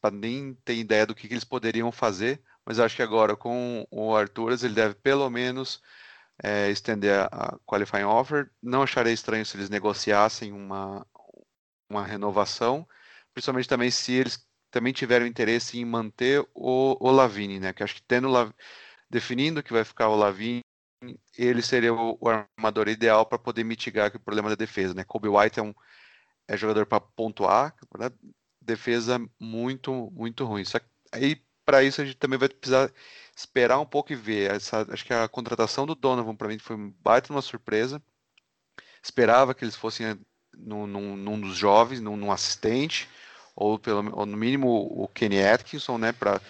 [0.00, 3.86] Para nem ter ideia do que, que, eles poderiam fazer, mas acho que agora com
[3.90, 5.80] o Arturas ele deve pelo menos
[6.42, 8.50] é, estender a, qualifying offer.
[8.62, 11.06] Não acharei estranho se eles negociassem uma,
[11.88, 12.86] uma renovação,
[13.32, 17.72] principalmente também se eles também tiveram interesse em manter o, o Lavine, né?
[17.72, 18.28] Que acho que tendo
[19.08, 20.62] definindo que vai ficar o Lavine,
[21.36, 25.04] ele seria o, armador ideal para poder mitigar o problema da defesa, né?
[25.04, 25.74] Kobe White é um
[26.48, 28.10] é jogador para pontuar, né?
[28.60, 30.64] defesa muito muito ruim.
[30.64, 32.90] Só que aí para isso a gente também vai precisar
[33.34, 34.50] esperar um pouco e ver.
[34.50, 38.02] Essa, acho que a contratação do Donovan para mim foi baita uma surpresa.
[39.02, 40.18] Esperava que eles fossem
[40.56, 43.08] num, num, num dos jovens, num, num, assistente,
[43.54, 46.40] ou, pelo, ou no mínimo o Kenny Atkinson, né, para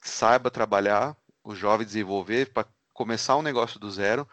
[0.00, 2.66] saiba trabalhar, o jovem desenvolver, para
[2.96, 4.26] começar um negócio do zero.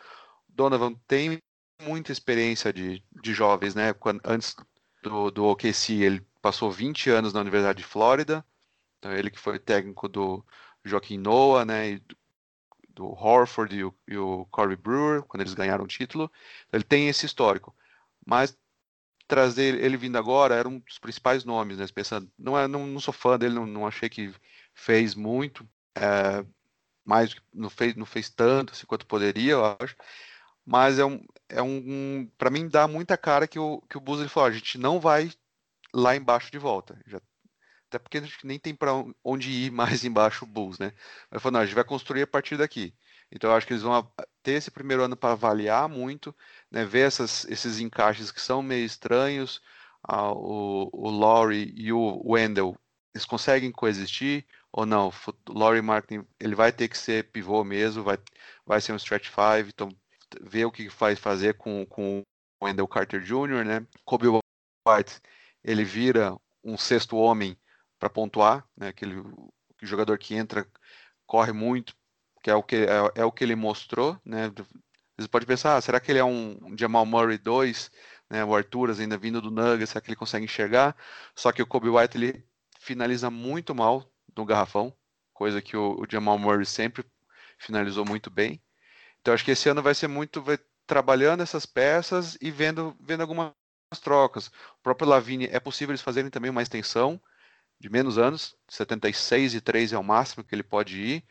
[0.47, 1.37] Donovan tem
[1.81, 3.93] muita experiência de, de jovens, né?
[3.93, 4.55] Quando, antes
[5.03, 8.43] do, do OKC, ele passou 20 anos na Universidade de Flórida,
[8.97, 10.43] então ele que foi técnico do
[10.83, 11.97] Joaquim Noah, né?
[11.97, 12.17] Do,
[12.89, 16.31] do Horford e o, e o Corey Brewer, quando eles ganharam o título.
[16.67, 17.75] Então, ele tem esse histórico.
[18.25, 18.57] Mas
[19.27, 21.85] trazer ele vindo agora era um dos principais nomes, né?
[21.93, 24.33] Pensando, não, é, não, não sou fã dele, não, não achei que
[24.73, 26.45] fez muito, é,
[27.05, 29.95] mais não fez, não fez tanto assim, quanto poderia, eu acho.
[30.65, 34.19] Mas é um, é um, para mim dá muita cara que o que o Bus
[34.19, 35.31] ele falou, a gente não vai
[35.93, 36.99] lá embaixo de volta.
[37.05, 37.19] Já,
[37.93, 38.91] até porque a gente nem tem para
[39.23, 40.93] onde ir mais embaixo o Bulls, né?
[41.29, 42.93] Mas falou, não, a gente vai construir a partir daqui.
[43.31, 44.11] Então eu acho que eles vão
[44.41, 46.35] ter esse primeiro ano para avaliar muito,
[46.71, 49.61] né, ver essas, esses encaixes que são meio estranhos.
[50.03, 52.77] Ah, o, o Laurie e o Wendell,
[53.13, 55.13] eles conseguem coexistir ou não?
[55.49, 58.17] O Laurie Martin, ele vai ter que ser pivô mesmo, vai,
[58.65, 59.89] vai ser um stretch five, então
[60.41, 62.21] ver o que vai fazer com, com
[62.59, 63.87] o Wendell Carter Jr., né?
[64.03, 65.21] Kobe White,
[65.63, 67.57] ele vira um sexto homem
[67.99, 68.87] para pontuar, né?
[68.87, 69.23] Aquele
[69.81, 70.67] jogador que entra,
[71.27, 71.95] corre muito,
[72.41, 74.51] que é o que, é, é o que ele mostrou, né?
[75.17, 77.91] Você pode pensar, ah, será que ele é um Jamal Murray 2,
[78.29, 78.43] né?
[78.43, 80.95] O Arturas ainda vindo do Nuggets, será que ele consegue enxergar?
[81.35, 82.43] Só que o Kobe White ele
[82.79, 84.95] finaliza muito mal no garrafão,
[85.33, 87.05] coisa que o, o Jamal Murray sempre
[87.57, 88.61] finalizou muito bem.
[89.21, 90.57] Então acho que esse ano vai ser muito vai,
[90.87, 93.53] trabalhando essas peças e vendo vendo algumas
[94.01, 94.47] trocas.
[94.47, 97.21] O próprio Lavine é possível eles fazerem também uma extensão
[97.79, 101.25] de menos anos, 76 e 3 é o máximo que ele pode ir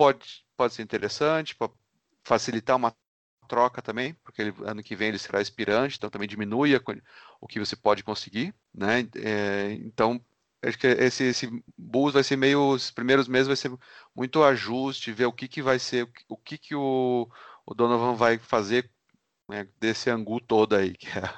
[0.00, 1.74] pode, pode ser interessante, pode
[2.24, 2.96] facilitar uma
[3.46, 6.80] troca também, porque ele, ano que vem ele será aspirante, então também diminui a,
[7.38, 9.00] o que você pode conseguir, né?
[9.16, 10.24] É, então
[10.62, 13.72] acho que esse, esse Bulls vai ser meio, os primeiros meses vai ser
[14.14, 17.28] muito ajuste, ver o que, que vai ser, o que, que o,
[17.66, 18.90] o Donovan vai fazer
[19.48, 21.34] né, desse angu todo aí, que é,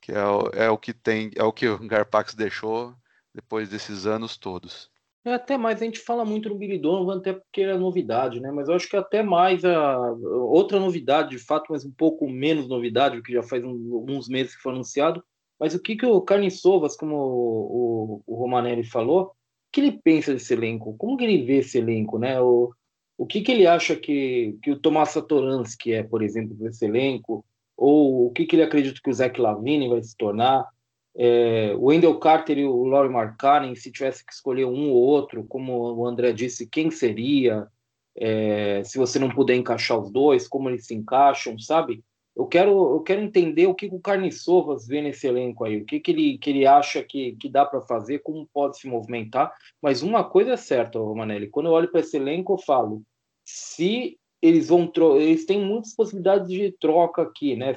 [0.00, 2.94] que é, o, é o que tem, é o que o Garpax deixou,
[3.34, 4.90] depois desses anos todos.
[5.24, 8.50] É, até mais, a gente fala muito no Billy Donovan, até porque é novidade, né?
[8.50, 12.68] Mas eu acho que até mais a outra novidade, de fato, mas um pouco menos
[12.68, 15.22] novidade, que já faz um, alguns meses que foi anunciado.
[15.58, 19.30] Mas o que, que o Carne Sovas, como o, o, o Romanelli falou, o
[19.72, 20.96] que ele pensa desse elenco?
[20.96, 22.40] Como que ele vê esse elenco, né?
[22.40, 22.72] O,
[23.16, 27.44] o que, que ele acha que, que o Tomás Satoransky é, por exemplo, desse elenco?
[27.76, 30.66] Ou o que, que ele acredita que o Zach Lavine vai se tornar?
[31.16, 35.44] É, o Wendell Carter e o Laurie Markkanen, se tivesse que escolher um ou outro,
[35.44, 37.66] como o André disse, quem seria?
[38.16, 42.02] É, se você não puder encaixar os dois, como eles se encaixam, sabe?
[42.38, 45.98] Eu quero, eu quero entender o que o Carniçovas vê nesse elenco aí, o que,
[45.98, 49.52] que, ele, que ele acha que, que dá para fazer, como pode se movimentar.
[49.82, 53.02] Mas uma coisa é certa, Manelli, quando eu olho para esse elenco, eu falo:
[53.44, 54.88] se eles vão.
[55.16, 57.74] Eles têm muitas possibilidades de troca aqui, né?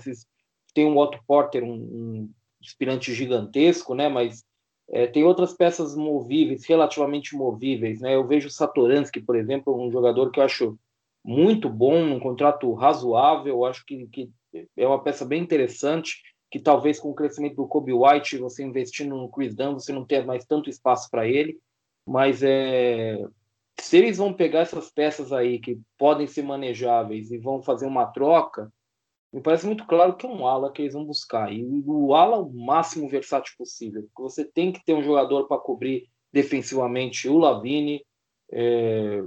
[0.75, 2.29] tem um Otto Porter, um, um
[2.63, 4.09] aspirante gigantesco, né?
[4.09, 4.45] Mas
[4.91, 8.13] é, tem outras peças movíveis, relativamente movíveis, né?
[8.13, 10.77] Eu vejo o Satoransky, por exemplo, um jogador que eu acho
[11.23, 14.29] muito bom, um contrato razoável, acho que, que
[14.75, 19.15] é uma peça bem interessante, que talvez com o crescimento do Kobe White, você investindo
[19.15, 21.59] no Chris Dunn, você não tenha mais tanto espaço para ele,
[22.05, 23.23] mas é,
[23.79, 28.05] se eles vão pegar essas peças aí que podem ser manejáveis e vão fazer uma
[28.05, 28.71] troca,
[29.33, 31.51] me parece muito claro que é um ala que eles vão buscar.
[31.53, 34.03] E o ala o máximo versátil possível.
[34.03, 38.05] Porque você tem que ter um jogador para cobrir defensivamente o Lavine.
[38.51, 39.23] É,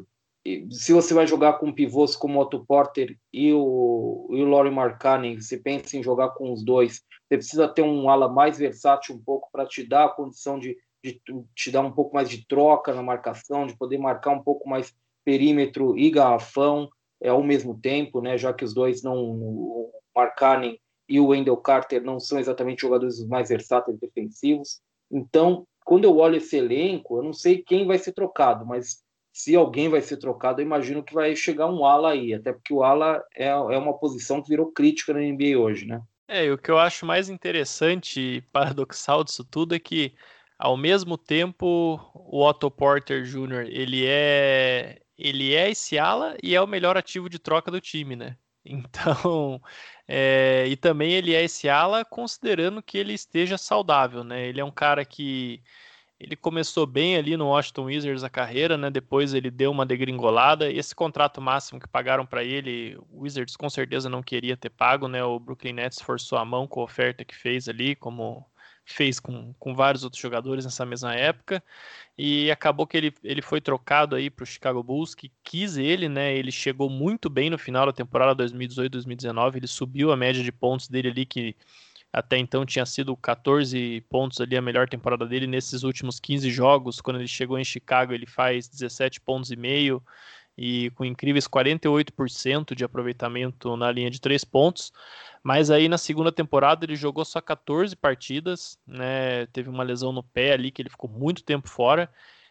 [0.71, 4.71] se você vai jogar com pivôs como o Otto Porter e o, e o Laurie
[4.73, 9.15] Markkanen, você pensa em jogar com os dois, você precisa ter um ala mais versátil
[9.15, 11.21] um pouco para te dar a condição de, de
[11.55, 14.95] te dar um pouco mais de troca na marcação, de poder marcar um pouco mais
[15.25, 16.91] perímetro e garrafão
[17.23, 21.57] é, ao mesmo tempo, né, já que os dois não, o Markkanen e o Wendell
[21.57, 24.81] Carter não são exatamente jogadores mais versáteis defensivos.
[25.11, 29.04] Então, quando eu olho esse elenco, eu não sei quem vai ser trocado, mas
[29.35, 32.73] se alguém vai ser trocado, eu imagino que vai chegar um ala aí, até porque
[32.73, 36.01] o ala é, é uma posição que virou crítica na NBA hoje, né?
[36.29, 40.15] É, e o que eu acho mais interessante e paradoxal disso tudo é que,
[40.57, 46.61] ao mesmo tempo, o Otto Porter Jr., ele é ele é esse ala e é
[46.61, 48.37] o melhor ativo de troca do time, né?
[48.67, 49.61] Então,
[50.09, 54.47] é, e também ele é esse ala considerando que ele esteja saudável, né?
[54.47, 55.63] Ele é um cara que
[56.25, 58.91] ele começou bem ali no Washington Wizards a carreira, né?
[58.91, 60.71] Depois ele deu uma degringolada.
[60.71, 65.07] Esse contrato máximo que pagaram para ele, o Wizards com certeza não queria ter pago,
[65.07, 65.23] né?
[65.23, 68.47] O Brooklyn Nets forçou a mão com a oferta que fez ali, como
[68.87, 71.63] fez com, com vários outros jogadores nessa mesma época
[72.17, 76.09] e acabou que ele, ele foi trocado aí para o Chicago Bulls, que quis ele,
[76.09, 76.35] né?
[76.35, 80.89] Ele chegou muito bem no final da temporada 2018-2019, ele subiu a média de pontos
[80.89, 81.57] dele ali, que
[82.15, 85.49] até então tinha sido 14 pontos ali a melhor temporada dele.
[85.49, 90.01] Nesses últimos 15 jogos, quando ele chegou em Chicago, ele faz 17 pontos e meio
[90.57, 94.93] e com incríveis 48% de aproveitamento na linha de três pontos.
[95.43, 99.47] Mas aí na segunda temporada ele jogou só 14 partidas, né?
[99.47, 102.09] Teve uma lesão no pé ali que ele ficou muito tempo fora.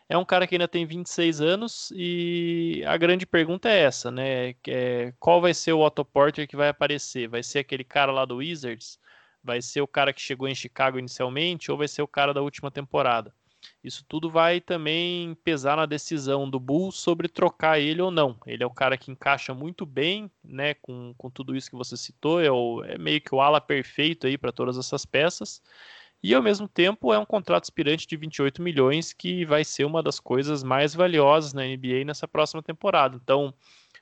[0.09, 4.55] É um cara que ainda tem 26 anos e a grande pergunta é essa, né?
[4.67, 7.29] É, qual vai ser o Otto Porter que vai aparecer?
[7.29, 8.99] Vai ser aquele cara lá do Wizards?
[9.43, 12.41] Vai ser o cara que chegou em Chicago inicialmente ou vai ser o cara da
[12.41, 13.33] última temporada?
[13.83, 18.37] Isso tudo vai também pesar na decisão do Bulls sobre trocar ele ou não.
[18.45, 21.95] Ele é o cara que encaixa muito bem, né, com, com tudo isso que você
[21.97, 25.61] citou, é, o, é meio que o ala perfeito aí para todas essas peças.
[26.21, 30.01] E ao mesmo tempo é um contrato aspirante de 28 milhões que vai ser uma
[30.01, 33.19] das coisas mais valiosas na NBA nessa próxima temporada.
[33.21, 33.53] Então,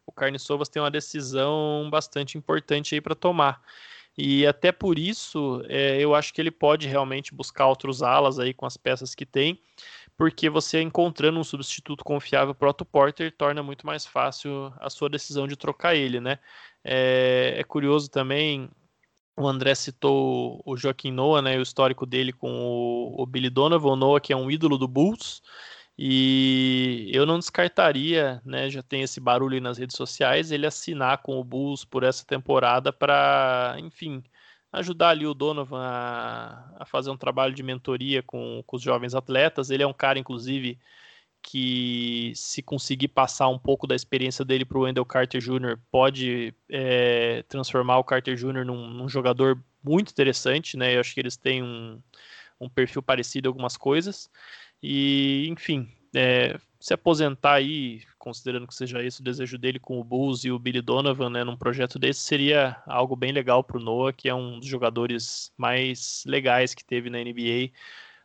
[0.06, 3.64] o Carne Sovas tem uma decisão bastante importante aí para tomar.
[4.18, 8.54] E até por isso, é, eu acho que ele pode realmente buscar outros alas aí
[8.54, 9.60] com as peças que tem,
[10.18, 14.90] porque você encontrando um substituto confiável para o Otto Porter torna muito mais fácil a
[14.90, 16.40] sua decisão de trocar ele, né?
[16.84, 18.70] É, é curioso também,
[19.38, 23.94] o André citou o Joaquim Noah, né, o histórico dele com o, o Billy Donovan,
[23.94, 25.42] o Noah que é um ídolo do Bulls,
[26.04, 31.40] e eu não descartaria, né, já tem esse barulho nas redes sociais, ele assinar com
[31.40, 34.24] o Bulls por essa temporada para, enfim,
[34.72, 39.14] ajudar ali o Donovan a, a, fazer um trabalho de mentoria com, com os jovens
[39.14, 39.70] atletas.
[39.70, 40.80] Ele é um cara, inclusive,
[41.40, 46.52] que se conseguir passar um pouco da experiência dele para o Wendell Carter Jr., pode
[46.68, 48.66] é, transformar o Carter Jr.
[48.66, 50.96] Num, num, jogador muito interessante, né?
[50.96, 52.02] Eu acho que eles têm um,
[52.60, 54.32] um perfil parecido em algumas coisas.
[54.82, 60.04] E, enfim, é, se aposentar aí, considerando que seja esse o desejo dele com o
[60.04, 63.80] Bulls e o Billy Donovan, né, num projeto desse, seria algo bem legal para o
[63.80, 67.72] Noah, que é um dos jogadores mais legais que teve na NBA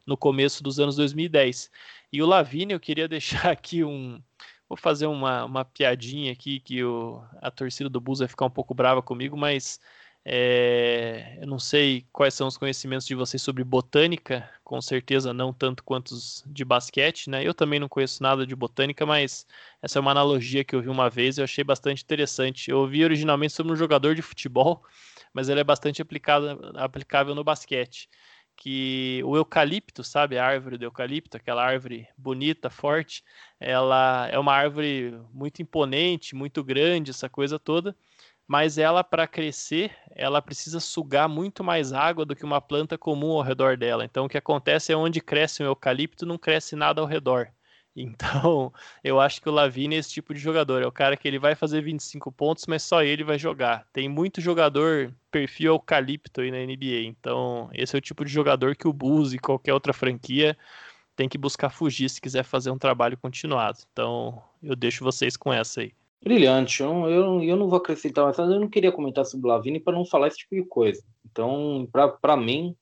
[0.07, 1.71] no começo dos anos 2010.
[2.13, 4.23] E o Lavini, eu queria deixar aqui um.
[4.69, 8.51] Vou fazer uma, uma piadinha aqui que o, a torcida do Bulls vai ficar um
[8.51, 9.79] pouco brava comigo, mas
[10.29, 15.53] é, eu não sei quais são os conhecimentos de vocês sobre botânica, com certeza não
[15.53, 17.47] tanto quanto os de basquete, né?
[17.47, 19.47] Eu também não conheço nada de botânica, mas
[19.81, 22.73] essa é uma analogia que eu vi uma vez e eu achei bastante interessante.
[22.73, 24.83] Eu ouvi originalmente sobre um jogador de futebol,
[25.33, 28.09] mas ele é bastante aplicado, aplicável no basquete.
[28.57, 33.23] Que o eucalipto, sabe, a árvore do eucalipto, aquela árvore bonita, forte,
[33.61, 37.95] ela é uma árvore muito imponente, muito grande, essa coisa toda
[38.47, 43.33] mas ela para crescer, ela precisa sugar muito mais água do que uma planta comum
[43.33, 44.05] ao redor dela.
[44.05, 47.49] Então o que acontece é onde cresce um eucalipto, não cresce nada ao redor.
[47.99, 48.71] Então,
[49.03, 50.83] eu acho que o Lavini é esse tipo de jogador.
[50.83, 53.87] É o cara que ele vai fazer 25 pontos, mas só ele vai jogar.
[53.91, 57.07] Tem muito jogador perfil eucalipto aí na NBA.
[57.07, 60.55] Então, esse é o tipo de jogador que o Bulls e qualquer outra franquia
[61.17, 63.79] tem que buscar fugir se quiser fazer um trabalho continuado.
[63.91, 65.95] Então, eu deixo vocês com essa aí.
[66.23, 66.83] Brilhante.
[66.83, 68.55] Eu, não, eu, eu não vou acrescentar mais nada.
[68.55, 71.03] Eu não queria comentar sobre o Lavini para não falar esse tipo de coisa.
[71.25, 71.89] Então,
[72.21, 72.75] para mim,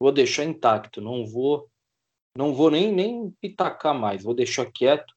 [0.00, 1.00] vou deixar intacto.
[1.00, 1.68] Não vou
[2.36, 4.22] não vou nem, nem pitacar mais.
[4.22, 5.14] Vou deixar quieto.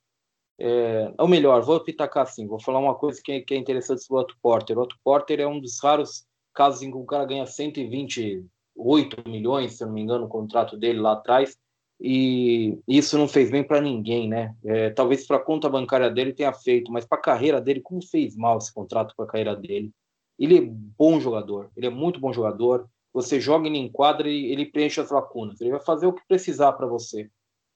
[0.57, 2.47] É, ou melhor, vou pitacar assim.
[2.47, 4.77] Vou falar uma coisa que, que é interessante sobre o Otto Porter.
[4.77, 9.73] O Otto Porter é um dos raros casos em que o cara ganha 128 milhões,
[9.73, 11.57] se eu não me engano, o contrato dele lá atrás
[11.99, 14.55] e isso não fez bem para ninguém, né?
[14.63, 18.01] É, talvez para a conta bancária dele tenha feito, mas para a carreira dele, como
[18.01, 19.91] fez mal esse contrato para a carreira dele?
[20.37, 22.89] Ele é bom jogador, ele é muito bom jogador.
[23.11, 25.59] Você joga ele em quadra e ele preenche as lacunas.
[25.59, 27.29] Ele vai fazer o que precisar para você.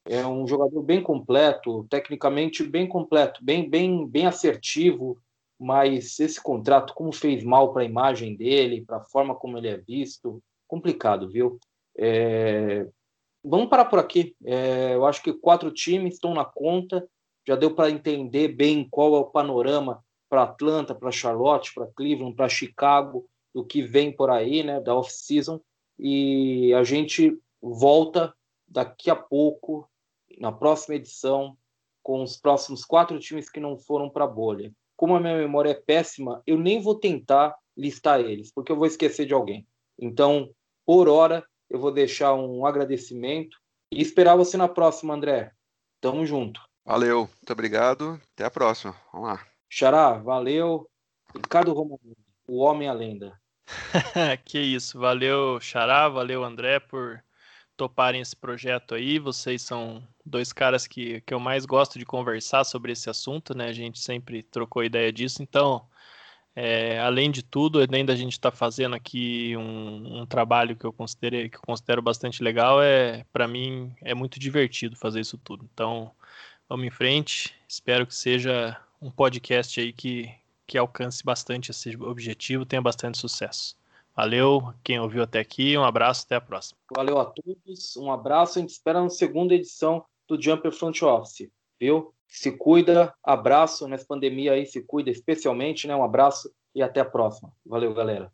[0.05, 5.17] É um jogador bem completo, tecnicamente bem completo, bem, bem, bem assertivo.
[5.59, 9.67] Mas esse contrato, como fez mal para a imagem dele, para a forma como ele
[9.67, 11.59] é visto, complicado, viu?
[11.97, 12.87] É,
[13.43, 14.35] Vamos parar por aqui.
[14.45, 17.07] É, eu acho que quatro times estão na conta.
[17.45, 22.35] Já deu para entender bem qual é o panorama para Atlanta, para Charlotte, para Cleveland,
[22.35, 25.59] para Chicago, do que vem por aí, né, da off-season.
[25.99, 28.33] E a gente volta
[28.67, 29.87] daqui a pouco,
[30.39, 31.55] na próxima edição,
[32.01, 34.73] com os próximos quatro times que não foram para a bolha.
[34.95, 38.85] Como a minha memória é péssima, eu nem vou tentar listar eles, porque eu vou
[38.85, 39.67] esquecer de alguém.
[39.99, 40.49] Então,
[40.85, 43.57] por hora, eu vou deixar um agradecimento
[43.91, 45.51] e esperar você na próxima, André.
[45.99, 46.61] Tamo junto.
[46.85, 48.21] Valeu, muito obrigado.
[48.33, 48.95] Até a próxima.
[49.11, 49.47] Vamos lá.
[49.67, 50.87] Xará, valeu.
[51.33, 51.99] Ricardo Romano,
[52.47, 53.41] o homem a lenda.
[54.45, 57.23] que isso, valeu Xará, valeu André por
[57.75, 59.17] toparem esse projeto aí.
[59.17, 63.69] Vocês são dois caras que, que eu mais gosto de conversar sobre esse assunto, né?
[63.69, 65.87] A gente sempre trocou ideia disso, então
[66.55, 70.85] é, além de tudo, além da gente estar tá fazendo aqui um, um, trabalho que
[70.85, 75.37] eu considero que eu considero bastante legal, é para mim é muito divertido fazer isso
[75.37, 75.67] tudo.
[75.73, 76.11] Então,
[76.69, 77.55] vamos em frente.
[77.67, 80.31] Espero que seja um podcast aí que,
[80.67, 83.75] que alcance bastante esse objetivo, tenha bastante sucesso.
[84.15, 86.77] Valeu, quem ouviu até aqui, um abraço, até a próxima.
[86.95, 91.49] Valeu a todos, um abraço, a gente espera na segunda edição do Jumper Front Office,
[91.79, 92.13] viu?
[92.33, 95.95] Se cuida, abraço nessa pandemia aí, se cuida especialmente, né?
[95.95, 97.53] Um abraço e até a próxima.
[97.63, 98.31] Valeu, galera.